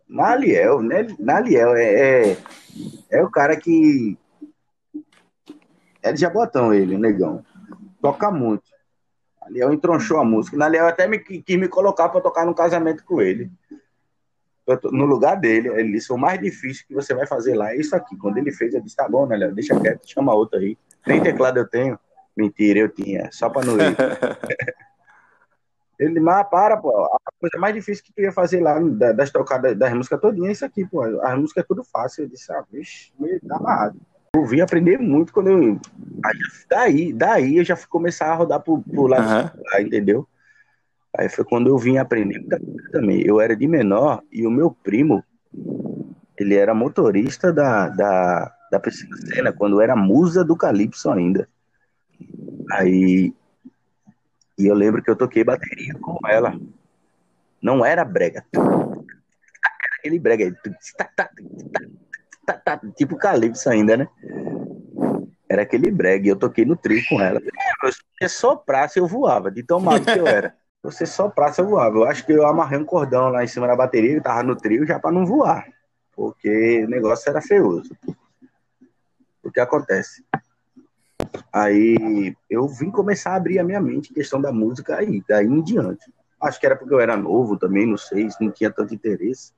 Naliel, 0.08 0.80
né? 0.82 1.04
Naliel 1.18 1.74
é, 1.74 2.30
é, 2.30 2.36
é 3.10 3.22
o 3.24 3.30
cara 3.30 3.56
que. 3.56 4.16
É 6.06 6.12
de 6.12 6.20
Jabotão, 6.20 6.72
ele, 6.72 6.96
negão. 6.96 7.44
Toca 8.00 8.30
muito. 8.30 8.62
Naliel 9.42 9.72
entronchou 9.72 10.18
a 10.18 10.24
música. 10.24 10.56
Naliel 10.56 10.86
até 10.86 11.06
me, 11.06 11.18
quis 11.18 11.56
me 11.58 11.68
colocar 11.68 12.08
pra 12.08 12.20
tocar 12.20 12.46
no 12.46 12.54
casamento 12.54 13.04
com 13.04 13.20
ele. 13.20 13.50
Eu 14.66 14.80
no 14.92 15.04
lugar 15.04 15.36
dele, 15.36 15.68
ele 15.68 15.92
disse: 15.92 16.12
o 16.12 16.16
mais 16.18 16.40
difícil 16.40 16.84
que 16.86 16.94
você 16.94 17.14
vai 17.14 17.26
fazer 17.26 17.54
lá 17.54 17.72
é 17.72 17.76
isso 17.76 17.94
aqui. 17.94 18.16
Quando 18.16 18.38
ele 18.38 18.50
fez, 18.52 18.74
eu 18.74 18.80
disse: 18.80 18.96
tá 18.96 19.08
bom, 19.08 19.26
Naliel, 19.26 19.54
deixa 19.54 19.78
quieto, 19.80 20.08
chama 20.08 20.34
outro 20.34 20.58
aí. 20.58 20.76
Nem 21.06 21.22
teclado 21.22 21.58
eu 21.58 21.66
tenho. 21.68 21.98
Mentira, 22.36 22.80
eu 22.80 22.88
tinha, 22.88 23.30
só 23.32 23.48
pra 23.48 23.64
não 23.64 23.76
ir. 23.80 23.96
Ele, 25.98 26.20
mas 26.20 26.46
para, 26.50 26.76
pô. 26.76 26.90
A 27.04 27.18
coisa 27.40 27.58
mais 27.58 27.74
difícil 27.74 28.04
que 28.04 28.12
tu 28.12 28.20
ia 28.20 28.30
fazer 28.30 28.60
lá 28.60 28.78
da- 28.78 29.12
das 29.12 29.30
tocadas 29.30 29.74
das 29.78 29.94
músicas 29.94 30.20
todinhas 30.20 30.48
é 30.50 30.52
isso 30.52 30.64
aqui, 30.66 30.84
pô. 30.84 31.02
As 31.22 31.38
músicas 31.38 31.64
é 31.64 31.66
tudo 31.66 31.82
fácil. 31.84 32.24
Eu 32.24 32.28
disse, 32.28 32.52
ah, 32.52 32.62
vixe, 32.70 33.12
meio 33.18 33.40
tá 33.40 33.56
amarrado. 33.56 33.98
Eu 34.36 34.44
vim 34.44 34.60
aprender 34.60 34.98
muito 34.98 35.32
quando 35.32 35.48
eu. 35.48 35.80
Aí, 36.24 36.38
daí, 36.68 37.12
daí 37.12 37.56
eu 37.56 37.64
já 37.64 37.74
fui 37.74 37.88
começar 37.88 38.26
a 38.26 38.34
rodar 38.34 38.60
pro, 38.60 38.82
pro 38.82 39.06
lado 39.06 39.22
Aham. 39.22 39.52
lá, 39.72 39.80
entendeu? 39.80 40.28
Aí 41.16 41.28
foi 41.30 41.44
quando 41.44 41.68
eu 41.68 41.78
vim 41.78 41.96
aprender 41.96 42.44
também. 42.92 43.22
Eu 43.22 43.40
era 43.40 43.56
de 43.56 43.66
menor 43.66 44.22
e 44.30 44.46
o 44.46 44.50
meu 44.50 44.70
primo, 44.70 45.24
ele 46.38 46.54
era 46.54 46.74
motorista 46.74 47.50
da, 47.50 47.88
da, 47.88 48.54
da 48.70 48.78
Priscila 48.78 49.16
Senna, 49.16 49.52
quando 49.52 49.80
era 49.80 49.96
musa 49.96 50.44
do 50.44 50.54
Calypso 50.54 51.10
ainda. 51.10 51.48
Aí. 52.72 53.32
E 54.58 54.66
eu 54.66 54.74
lembro 54.74 55.02
que 55.02 55.10
eu 55.10 55.16
toquei 55.16 55.44
bateria 55.44 55.94
com 55.94 56.18
ela. 56.28 56.58
Não 57.62 57.84
era 57.84 58.04
brega. 58.04 58.44
Aquele 59.98 60.18
brega 60.18 60.44
aí. 60.44 60.54
Tipo 62.96 63.16
Calypso 63.16 63.68
ainda, 63.68 63.96
né? 63.96 64.08
Era 65.48 65.62
aquele 65.62 65.90
brega. 65.90 66.26
E 66.26 66.28
eu 66.28 66.36
toquei 66.36 66.64
no 66.64 66.76
trio 66.76 67.02
com 67.08 67.20
ela. 67.20 67.40
Se 67.40 68.02
você 68.20 68.28
soprasse, 68.28 68.98
eu 68.98 69.06
voava, 69.06 69.50
de 69.50 69.62
tão 69.62 69.80
magro 69.80 70.12
que 70.12 70.18
eu 70.18 70.26
era. 70.26 70.54
Você 70.82 71.04
soprasse, 71.06 71.60
eu 71.60 71.68
voava. 71.68 71.96
Eu 71.96 72.04
acho 72.04 72.24
que 72.24 72.32
eu 72.32 72.46
amarrei 72.46 72.78
um 72.78 72.84
cordão 72.84 73.28
lá 73.28 73.42
em 73.42 73.48
cima 73.48 73.66
da 73.66 73.74
bateria, 73.74 74.14
que 74.14 74.20
tava 74.20 74.42
no 74.42 74.54
trio, 74.54 74.86
já 74.86 74.98
pra 74.98 75.10
não 75.10 75.26
voar. 75.26 75.66
Porque 76.14 76.84
o 76.84 76.88
negócio 76.88 77.28
era 77.28 77.42
feioso. 77.42 77.96
O 79.42 79.50
que 79.50 79.60
acontece? 79.60 80.24
Aí 81.52 82.34
eu 82.48 82.66
vim 82.68 82.90
começar 82.90 83.32
a 83.32 83.36
abrir 83.36 83.58
a 83.58 83.64
minha 83.64 83.80
mente 83.80 84.12
questão 84.12 84.40
da 84.40 84.52
música 84.52 84.96
aí, 84.96 85.22
daí 85.28 85.46
em 85.46 85.62
diante. 85.62 86.12
Acho 86.40 86.60
que 86.60 86.66
era 86.66 86.76
porque 86.76 86.92
eu 86.92 87.00
era 87.00 87.16
novo 87.16 87.56
também, 87.56 87.86
não 87.86 87.96
sei, 87.96 88.28
não 88.40 88.50
tinha 88.50 88.70
tanto 88.70 88.94
interesse. 88.94 89.52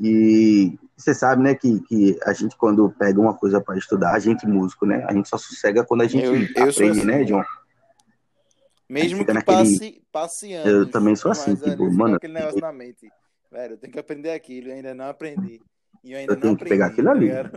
E 0.00 0.78
você 0.96 1.12
sabe, 1.14 1.42
né, 1.42 1.54
que, 1.54 1.80
que 1.80 2.18
a 2.24 2.32
gente, 2.32 2.56
quando 2.56 2.88
pega 2.90 3.20
uma 3.20 3.34
coisa 3.34 3.60
para 3.60 3.76
estudar, 3.76 4.14
a 4.14 4.18
gente 4.18 4.46
músico, 4.46 4.86
né? 4.86 5.04
A 5.08 5.12
gente 5.12 5.28
só 5.28 5.36
sossega 5.36 5.84
quando 5.84 6.02
a 6.02 6.06
gente 6.06 6.24
Eu- 6.24 6.34
eu 6.34 6.70
aprende, 6.70 6.98
assim. 6.98 7.04
né, 7.04 7.24
John? 7.24 7.42
Mesmo 8.88 9.24
que 9.26 9.32
naquele- 9.32 9.56
passe, 9.58 10.02
passe 10.10 10.52
anos. 10.54 10.72
Eu 10.72 10.90
também 10.90 11.14
sou 11.16 11.30
assim, 11.32 11.50
ali 11.50 11.60
tipo, 11.60 11.84
fica 11.84 11.96
mano, 11.96 12.16
aquele 12.16 12.32
negócio 12.32 12.60
na 12.60 12.72
mente. 12.72 13.08
Velho, 13.50 13.74
eu 13.74 13.78
tenho 13.78 13.92
que 13.92 13.98
aprender 13.98 14.30
aquilo, 14.30 14.68
eu 14.68 14.74
ainda 14.74 14.94
não 14.94 15.06
aprendi. 15.06 15.60
E 16.04 16.12
eu 16.12 16.18
ainda 16.18 16.32
Eu 16.32 16.36
não 16.36 16.42
tenho 16.42 16.56
que 16.56 16.62
aprendi. 16.64 16.74
pegar 16.80 16.86
aquilo 16.86 17.06
tá 17.06 17.12
ali. 17.12 17.26
ligado? 17.26 17.50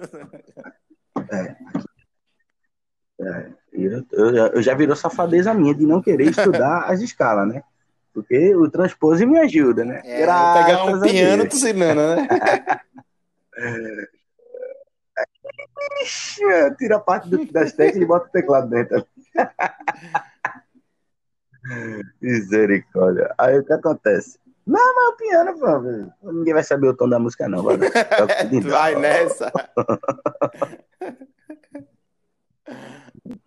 Eu, 3.71 4.06
eu, 4.12 4.34
já- 4.36 4.47
eu 4.47 4.62
já 4.62 4.73
virou 4.75 4.95
safadeza 4.95 5.54
minha 5.54 5.73
de 5.73 5.86
não 5.86 6.01
querer 6.01 6.30
estudar 6.30 6.86
as 6.91 7.01
escalas, 7.01 7.47
né? 7.47 7.63
Porque 8.13 8.56
o 8.56 8.69
transpose 8.69 9.26
me 9.26 9.39
ajuda, 9.39 9.86
né? 9.86 10.02
É, 10.04 10.26
pegar 10.54 10.86
um 10.86 11.02
piano 11.02 11.47
tu 11.47 11.56
ensinando, 11.56 12.02
né? 12.15 12.28
Ixi, 16.04 16.41
Tira 16.78 16.97
a 16.97 17.00
parte 17.00 17.30
do- 17.30 17.45
das 17.52 17.71
teclas 17.74 18.02
e 18.02 18.06
bota 18.06 18.28
o 18.28 18.32
teclado 18.32 18.69
dentro. 18.69 19.06
Misericórdia. 22.21 23.34
Aí 23.38 23.60
o 23.60 23.63
que 23.63 23.74
acontece? 23.74 24.39
Não, 24.65 24.95
mas 24.95 25.13
o 25.13 25.17
piano, 25.17 25.60
pô, 25.60 26.32
ninguém 26.32 26.54
vai 26.54 26.63
saber 26.63 26.88
o 26.88 26.95
tom 26.95 27.10
da 27.10 27.19
música, 27.19 27.47
não. 27.47 27.63
Vai, 27.63 27.78
vai 28.69 28.95
nessa. 28.95 29.52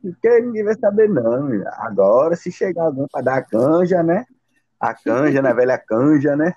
Porque 0.03 0.41
ninguém 0.41 0.65
vai 0.65 0.75
saber, 0.77 1.09
não. 1.09 1.49
Agora, 1.79 2.37
se 2.37 2.53
chegar 2.53 2.85
alguém 2.85 3.07
pra 3.11 3.23
dar 3.23 3.43
canja, 3.43 4.03
né? 4.03 4.27
A 4.81 4.95
canja, 4.95 5.41
né? 5.43 5.53
Velha 5.55 5.79
canja, 5.79 6.37
né? 6.37 6.55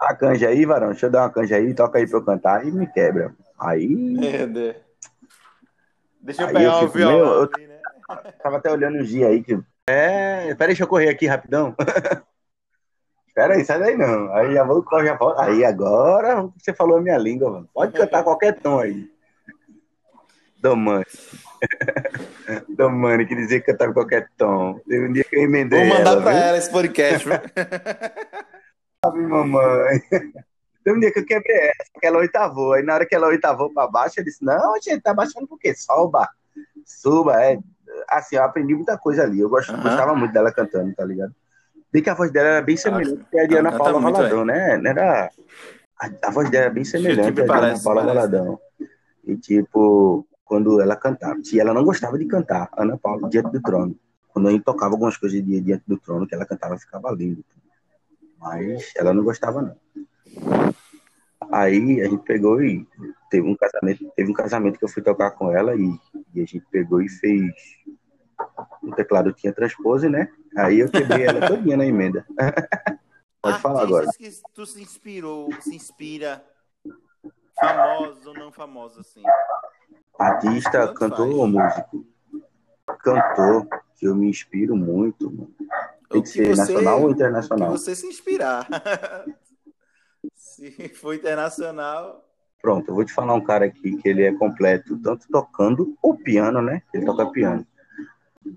A 0.00 0.14
canja 0.14 0.48
aí, 0.48 0.64
varão. 0.66 0.90
Deixa 0.90 1.06
eu 1.06 1.10
dar 1.10 1.22
uma 1.22 1.30
canja 1.30 1.56
aí, 1.56 1.74
toca 1.74 1.98
aí 1.98 2.06
pra 2.08 2.18
eu 2.18 2.24
cantar 2.24 2.66
e 2.66 2.72
me 2.72 2.86
quebra. 2.86 3.34
Aí, 3.58 4.46
Deus. 4.48 4.76
Deixa 6.20 6.42
eu 6.42 6.48
Aí 6.48 6.54
pegar 6.54 6.64
eu 6.66 6.72
o 6.72 6.78
fico, 6.80 6.92
violão 6.98 7.18
meu, 7.18 7.26
eu- 7.26 7.50
ali, 7.52 7.66
né? 7.66 7.80
tava 8.42 8.56
até 8.56 8.70
olhando 8.70 8.98
uns 8.98 9.08
dias 9.08 9.28
aí 9.30 9.42
que. 9.42 9.58
É, 9.88 10.54
peraí, 10.54 10.68
deixa 10.68 10.82
eu 10.84 10.88
correr 10.88 11.08
aqui 11.08 11.26
rapidão. 11.26 11.74
Pera 13.34 13.54
aí, 13.54 13.64
sai 13.64 13.78
daí 13.78 13.96
não. 13.96 14.32
Aí 14.34 14.52
já 14.52 14.62
vou, 14.62 14.84
já 15.04 15.16
volto. 15.16 15.40
Aí 15.40 15.64
agora 15.64 16.42
você 16.58 16.74
falou 16.74 16.98
a 16.98 17.00
minha 17.00 17.16
língua, 17.16 17.50
mano. 17.50 17.68
Pode 17.72 17.92
cantar 17.92 18.22
qualquer 18.22 18.60
tom 18.60 18.78
aí. 18.78 19.10
Domani. 20.62 21.04
Domani, 22.76 23.26
que 23.26 23.34
dizia 23.34 23.60
que 23.60 23.66
cantar 23.72 23.92
qualquer 23.92 24.28
tom. 24.38 24.78
Teve 24.88 25.08
um 25.08 25.12
dia 25.12 25.24
que 25.24 25.36
eu 25.36 25.42
emendei. 25.42 25.80
Vou 25.80 25.98
mandar 25.98 26.12
ela, 26.12 26.22
pra 26.22 26.32
viu? 26.32 26.40
ela 26.40 26.58
esse 26.58 26.70
podcast. 26.70 27.28
Sabe, 29.04 29.20
mamãe. 29.20 30.00
Teve 30.84 30.96
um 30.96 31.00
dia 31.00 31.12
que 31.12 31.18
eu 31.18 31.26
quebrei 31.26 31.56
essa, 31.56 31.90
que 32.00 32.06
ela 32.06 32.18
oitavou. 32.18 32.74
Aí 32.74 32.82
na 32.84 32.94
hora 32.94 33.06
que 33.06 33.14
ela 33.14 33.26
oitavou 33.26 33.72
pra 33.74 33.88
baixo, 33.88 34.20
eu 34.20 34.24
disse: 34.24 34.44
Não, 34.44 34.74
gente, 34.80 35.02
tá 35.02 35.12
baixando 35.12 35.48
por 35.48 35.58
quê? 35.58 35.74
Soba. 35.74 36.28
Suba. 36.86 37.42
É. 37.42 37.58
Assim, 38.08 38.36
eu 38.36 38.44
aprendi 38.44 38.74
muita 38.74 38.96
coisa 38.96 39.24
ali. 39.24 39.40
Eu 39.40 39.48
gosto, 39.48 39.72
Aham. 39.72 39.82
gostava 39.82 40.14
muito 40.14 40.32
dela 40.32 40.52
cantando, 40.52 40.94
tá 40.94 41.04
ligado? 41.04 41.34
Bem 41.92 42.02
que 42.02 42.08
a 42.08 42.14
voz 42.14 42.30
dela 42.30 42.48
era 42.48 42.62
bem 42.62 42.76
semelhante 42.76 43.26
à 43.36 43.46
de 43.46 43.56
ela 43.56 43.68
Ana 43.68 43.72
canta 43.72 43.84
Paula 43.84 44.00
Valadão, 44.00 44.44
né? 44.44 44.80
Era. 44.84 45.30
A, 46.00 46.10
a 46.28 46.30
voz 46.30 46.48
dela 46.50 46.66
é 46.66 46.70
bem 46.70 46.84
semelhante 46.84 47.26
Tipo, 47.26 47.40
à 47.42 47.44
de 47.44 47.50
Ana 47.50 47.60
parece, 47.60 47.84
Paula. 47.84 48.04
Valadão. 48.04 48.60
E, 49.24 49.36
tipo, 49.36 50.26
quando 50.52 50.82
ela 50.82 50.94
cantava, 50.94 51.42
se 51.42 51.58
ela 51.58 51.72
não 51.72 51.82
gostava 51.82 52.18
de 52.18 52.26
cantar, 52.26 52.68
Ana 52.76 52.98
Paula, 52.98 53.26
diante 53.30 53.50
do 53.50 53.62
trono. 53.62 53.98
Quando 54.28 54.48
a 54.48 54.50
gente 54.50 54.62
tocava 54.62 54.92
algumas 54.92 55.16
coisas 55.16 55.42
de 55.42 55.60
diante 55.62 55.82
do 55.86 55.96
trono, 55.96 56.26
que 56.26 56.34
ela 56.34 56.44
cantava, 56.44 56.76
ficava 56.76 57.10
lindo. 57.10 57.42
Mas 58.38 58.92
ela 58.94 59.14
não 59.14 59.24
gostava, 59.24 59.62
não. 59.62 59.76
Aí 61.50 62.02
a 62.02 62.04
gente 62.04 62.22
pegou 62.24 62.62
e 62.62 62.86
teve 63.30 63.48
um 63.48 63.56
casamento, 63.56 64.12
teve 64.14 64.30
um 64.30 64.34
casamento 64.34 64.78
que 64.78 64.84
eu 64.84 64.90
fui 64.90 65.02
tocar 65.02 65.30
com 65.30 65.50
ela 65.50 65.74
e, 65.74 65.98
e 66.34 66.42
a 66.42 66.44
gente 66.44 66.66
pegou 66.70 67.00
e 67.00 67.08
fez. 67.08 67.50
O 68.82 68.94
teclado 68.94 69.32
tinha 69.32 69.54
transpose, 69.54 70.06
né? 70.06 70.28
Aí 70.54 70.80
eu 70.80 70.90
quebrei 70.90 71.24
ela 71.24 71.48
todinha 71.48 71.78
na 71.78 71.86
emenda. 71.86 72.26
Pode 73.40 73.58
falar 73.58 73.84
agora. 73.84 74.06
Que 74.18 74.30
tu 74.52 74.66
se 74.66 74.82
inspirou, 74.82 75.48
se 75.62 75.74
inspira, 75.74 76.44
famosos 77.58 78.26
ou 78.26 78.34
não 78.34 78.52
famosos, 78.52 78.98
assim. 78.98 79.22
Artista, 80.18 80.92
cantor 80.94 81.28
ou 81.30 81.46
músico? 81.46 82.06
Cantor, 83.00 83.66
que 83.96 84.06
eu 84.06 84.14
me 84.14 84.28
inspiro 84.28 84.76
muito, 84.76 85.30
mano. 85.30 85.54
Tem 86.10 86.20
O 86.20 86.22
que 86.22 86.28
ser 86.28 86.56
nacional 86.56 87.02
ou 87.02 87.10
internacional? 87.10 87.72
que 87.72 87.78
você 87.78 87.94
se 87.96 88.06
inspirar. 88.06 88.66
se 90.36 90.88
for 90.90 91.14
internacional, 91.14 92.28
Pronto, 92.60 92.88
eu 92.90 92.94
vou 92.94 93.04
te 93.04 93.12
falar 93.12 93.34
um 93.34 93.40
cara 93.42 93.64
aqui 93.64 93.96
que 93.96 94.08
ele 94.08 94.22
é 94.22 94.32
completo, 94.32 94.96
tanto 95.02 95.26
tocando 95.28 95.98
o 96.00 96.14
piano, 96.14 96.62
né? 96.62 96.80
Ele 96.94 97.04
toca 97.04 97.28
piano. 97.32 97.66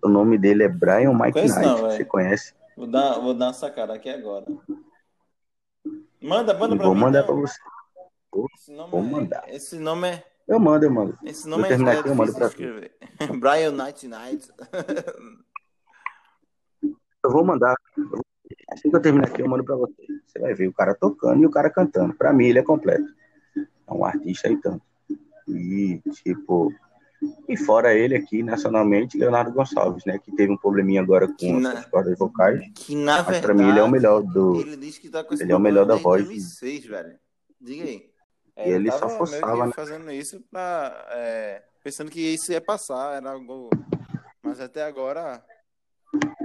O 0.04 0.08
nome 0.08 0.38
dele 0.38 0.62
é 0.64 0.68
Brian 0.68 1.12
Mike 1.12 1.32
Conheço 1.34 1.56
Knight. 1.56 1.66
não. 1.82 1.90
Você 1.90 2.06
conhece? 2.06 2.54
vou 2.78 2.86
dar, 2.86 3.18
vou 3.18 3.34
dar 3.34 3.48
uma 3.48 3.54
sacada 3.54 3.96
aqui 3.96 4.08
agora. 4.08 4.46
Manda, 6.22 6.54
manda 6.54 6.76
pra 6.76 6.86
vou 6.86 6.94
mim. 6.94 7.02
mandar 7.02 7.24
então. 7.24 7.36
pra 7.42 7.48
você. 7.48 7.60
Esse 8.56 8.72
nome 8.74 8.92
vou 8.92 9.00
é- 9.00 9.04
mandar. 9.04 9.44
Esse 9.48 9.80
nome 9.80 10.08
é. 10.10 10.24
Eu 10.48 10.60
mando, 10.60 10.86
eu 10.86 10.92
mando. 10.92 11.18
Esse 11.24 11.48
nome 11.48 11.64
Vou 11.64 11.66
é, 11.66 11.70
terminar 11.70 12.00
aqui, 12.00 12.10
eu 12.10 12.16
mando 12.16 12.34
pra 12.34 12.48
tu. 12.48 12.52
escrever. 12.52 12.92
Brian 13.40 13.72
Night 13.72 14.08
Night. 14.08 14.50
Eu 17.24 17.32
vou 17.32 17.44
mandar. 17.44 17.76
Eu 17.98 18.22
Assim 18.72 18.90
que 18.92 18.96
eu 18.96 19.02
terminar 19.02 19.28
aqui, 19.28 19.42
eu 19.42 19.50
mando 19.50 19.64
pra 19.64 19.76
você. 19.76 19.96
Você 20.28 20.38
vai 20.40 20.54
ver 20.54 20.68
o 20.68 20.74
cara 20.74 20.94
tocando 20.94 21.42
e 21.42 21.46
o 21.46 21.50
cara 21.50 21.70
cantando. 21.70 22.14
Pra 22.14 22.32
mim, 22.32 22.46
ele 22.46 22.60
é 22.60 22.64
completo. 22.64 23.08
É 23.58 23.92
um 23.92 24.06
artista 24.06 24.48
aí 24.48 24.58
tanto. 24.62 24.84
E, 25.48 26.00
tipo. 26.24 26.72
E 27.50 27.58
fora 27.58 27.96
ele 27.96 28.16
aqui, 28.16 28.44
nacionalmente, 28.44 29.18
Leonardo 29.18 29.52
Gonçalves, 29.52 30.06
né? 30.06 30.20
Que 30.20 30.32
teve 30.36 30.52
um 30.54 30.58
probleminha 30.58 31.02
agora 31.02 31.28
com 31.28 31.60
na- 31.60 31.72
as 31.74 31.86
cordas 31.88 32.18
vocais. 32.20 32.62
Que 32.76 32.94
na 32.96 33.14
Mas 33.18 33.26
verdade. 33.26 33.42
pra 33.46 33.54
mim, 33.56 33.70
ele 33.70 33.80
é 33.80 33.84
o 33.84 33.90
melhor 33.90 34.22
do. 34.22 34.62
Ele 34.62 34.78
diz 34.78 35.00
que 35.00 35.10
tá 35.10 35.24
com 35.24 35.34
esse 35.34 35.42
Ele 35.44 35.52
é 35.52 35.56
o 35.56 35.60
melhor 35.60 35.86
da 35.88 35.96
voz. 35.96 36.28
desde 36.28 36.36
2006, 36.62 36.86
velho. 36.86 37.18
Diga 37.60 37.84
aí. 37.86 38.10
E 38.58 38.70
ele 38.70 38.92
só 38.92 39.10
forçava, 39.10 39.66
né? 39.68 39.72
fazendo 39.76 40.10
isso 40.12 40.42
pra. 40.52 41.08
é, 41.12 41.64
pensando 41.84 42.10
que 42.10 42.22
isso 42.22 42.52
ia 42.52 42.62
passar, 42.62 43.18
era 43.18 43.32
algo. 43.32 43.70
Mas 44.42 44.60
até 44.62 44.84
agora 44.84 45.44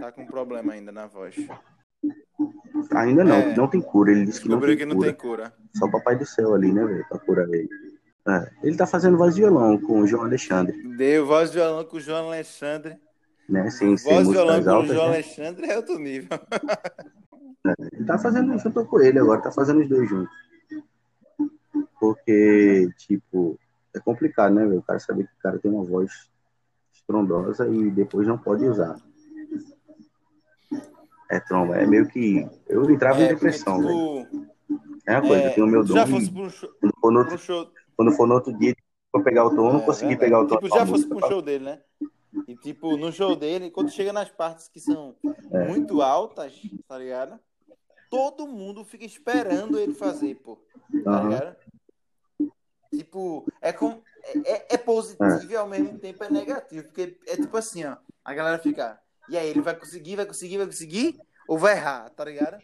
tá 0.00 0.10
com 0.10 0.26
problema 0.26 0.72
ainda 0.72 0.90
na 0.90 1.06
voz. 1.06 1.36
Ainda 2.94 3.22
não, 3.24 3.34
É. 3.36 3.54
não 3.54 3.68
tem 3.68 3.80
cura. 3.80 4.10
Ele 4.10 4.24
disse 4.24 4.40
que 4.40 4.48
não 4.48 4.56
Descobriu 4.58 4.76
tem 4.76 4.86
que 4.86 4.92
não 4.92 4.96
cura. 4.96 5.08
tem 5.12 5.20
cura. 5.20 5.52
Só 5.76 5.84
o 5.86 5.90
papai 5.90 6.16
do 6.16 6.26
céu 6.26 6.54
ali, 6.54 6.72
né, 6.72 6.84
velho? 6.84 7.06
Pra 7.08 7.18
curar 7.18 7.48
ele. 7.48 7.68
É. 8.28 8.50
Ele 8.62 8.76
tá 8.76 8.86
fazendo 8.86 9.16
voz 9.16 9.34
de 9.34 9.42
violão 9.42 9.78
com 9.80 10.00
o 10.00 10.06
João 10.06 10.24
Alexandre, 10.24 10.76
Deu 10.96 11.26
voz 11.26 11.50
de 11.50 11.58
violão 11.58 11.84
com 11.84 11.96
o 11.96 12.00
João 12.00 12.26
Alexandre. 12.26 12.98
né? 13.48 13.70
Sem 13.70 13.96
ser 13.96 14.10
voz 14.14 14.26
de 14.26 14.32
violão 14.32 14.56
músicas 14.56 14.64
com 14.64 14.70
o 14.70 14.74
altas, 14.80 14.94
João 14.96 15.08
né? 15.08 15.14
Alexandre 15.14 15.66
é 15.70 15.76
outro 15.76 15.98
nível. 15.98 16.28
Ele 17.92 18.04
tá 18.06 18.18
fazendo 18.18 18.58
junto 18.58 18.84
com 18.86 19.00
ele 19.00 19.18
agora, 19.18 19.42
tá 19.42 19.52
fazendo 19.52 19.80
os 19.80 19.88
dois 19.88 20.08
juntos. 20.08 20.32
Porque, 22.00 22.88
tipo, 22.96 23.58
é 23.94 24.00
complicado, 24.00 24.54
né, 24.54 24.64
velho? 24.66 24.78
O 24.78 24.82
cara 24.82 24.98
saber 24.98 25.26
que 25.26 25.34
o 25.34 25.42
cara 25.42 25.58
tem 25.58 25.70
uma 25.70 25.84
voz 25.84 26.10
estrondosa 26.94 27.68
e 27.68 27.90
depois 27.90 28.26
não 28.26 28.38
pode 28.38 28.64
usar. 28.64 28.96
É 31.30 31.38
tromba, 31.38 31.76
é 31.76 31.86
meio 31.86 32.08
que. 32.08 32.44
Eu 32.66 32.90
entrava 32.90 33.20
em 33.20 33.24
É, 33.24 33.28
porque, 33.28 33.34
depressão, 33.36 33.82
velho. 33.82 33.98
tipo, 33.98 34.50
É 35.06 35.12
uma 35.12 35.28
coisa, 35.28 35.44
é, 35.44 35.50
eu 35.50 35.54
tenho 35.54 35.66
o 35.66 35.70
meu 35.70 35.84
dom. 35.84 35.94
já 35.94 36.06
fosse 36.06 36.30
um 36.30 36.50
show. 36.50 36.70
Quando 36.80 36.94
for 37.00 37.12
no 37.12 37.18
outro, 37.20 37.38
show 37.38 37.72
quando 37.96 38.12
for 38.12 38.26
no 38.26 38.34
outro 38.34 38.58
dia, 38.58 38.74
pra 39.12 39.22
pegar 39.22 39.44
o 39.44 39.54
tom, 39.54 39.68
eu 39.68 39.72
não 39.74 39.80
É, 39.80 39.84
consegui 39.84 40.16
verdade. 40.16 40.20
pegar 40.20 40.40
o 40.40 40.46
tom. 40.46 40.54
Tipo, 40.56 40.68
já 40.70 40.86
fosse 40.86 41.06
pro 41.06 41.28
show 41.28 41.42
dele, 41.42 41.64
né? 41.64 41.82
E 42.48 42.56
tipo, 42.56 42.96
no 42.96 43.12
show 43.12 43.36
dele, 43.36 43.70
quando 43.70 43.90
chega 43.90 44.12
nas 44.12 44.30
partes 44.30 44.68
que 44.68 44.80
são 44.80 45.14
muito 45.50 46.00
altas, 46.00 46.54
tá 46.88 46.98
ligado? 46.98 47.38
Todo 48.08 48.46
mundo 48.46 48.84
fica 48.84 49.04
esperando 49.04 49.78
ele 49.78 49.92
fazer, 49.92 50.34
pô. 50.36 50.56
Tá 51.04 51.10
Aham. 51.10 51.28
ligado? 51.28 51.56
Tipo, 53.00 53.50
é, 53.62 53.72
com, 53.72 54.02
é, 54.44 54.74
é 54.74 54.76
positivo 54.76 55.50
e 55.50 55.56
ao 55.56 55.66
mesmo 55.66 55.98
tempo 55.98 56.22
é 56.22 56.30
negativo. 56.30 56.84
Porque 56.84 57.18
é 57.26 57.36
tipo 57.36 57.56
assim, 57.56 57.84
ó. 57.84 57.96
A 58.22 58.34
galera 58.34 58.58
fica. 58.58 59.00
E 59.26 59.38
aí, 59.38 59.48
ele 59.48 59.62
vai 59.62 59.74
conseguir, 59.74 60.16
vai 60.16 60.26
conseguir, 60.26 60.58
vai 60.58 60.66
conseguir? 60.66 61.18
Ou 61.48 61.56
vai 61.56 61.72
errar, 61.72 62.10
tá 62.10 62.26
ligado? 62.26 62.58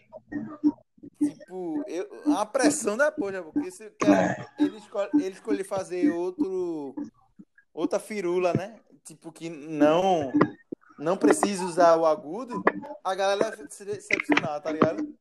Tipo, 1.19 1.83
eu, 1.89 2.07
a 2.37 2.45
pressão 2.45 2.99
da 2.99 3.11
porra, 3.11 3.43
porque 3.43 3.71
se 3.71 3.89
cara, 3.99 4.47
ele, 4.59 4.77
escolhe, 4.77 5.11
ele 5.15 5.31
escolhe 5.31 5.65
fazer 5.65 6.11
outro. 6.11 6.95
Outra 7.73 7.99
firula, 7.99 8.53
né? 8.53 8.79
Tipo, 9.05 9.33
que 9.33 9.49
não. 9.49 10.33
Não 10.99 11.17
precisa 11.17 11.65
usar 11.65 11.97
o 11.97 12.07
agudo, 12.07 12.63
a 13.05 13.15
galera 13.15 13.55
vai 13.55 13.67
se 13.69 13.85
decepcionar, 13.85 14.63
tá 14.63 14.73
ligado? 14.73 15.15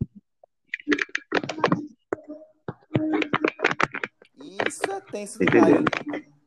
Isso 4.67 4.81
é 4.89 5.01
tenso 5.01 5.39
demais. 5.39 5.63
Entendendo? 5.63 5.91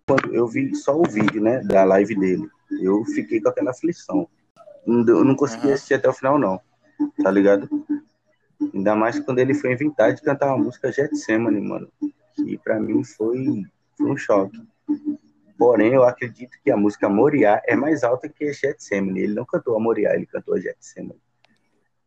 Quando 0.06 0.34
eu 0.34 0.46
vi 0.46 0.74
só 0.74 0.96
o 0.98 1.02
vídeo, 1.02 1.42
né, 1.42 1.60
da 1.60 1.84
live 1.84 2.14
dele, 2.14 2.48
eu 2.80 3.04
fiquei 3.04 3.40
com 3.40 3.48
aquela 3.50 3.70
aflição. 3.70 4.28
Eu 4.86 5.24
não 5.24 5.36
consegui 5.36 5.70
assistir 5.70 5.94
até 5.94 6.08
o 6.08 6.14
final, 6.14 6.38
não. 6.38 6.60
Tá 7.22 7.30
ligado? 7.30 7.68
Ainda 8.74 8.94
mais 8.94 9.20
quando 9.20 9.38
ele 9.38 9.54
foi 9.54 9.72
inventar 9.72 10.14
de 10.14 10.22
cantar 10.22 10.48
uma 10.48 10.64
música 10.64 10.90
Getsemane, 10.90 11.60
mano. 11.60 11.92
Que 12.34 12.56
pra 12.58 12.80
mim 12.80 13.04
foi, 13.04 13.64
foi 13.96 14.10
um 14.10 14.16
choque. 14.16 14.60
Porém, 15.58 15.92
eu 15.92 16.04
acredito 16.04 16.56
que 16.64 16.70
a 16.70 16.76
música 16.76 17.08
Moriá 17.08 17.60
é 17.66 17.76
mais 17.76 18.02
alta 18.02 18.28
que 18.28 18.52
Getsemane. 18.52 19.20
Ele 19.20 19.34
não 19.34 19.44
cantou 19.44 19.76
a 19.76 19.80
Moriá, 19.80 20.14
ele 20.14 20.26
cantou 20.26 20.54
a 20.54 20.60
Getsemane. 20.60 21.20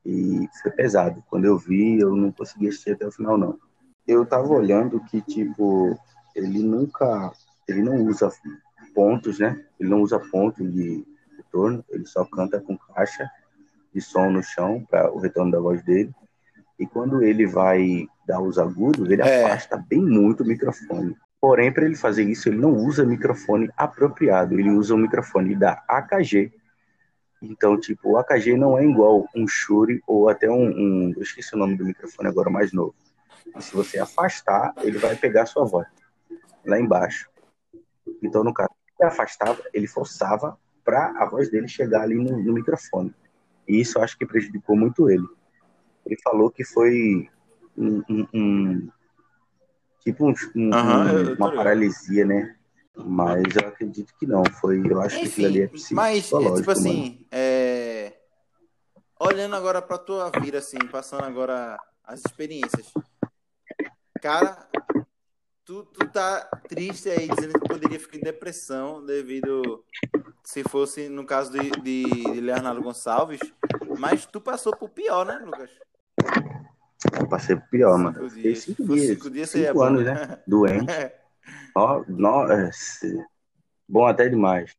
E 0.04 0.47
foi 0.62 0.72
pesado. 0.72 1.24
Quando 1.30 1.45
eu 1.45 1.58
vi, 1.58 1.99
eu 1.99 2.16
não 2.16 2.32
consegui 2.32 2.70
assistir 2.70 2.91
até 2.91 3.06
o 3.06 3.12
final, 3.12 3.38
não. 3.38 3.60
Eu 4.08 4.26
tava 4.26 4.47
olhando 4.49 4.99
que, 5.06 5.22
tipo, 5.22 5.97
ele 6.36 6.60
nunca. 6.64 7.32
Ele 7.68 7.82
não 7.82 8.06
usa 8.06 8.32
pontos, 8.93 9.39
né? 9.39 9.64
Ele 9.80 9.89
não 9.89 10.02
usa 10.02 10.20
ponto 10.20 10.64
de 10.68 11.06
retorno, 11.38 11.84
ele 11.89 12.06
só 12.06 12.26
canta 12.26 12.60
com 12.60 12.78
caixa 12.78 13.30
de 13.93 14.02
som 14.02 14.30
no 14.32 14.41
chão 14.43 14.86
para 14.89 15.12
o 15.14 15.20
retorno 15.20 15.52
da 15.52 15.60
voz 15.60 15.82
dele. 15.84 16.12
E 16.80 16.86
quando 16.86 17.22
ele 17.22 17.45
vai 17.45 18.08
dar 18.28 18.41
os 18.41 18.58
agudos, 18.58 19.10
ele 19.10 19.22
É. 19.22 19.45
afasta 19.45 19.78
bem 19.78 20.02
muito 20.02 20.43
o 20.43 20.47
microfone. 20.47 21.16
Porém, 21.39 21.72
para 21.72 21.86
ele 21.86 21.95
fazer 21.95 22.24
isso, 22.24 22.49
ele 22.49 22.58
não 22.58 22.72
usa 22.74 23.06
microfone 23.06 23.70
apropriado, 23.78 24.60
ele 24.60 24.70
usa 24.72 24.93
o 24.93 24.97
microfone 24.97 25.56
da 25.56 25.82
AKG. 25.88 26.52
Então, 27.41 27.80
tipo, 27.80 28.12
o 28.12 28.18
AKG 28.18 28.56
não 28.56 28.78
é 28.78 28.86
igual 28.86 29.28
um 29.36 29.47
Shure 29.47 30.02
ou 30.06 30.30
até 30.30 30.49
um, 30.49 30.70
um- 30.70 31.14
Eu 31.16 31.24
esqueci 31.24 31.56
o 31.56 31.58
nome 31.58 31.76
do 31.76 31.86
microfone 31.86 32.30
agora, 32.30 32.49
mais 32.49 32.72
novo. 32.72 32.93
E 33.58 33.62
se 33.62 33.74
você 33.74 33.99
afastar, 33.99 34.74
ele 34.82 34.97
vai 34.97 35.16
pegar 35.16 35.43
a 35.43 35.45
sua 35.45 35.66
voz 35.66 35.88
lá 36.66 36.80
embaixo. 36.80 37.30
Então, 38.22 38.43
no 38.43 38.54
caso, 38.54 38.70
ele 38.99 39.10
afastava, 39.10 39.62
ele 39.74 39.88
forçava 39.88 40.58
para 40.84 41.12
a 41.22 41.26
voz 41.26 41.49
dele 41.49 41.68
chegar 41.68 42.02
ali 42.02 42.16
no, 42.16 42.38
no 42.43 42.54
microfone. 42.54 43.14
E 43.68 43.80
isso 43.80 43.97
eu 43.97 44.04
acho 44.04 44.18
que 44.18 44.26
prejudicou 44.26 44.76
muito 44.76 45.10
ele. 45.10 45.28
Ele 46.06 46.18
falou 46.24 46.49
que 46.49 46.64
foi 46.64 47.30
um, 47.78 48.04
um- 48.10 48.28
um- 48.34 48.89
tipo 50.02 50.26
um- 50.26 50.34
um- 50.56 50.70
um- 50.70 51.36
tô 51.36 51.43
uma 51.43 51.56
paralisia, 51.56 52.26
né? 52.26 52.56
Mas 52.95 53.56
eu 53.56 53.68
acredito 53.68 54.14
que 54.20 54.26
não. 54.26 54.43
Foi, 54.60 54.82
eu 54.86 54.99
acho 55.02 55.20
que 55.20 55.28
aquilo 55.28 55.47
ali 55.47 55.62
é 55.62 55.66
Enfim, 55.66 55.95
mas 55.95 56.18
é, 56.18 56.22
psicológico, 56.22 56.60
tipo 56.60 56.72
assim, 56.72 57.26
é, 57.32 58.14
olhando 59.20 59.56
agora 59.56 59.82
pra 59.82 59.97
tua 59.97 60.30
vida, 60.30 60.58
assim, 60.58 60.78
passando 60.91 61.24
agora 61.24 61.80
as 62.04 62.20
experiências. 62.26 62.91
Cara, 64.22 64.69
tu, 65.65 65.84
tu 65.84 66.07
tá 66.07 66.47
triste 66.69 67.09
aí, 67.09 67.28
dizendo 67.28 67.59
que 67.59 67.67
poderia 67.67 67.99
ficar 67.99 68.17
em 68.17 68.22
depressão 68.22 69.03
devido, 69.03 69.84
se 70.43 70.63
fosse 70.63 71.09
no 71.09 71.26
caso 71.26 71.51
de, 71.51 71.72
de, 71.82 72.03
de 72.03 72.39
Leonardo 72.39 72.84
Gonçalves, 72.84 73.39
mas 73.97 74.28
tu 74.28 74.39
passou 74.39 74.76
por 74.78 74.89
pior, 74.89 75.26
né, 75.26 75.41
Lucas? 75.43 75.72
Eu 77.19 77.28
passei 77.28 77.55
por 77.55 77.67
pior, 77.69 77.97
mano. 77.97 78.30
Cinco 78.30 78.36
dias. 78.36 78.59
cinco 78.59 78.84
dias. 78.86 79.07
cinco 79.07 79.30
dias 79.32 79.49
cinco 79.49 79.74
bom, 79.74 79.84
anos, 79.86 80.05
né? 80.05 80.13
né? 80.13 80.39
Doente. 80.45 80.93
Ó, 81.76 82.03
nossa, 82.07 83.07
bom 83.89 84.05
até 84.05 84.30
demais. 84.30 84.76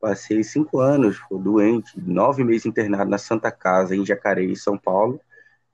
Passei 0.00 0.42
cinco 0.42 0.80
anos 0.80 1.16
pô, 1.28 1.38
doente, 1.38 1.92
nove 2.00 2.42
meses 2.42 2.66
internado 2.66 3.08
na 3.08 3.18
Santa 3.18 3.52
Casa, 3.52 3.94
em 3.94 4.04
Jacareí, 4.04 4.56
São 4.56 4.76
Paulo. 4.76 5.20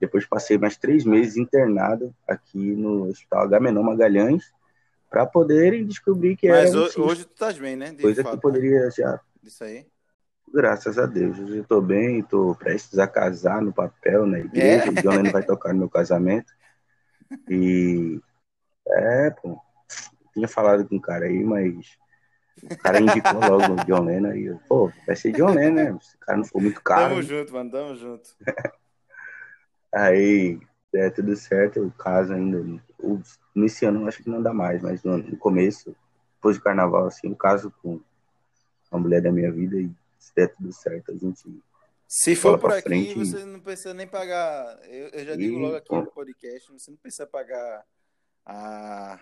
Depois 0.04 0.26
passei 0.26 0.58
mais 0.58 0.76
três 0.76 1.04
meses 1.04 1.36
internado 1.36 2.14
aqui 2.28 2.74
no 2.76 3.08
Hospital 3.08 3.42
Agamenon 3.44 3.82
Magalhães 3.82 4.52
para 5.10 5.24
poderem 5.24 5.86
descobrir 5.86 6.36
que 6.36 6.48
Mas 6.48 6.68
era 6.70 6.78
um 6.78 6.82
ho- 6.82 6.84
cisto, 6.86 7.02
hoje 7.02 7.24
tu 7.24 7.32
estás 7.32 7.58
bem, 7.58 7.76
né? 7.76 7.92
De 7.92 8.02
coisa 8.02 8.22
fato, 8.22 8.36
que 8.36 8.42
poderia 8.42 8.90
já 8.90 9.12
né? 9.12 9.20
Isso 9.42 9.64
aí. 9.64 9.86
Graças 10.52 10.98
a 10.98 11.06
Deus. 11.06 11.38
Hoje 11.38 11.56
eu 11.58 11.64
tô 11.64 11.80
bem, 11.80 12.22
tô 12.22 12.54
prestes 12.54 12.98
a 12.98 13.06
casar 13.08 13.60
no 13.62 13.72
papel, 13.72 14.26
na 14.26 14.38
igreja. 14.38 14.88
É? 14.88 14.88
O 14.90 14.92
Lennon 15.16 15.30
vai 15.32 15.42
tocar 15.42 15.72
no 15.72 15.80
meu 15.80 15.88
casamento. 15.90 16.52
E. 17.48 18.20
É, 18.88 19.30
pô. 19.30 19.58
Tinha 20.32 20.46
falado 20.48 20.86
com 20.88 20.96
um 20.96 21.00
cara 21.00 21.26
aí, 21.26 21.42
mas. 21.42 21.96
O 22.62 22.76
cara 22.76 23.00
indicou 23.00 23.40
logo 23.40 23.72
o 23.72 23.84
John 23.84 24.04
Lennon 24.04 24.30
aí. 24.30 24.44
eu, 24.44 24.60
Pô, 24.68 24.92
vai 25.06 25.16
ser 25.16 25.32
John 25.32 25.52
Lennon, 25.54 25.74
né? 25.74 25.98
Se 26.00 26.14
o 26.14 26.18
cara 26.20 26.38
não 26.38 26.44
for 26.44 26.60
muito 26.60 26.80
caro. 26.82 27.08
Tamo 27.10 27.22
junto, 27.22 27.52
mano. 27.52 27.70
Tamo 27.70 27.94
junto. 27.96 28.30
Aí, 29.94 30.58
é 30.94 31.10
tudo 31.10 31.36
certo, 31.36 31.78
eu 31.78 31.90
caso 31.92 32.32
ainda. 32.32 32.58
O- 32.98 33.20
Nesse 33.54 33.84
ano 33.86 34.00
eu 34.02 34.08
acho 34.08 34.22
que 34.22 34.28
não 34.28 34.42
dá 34.42 34.52
mais, 34.52 34.82
mas 34.82 35.02
no, 35.04 35.16
no 35.18 35.36
começo, 35.36 35.94
depois 36.34 36.56
do 36.58 36.62
carnaval, 36.64 37.06
assim, 37.06 37.28
eu 37.28 37.36
caso 37.36 37.72
com 37.82 38.00
a 38.90 38.98
mulher 38.98 39.22
da 39.22 39.30
minha 39.30 39.52
vida 39.52 39.76
e 39.76 39.90
se 40.18 40.34
der 40.34 40.48
tudo 40.52 40.72
certo, 40.72 41.12
a 41.12 41.16
gente. 41.16 41.62
Se 42.08 42.34
for 42.34 42.58
por 42.58 42.72
aqui, 42.72 42.82
frente. 42.82 43.14
você 43.14 43.44
não 43.44 43.60
precisa 43.60 43.94
nem 43.94 44.06
pagar. 44.06 44.78
Eu, 44.88 45.08
eu 45.08 45.24
já 45.24 45.36
digo 45.36 45.56
Ih, 45.56 45.62
logo 45.62 45.76
aqui 45.76 45.88
pô. 45.88 46.00
no 46.00 46.06
podcast, 46.10 46.72
você 46.72 46.90
não 46.90 46.98
precisa 46.98 47.26
pagar 47.26 47.84
a, 48.44 49.20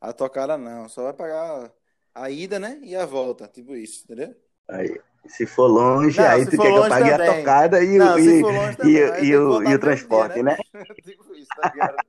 a 0.00 0.12
tocada, 0.12 0.56
não. 0.58 0.88
Só 0.88 1.04
vai 1.04 1.12
pagar 1.14 1.72
a 2.14 2.30
ida, 2.30 2.58
né? 2.58 2.78
E 2.82 2.94
a 2.94 3.04
volta. 3.06 3.48
Tipo 3.48 3.74
isso, 3.74 4.04
entendeu? 4.04 4.34
Aí, 4.68 5.00
se 5.28 5.46
for 5.46 5.66
longe, 5.66 6.24
Não, 6.24 6.26
aí 6.26 6.46
tu 6.46 6.58
quer 6.58 6.72
que 6.72 6.78
eu 6.78 6.86
pague 6.86 7.10
a 7.10 7.18
também. 7.18 7.18
tocada 7.18 7.82
e, 7.82 8.00
o- 8.00 8.04
Não, 8.04 8.18
e, 8.18 8.42
e, 8.82 9.26
e, 9.28 9.36
que 9.36 9.36
o, 9.36 9.62
e 9.62 9.74
o 9.74 9.78
transporte, 9.78 10.12
mesmo 10.28 10.42
né? 10.42 10.56
dia, 10.56 10.64
tipo 11.04 11.34
isso, 11.34 11.54
tá 11.54 11.64
ligado? 11.64 12.02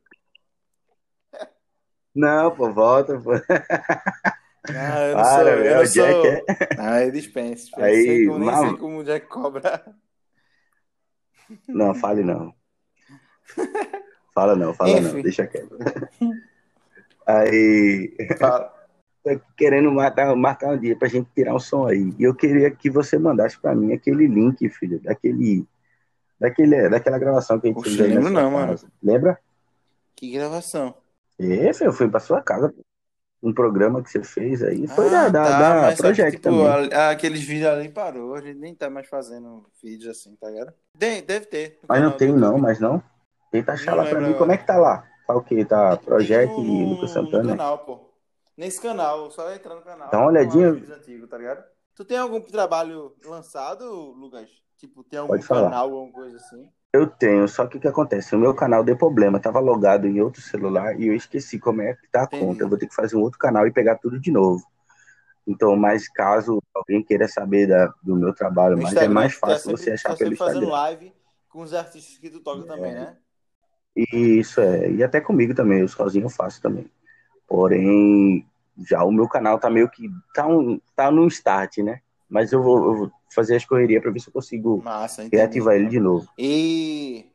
Não, 2.13 2.55
pô, 2.55 2.72
volta, 2.72 3.20
pô. 3.20 3.32
Não, 4.68 5.01
eu 5.09 5.16
não 5.18 5.24
Para, 5.24 5.26
sou. 5.26 5.66
é 5.66 5.74
Eu 5.74 5.76
o 5.80 5.84
não 5.84 5.88
Jack, 5.88 6.22
sou. 6.22 6.51
Aí 6.76 7.11
dispense. 7.11 7.72
Eu 7.78 7.84
Aí, 7.84 7.93
sei 7.93 8.22
como, 8.22 8.39
nem 8.39 8.51
mano. 8.51 8.55
sei 8.55 8.76
como 8.78 8.99
o 8.99 9.03
Jack 9.03 9.28
cobra. 9.28 9.84
Não, 11.72 11.93
fale 11.93 12.24
não. 12.24 12.55
Fala 14.34 14.55
não, 14.55 14.74
fala 14.74 14.99
não, 14.99 15.16
Enfim. 15.16 15.22
deixa 15.22 15.47
quieto. 15.47 15.78
Aí, 17.26 18.16
Fala. 18.39 18.74
Tô 19.26 19.41
querendo 19.57 19.91
marcar, 19.91 20.36
marcar 20.36 20.73
um 20.73 20.78
dia 20.78 20.95
pra 20.95 21.07
gente 21.07 21.28
tirar 21.36 21.55
um 21.55 21.59
som 21.59 21.88
aí. 21.88 22.13
E 22.19 22.23
eu 22.23 22.36
queria 22.36 22.69
que 22.71 22.89
você 22.89 23.17
mandasse 23.17 23.59
pra 23.59 23.73
mim 23.76 23.91
aquele 23.93 24.28
link, 24.28 24.67
filho, 24.69 24.99
daquele. 25.01 25.65
Daquele, 26.39 26.89
daquela 26.89 27.17
gravação 27.17 27.59
que 27.59 27.67
a 27.67 27.69
gente 27.69 27.80
Oxe, 27.80 27.95
fez 27.97 28.13
lembro 28.13 28.30
não, 28.30 28.51
mano. 28.51 28.76
Lembra? 29.01 29.39
Que 30.15 30.32
gravação. 30.32 30.93
É, 31.39 31.73
filho, 31.73 31.88
eu 31.89 31.93
fui 31.93 32.07
pra 32.09 32.19
sua 32.19 32.41
casa. 32.41 32.73
Um 33.41 33.53
programa 33.53 34.01
que 34.01 34.09
você 34.09 34.23
fez 34.23 34.61
aí. 34.63 34.88
Foi 34.88 35.09
da, 35.09 35.26
Ah, 35.26 35.30
da, 35.30 35.43
tá, 35.43 35.82
da 35.82 35.91
que, 35.95 36.01
Project 36.01 36.32
tipo, 36.38 36.43
também. 36.43 36.93
a- 36.93 37.09
aqueles 37.11 37.41
vídeos 37.41 37.69
ali 37.69 37.89
parou, 37.89 38.34
a 38.36 38.41
gente 38.41 38.57
nem 38.59 38.73
tá 38.73 38.89
mais 38.89 39.07
fazendo 39.07 39.65
vídeos 39.84 40.09
assim, 40.17 40.36
tá 40.36 40.49
ligado? 40.49 40.73
Tem, 40.97 41.23
deve 41.23 41.45
ter. 41.45 41.80
Mas 41.88 42.01
não 42.01 42.11
tem 42.11 42.34
não, 42.34 42.57
mas 42.57 42.80
não. 42.80 43.01
Tenta 43.51 43.73
achar 43.73 43.91
Não 43.95 44.03
lá 44.03 44.09
pra 44.09 44.19
mim. 44.21 44.34
Como 44.34 44.51
é 44.51 44.57
que 44.57 44.65
tá 44.65 44.78
lá? 44.78 45.05
Tá 45.28 45.36
o 45.36 45.41
quê? 45.41 45.63
Tá 45.63 45.95
Tem 45.95 46.05
Project 46.05 46.53
no- 46.59 46.65
e 46.65 46.86
Lucas 46.86 47.01
No 47.01 47.07
Santana? 47.23 47.49
canal, 47.51 47.78
pô. 47.80 48.09
Nesse 48.58 48.82
canal, 48.82 49.30
só 49.32 49.51
entrar 49.53 49.76
no 49.76 49.82
canal. 49.82 50.10
Dá 50.12 50.18
uma 50.20 50.28
olhadinha. 50.28 50.70
antigos, 50.70 51.30
tá 51.30 51.38
ligado? 51.38 51.64
Tu 51.93 52.06
tem 52.06 52.18
algum 52.18 52.39
trabalho 52.41 53.16
lançado, 53.26 53.86
Lucas? 54.12 54.49
Tipo, 54.78 55.03
tem 55.03 55.20
algum 55.20 55.38
canal, 55.39 55.93
alguma 55.93 56.12
coisa 56.12 56.38
assim? 56.38 56.70
Eu 56.93 57.08
tenho, 57.08 57.45
só 57.47 57.68
que 57.68 57.78
o 57.78 57.80
que 57.80 57.88
acontece? 57.89 58.34
O 58.36 58.39
meu 58.39 58.53
canal 58.56 58.82
deu 58.82 58.97
problema, 58.97 59.38
tava 59.39 59.60
logado 59.60 60.08
em 60.08 60.22
outro 60.22 60.41
celular 60.41 60.97
e 60.99 61.08
eu 61.08 61.14
esqueci 61.14 61.60
como 61.60 61.82
é 61.82 61.93
que 61.93 62.08
tá 62.08 62.24
a 62.24 62.28
Entendi. 62.28 62.45
conta. 62.47 62.64
Eu 62.64 62.70
vou 62.70 62.78
ter 62.78 62.88
que 62.88 62.95
fazer 62.95 63.18
um 63.18 63.22
outro 63.22 63.38
canal 63.38 63.68
e 63.68 63.72
pegar 63.72 63.97
tudo 63.97 64.18
de 64.20 64.32
novo. 64.32 64.66
Então, 65.45 65.76
mas 65.76 66.08
caso 66.10 66.62
alguém 66.74 67.03
queira 67.03 67.28
saber 67.28 67.68
da- 67.68 67.93
do 68.01 68.16
meu 68.16 68.34
trabalho, 68.34 68.78
mas 68.78 68.86
é 68.88 68.88
Instagram, 68.93 69.14
mais 69.14 69.34
tá 69.34 69.39
fácil 69.47 69.64
sempre- 69.72 69.78
você 69.84 69.91
achar 69.91 70.10
tá 70.10 70.16
pelo 70.16 70.30
sempre 70.32 70.38
fazendo 70.38 70.60
Instagram. 70.62 70.72
live 70.72 71.14
com 71.49 71.62
os 71.62 71.74
artistas 71.74 72.18
que 72.18 72.30
tu 72.30 72.39
toca 72.39 72.66
também, 72.66 72.93
né? 72.93 73.18
Isso 74.14 74.60
é, 74.62 74.91
e 74.91 75.03
até 75.03 75.22
comigo 75.22 75.53
também, 75.53 75.80
eu 75.82 75.88
sozinho 75.88 76.26
eu 76.26 76.30
faço 76.30 76.62
também. 76.62 76.89
Porém, 77.48 78.46
já 78.78 79.04
o 79.04 79.12
meu 79.12 79.28
canal 79.28 79.60
tá 79.60 79.70
meio 79.70 79.89
que 79.89 80.10
tá, 80.34 80.48
um, 80.48 80.80
tá 80.96 81.12
no 81.12 81.28
start, 81.28 81.78
né? 81.80 82.02
Mas 82.30 82.52
eu 82.52 82.62
vou, 82.62 82.78
eu 82.86 82.96
vou 82.96 83.12
fazer 83.34 83.56
as 83.56 83.66
correrias 83.66 84.02
pra 84.02 84.12
ver 84.12 84.20
se 84.20 84.30
eu 84.30 84.34
consigo 84.34 84.82
Massa, 84.82 85.24
entendi. 85.24 85.38
reativar 85.38 85.76
ele 85.76 85.88
de 85.88 86.00
novo. 86.00 86.28
E, 86.38 87.30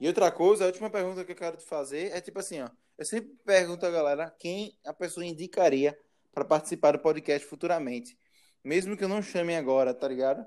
e 0.00 0.06
outra 0.08 0.30
coisa, 0.30 0.64
a 0.64 0.66
última 0.66 0.88
pergunta 0.90 1.24
que 1.24 1.32
eu 1.32 1.36
quero 1.36 1.56
te 1.56 1.64
fazer 1.64 2.10
é 2.12 2.20
tipo 2.20 2.38
assim, 2.38 2.60
ó. 2.62 2.68
Eu 2.96 3.04
sempre 3.04 3.30
pergunto 3.44 3.86
a 3.86 3.90
galera 3.90 4.34
quem 4.38 4.76
a 4.84 4.92
pessoa 4.92 5.24
indicaria 5.24 5.96
para 6.34 6.44
participar 6.44 6.92
do 6.92 6.98
podcast 6.98 7.46
futuramente. 7.46 8.18
Mesmo 8.62 8.96
que 8.96 9.04
eu 9.04 9.08
não 9.08 9.22
chame 9.22 9.56
agora, 9.56 9.94
tá 9.94 10.06
ligado? 10.06 10.44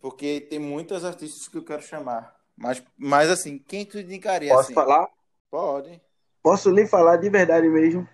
Porque 0.00 0.40
tem 0.40 0.58
muitos 0.58 1.04
artistas 1.04 1.46
que 1.46 1.58
eu 1.58 1.64
quero 1.64 1.82
chamar. 1.82 2.34
Mas, 2.56 2.82
mas 2.96 3.30
assim, 3.30 3.58
quem 3.58 3.84
tu 3.84 3.98
indicaria 3.98 4.52
Posso 4.52 4.66
assim? 4.66 4.74
falar? 4.74 5.08
Pode. 5.50 6.00
Posso 6.46 6.70
lhe 6.70 6.86
falar 6.86 7.16
de 7.16 7.28
verdade 7.28 7.68
mesmo, 7.68 8.08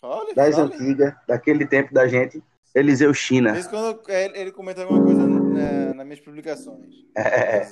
Pode, 0.00 0.34
das 0.34 0.56
fale. 0.56 0.74
antigas, 0.74 1.14
daquele 1.24 1.64
tempo 1.64 1.94
da 1.94 2.08
gente, 2.08 2.42
Eliseu 2.74 3.14
China. 3.14 3.56
em 3.56 3.62
quando 3.62 4.02
ele, 4.10 4.38
ele 4.40 4.50
comenta 4.50 4.82
alguma 4.82 5.04
coisa 5.04 5.24
na, 5.24 5.94
nas 5.94 6.04
minhas 6.04 6.18
publicações. 6.18 6.92
É. 7.16 7.64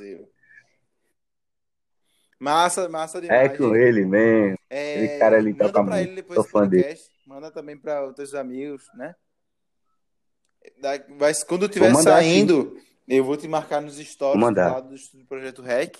Massa, 2.39 2.89
massa 2.89 3.19
É 3.19 3.23
demais. 3.23 3.59
com 3.59 3.75
gente. 3.75 3.77
ele 3.83 4.05
mesmo. 4.07 4.57
É, 4.71 4.93
Aquele 4.95 5.19
cara 5.19 5.37
ali 5.39 5.51
manda 5.53 5.65
toca 5.67 5.83
muito. 5.83 5.97
ele 5.97 6.15
depois 6.15 6.39
esse 6.39 6.49
fã 6.49 6.69
dele. 6.69 6.83
podcast. 6.85 7.11
Manda 7.27 7.51
também 7.51 7.77
para 7.77 8.07
os 8.09 8.15
teus 8.15 8.35
amigos, 8.35 8.85
né? 8.95 9.17
Vai, 11.19 11.33
quando 11.49 11.67
estiver 11.67 11.91
mandar, 11.91 12.13
saindo, 12.13 12.79
eu 13.09 13.25
vou 13.25 13.37
te 13.37 13.49
marcar 13.49 13.81
nos 13.83 13.97
stories 13.97 14.41
do 14.41 14.55
lado 14.55 14.95
do 14.95 15.27
Projeto 15.27 15.61
REC, 15.61 15.99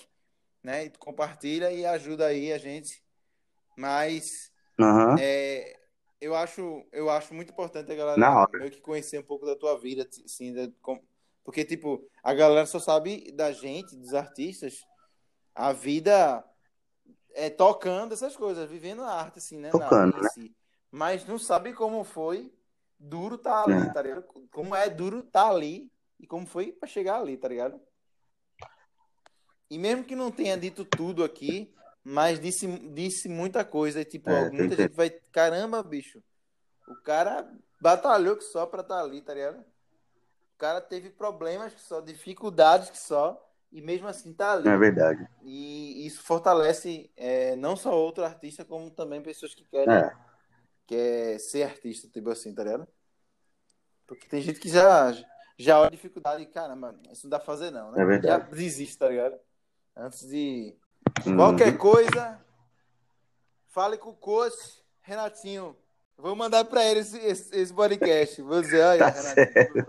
né? 0.63 0.85
E 0.85 0.89
tu 0.89 0.99
compartilha 0.99 1.69
e 1.69 1.85
ajuda 1.85 2.27
aí 2.27 2.53
a 2.53 2.57
gente. 2.57 3.03
Mas 3.75 4.51
Aham. 4.79 5.15
é, 5.19 5.77
eu 6.21 6.35
acho, 6.35 6.85
eu 6.91 7.09
acho 7.09 7.33
muito 7.33 7.51
importante 7.51 7.91
a 7.91 7.95
galera 7.95 8.17
Na 8.17 8.39
hora. 8.41 8.57
meio 8.59 8.71
que 8.71 8.81
conhecer 8.81 9.19
um 9.19 9.23
pouco 9.23 9.45
da 9.45 9.55
tua 9.55 9.77
vida, 9.77 10.07
assim, 10.25 10.53
da- 10.53 10.71
com- 10.81 11.01
porque 11.43 11.63
tipo, 11.63 12.07
a 12.23 12.33
galera 12.33 12.65
só 12.65 12.79
sabe 12.79 13.31
da 13.31 13.51
gente, 13.51 13.95
dos 13.95 14.13
artistas, 14.13 14.85
a 15.53 15.71
vida 15.71 16.43
é 17.33 17.49
tocando 17.49 18.13
essas 18.13 18.35
coisas, 18.35 18.69
vivendo 18.69 19.03
a 19.03 19.11
arte 19.13 19.39
assim, 19.39 19.57
né, 19.59 19.69
Tocando, 19.69 20.21
né? 20.21 20.29
si. 20.29 20.55
Mas 20.89 21.25
não 21.25 21.37
sabe 21.37 21.73
como 21.73 22.03
foi 22.03 22.53
duro 22.97 23.37
tá 23.37 23.63
ali, 23.63 23.73
É. 23.89 23.93
tá 23.93 24.01
ligado? 24.01 24.23
Como 24.51 24.73
é 24.75 24.89
duro 24.89 25.21
tá 25.21 25.49
ali 25.49 25.91
e 26.19 26.25
como 26.25 26.47
foi 26.47 26.71
pra 26.71 26.87
chegar 26.87 27.19
ali, 27.19 27.37
tá 27.37 27.47
ligado? 27.49 27.79
E 29.69 29.77
mesmo 29.77 30.03
que 30.03 30.15
não 30.15 30.31
tenha 30.31 30.57
dito 30.57 30.85
tudo 30.85 31.23
aqui, 31.23 31.73
mas 32.07 32.39
disse, 32.39 32.67
disse 32.93 33.27
muita 33.27 33.65
coisa. 33.65 33.99
E, 33.99 34.05
tipo, 34.05 34.29
É, 34.29 34.41
muita 34.51 34.57
tem 34.57 34.69
que- 34.69 34.75
gente 34.83 34.95
vai. 34.95 35.09
Caramba, 35.09 35.81
bicho. 35.83 36.21
O 36.87 36.95
cara 36.97 37.51
batalhou 37.81 38.37
que 38.37 38.43
só 38.43 38.65
pra 38.67 38.81
estar 38.81 38.99
ali, 39.01 39.21
tá 39.21 39.33
ligado? 39.33 39.59
O 39.59 40.57
cara 40.57 40.79
teve 40.79 41.09
problemas 41.09 41.73
que 41.73 41.81
só, 41.81 41.99
dificuldades 41.99 42.89
que 42.91 42.97
só, 42.99 43.41
e 43.71 43.81
mesmo 43.81 44.07
assim 44.07 44.31
tá 44.33 44.53
ali. 44.53 44.69
É 44.69 44.77
verdade. 44.77 45.27
E 45.41 46.05
isso 46.05 46.21
fortalece 46.23 47.11
é, 47.17 47.55
não 47.55 47.75
só 47.75 47.91
outro 47.93 48.23
artista, 48.23 48.63
como 48.63 48.89
também 48.91 49.21
pessoas 49.21 49.53
que 49.55 49.65
querem 49.65 49.93
É. 49.93 50.15
quer 50.85 51.39
ser 51.39 51.63
artista, 51.63 52.07
tipo 52.07 52.29
assim, 52.29 52.53
tá 52.53 52.63
ligado? 52.63 52.87
Porque 54.07 54.27
tem 54.29 54.39
gente 54.41 54.59
que 54.59 54.69
já, 54.69 55.11
já 55.57 55.79
olha 55.79 55.87
a 55.87 55.91
dificuldade 55.91 56.43
e, 56.43 56.45
caramba, 56.45 56.95
isso 57.11 57.25
não 57.25 57.31
dá 57.31 57.39
pra 57.39 57.45
fazer, 57.47 57.71
não, 57.71 57.91
né? 57.91 58.01
É 58.01 58.05
verdade. 58.05 58.43
Já 58.45 58.49
desiste, 58.51 58.97
tá 58.97 59.09
ligado? 59.09 59.37
Antes 59.95 60.27
de. 60.29 60.75
Uhum. 61.25 61.35
Qualquer 61.35 61.77
coisa, 61.77 62.39
fale 63.67 63.97
com 63.97 64.09
o 64.09 64.15
coach, 64.15 64.55
Renatinho. 65.01 65.75
Vou 66.17 66.35
mandar 66.35 66.65
pra 66.65 66.83
ele 66.83 67.01
esse, 67.01 67.17
esse, 67.17 67.55
esse 67.55 67.73
podcast. 67.73 68.41
Vou 68.41 68.61
dizer, 68.61 68.83
olha, 68.83 69.11
Tá 69.11 69.21
Renatinho. 69.21 69.85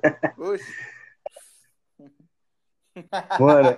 Mano, 3.38 3.76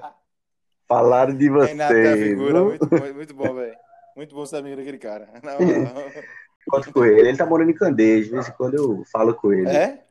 Falaram 0.89 1.37
de 1.37 1.51
vocês. 1.51 1.73
Renato 1.73 1.93
é 1.93 2.17
figura, 2.17 2.65
muito, 2.65 2.87
bom, 2.87 3.13
muito 3.15 3.35
bom, 3.35 3.55
velho. 3.55 3.77
Muito 4.17 4.35
bom 4.35 4.57
amigo 4.57 4.77
daquele 4.77 4.99
cara. 4.99 5.29
Encontro 6.67 6.93
com 6.93 7.05
ele. 7.05 7.29
Ele 7.29 7.37
tá 7.37 7.45
morando 7.45 7.71
em 7.71 7.75
Candeias. 7.75 8.25
De 8.25 8.33
vez 8.33 8.49
em 8.49 8.53
quando 8.53 8.75
eu 8.75 9.05
falo 9.13 9.35
com 9.35 9.53
ele. 9.53 9.69
É? 9.69 10.03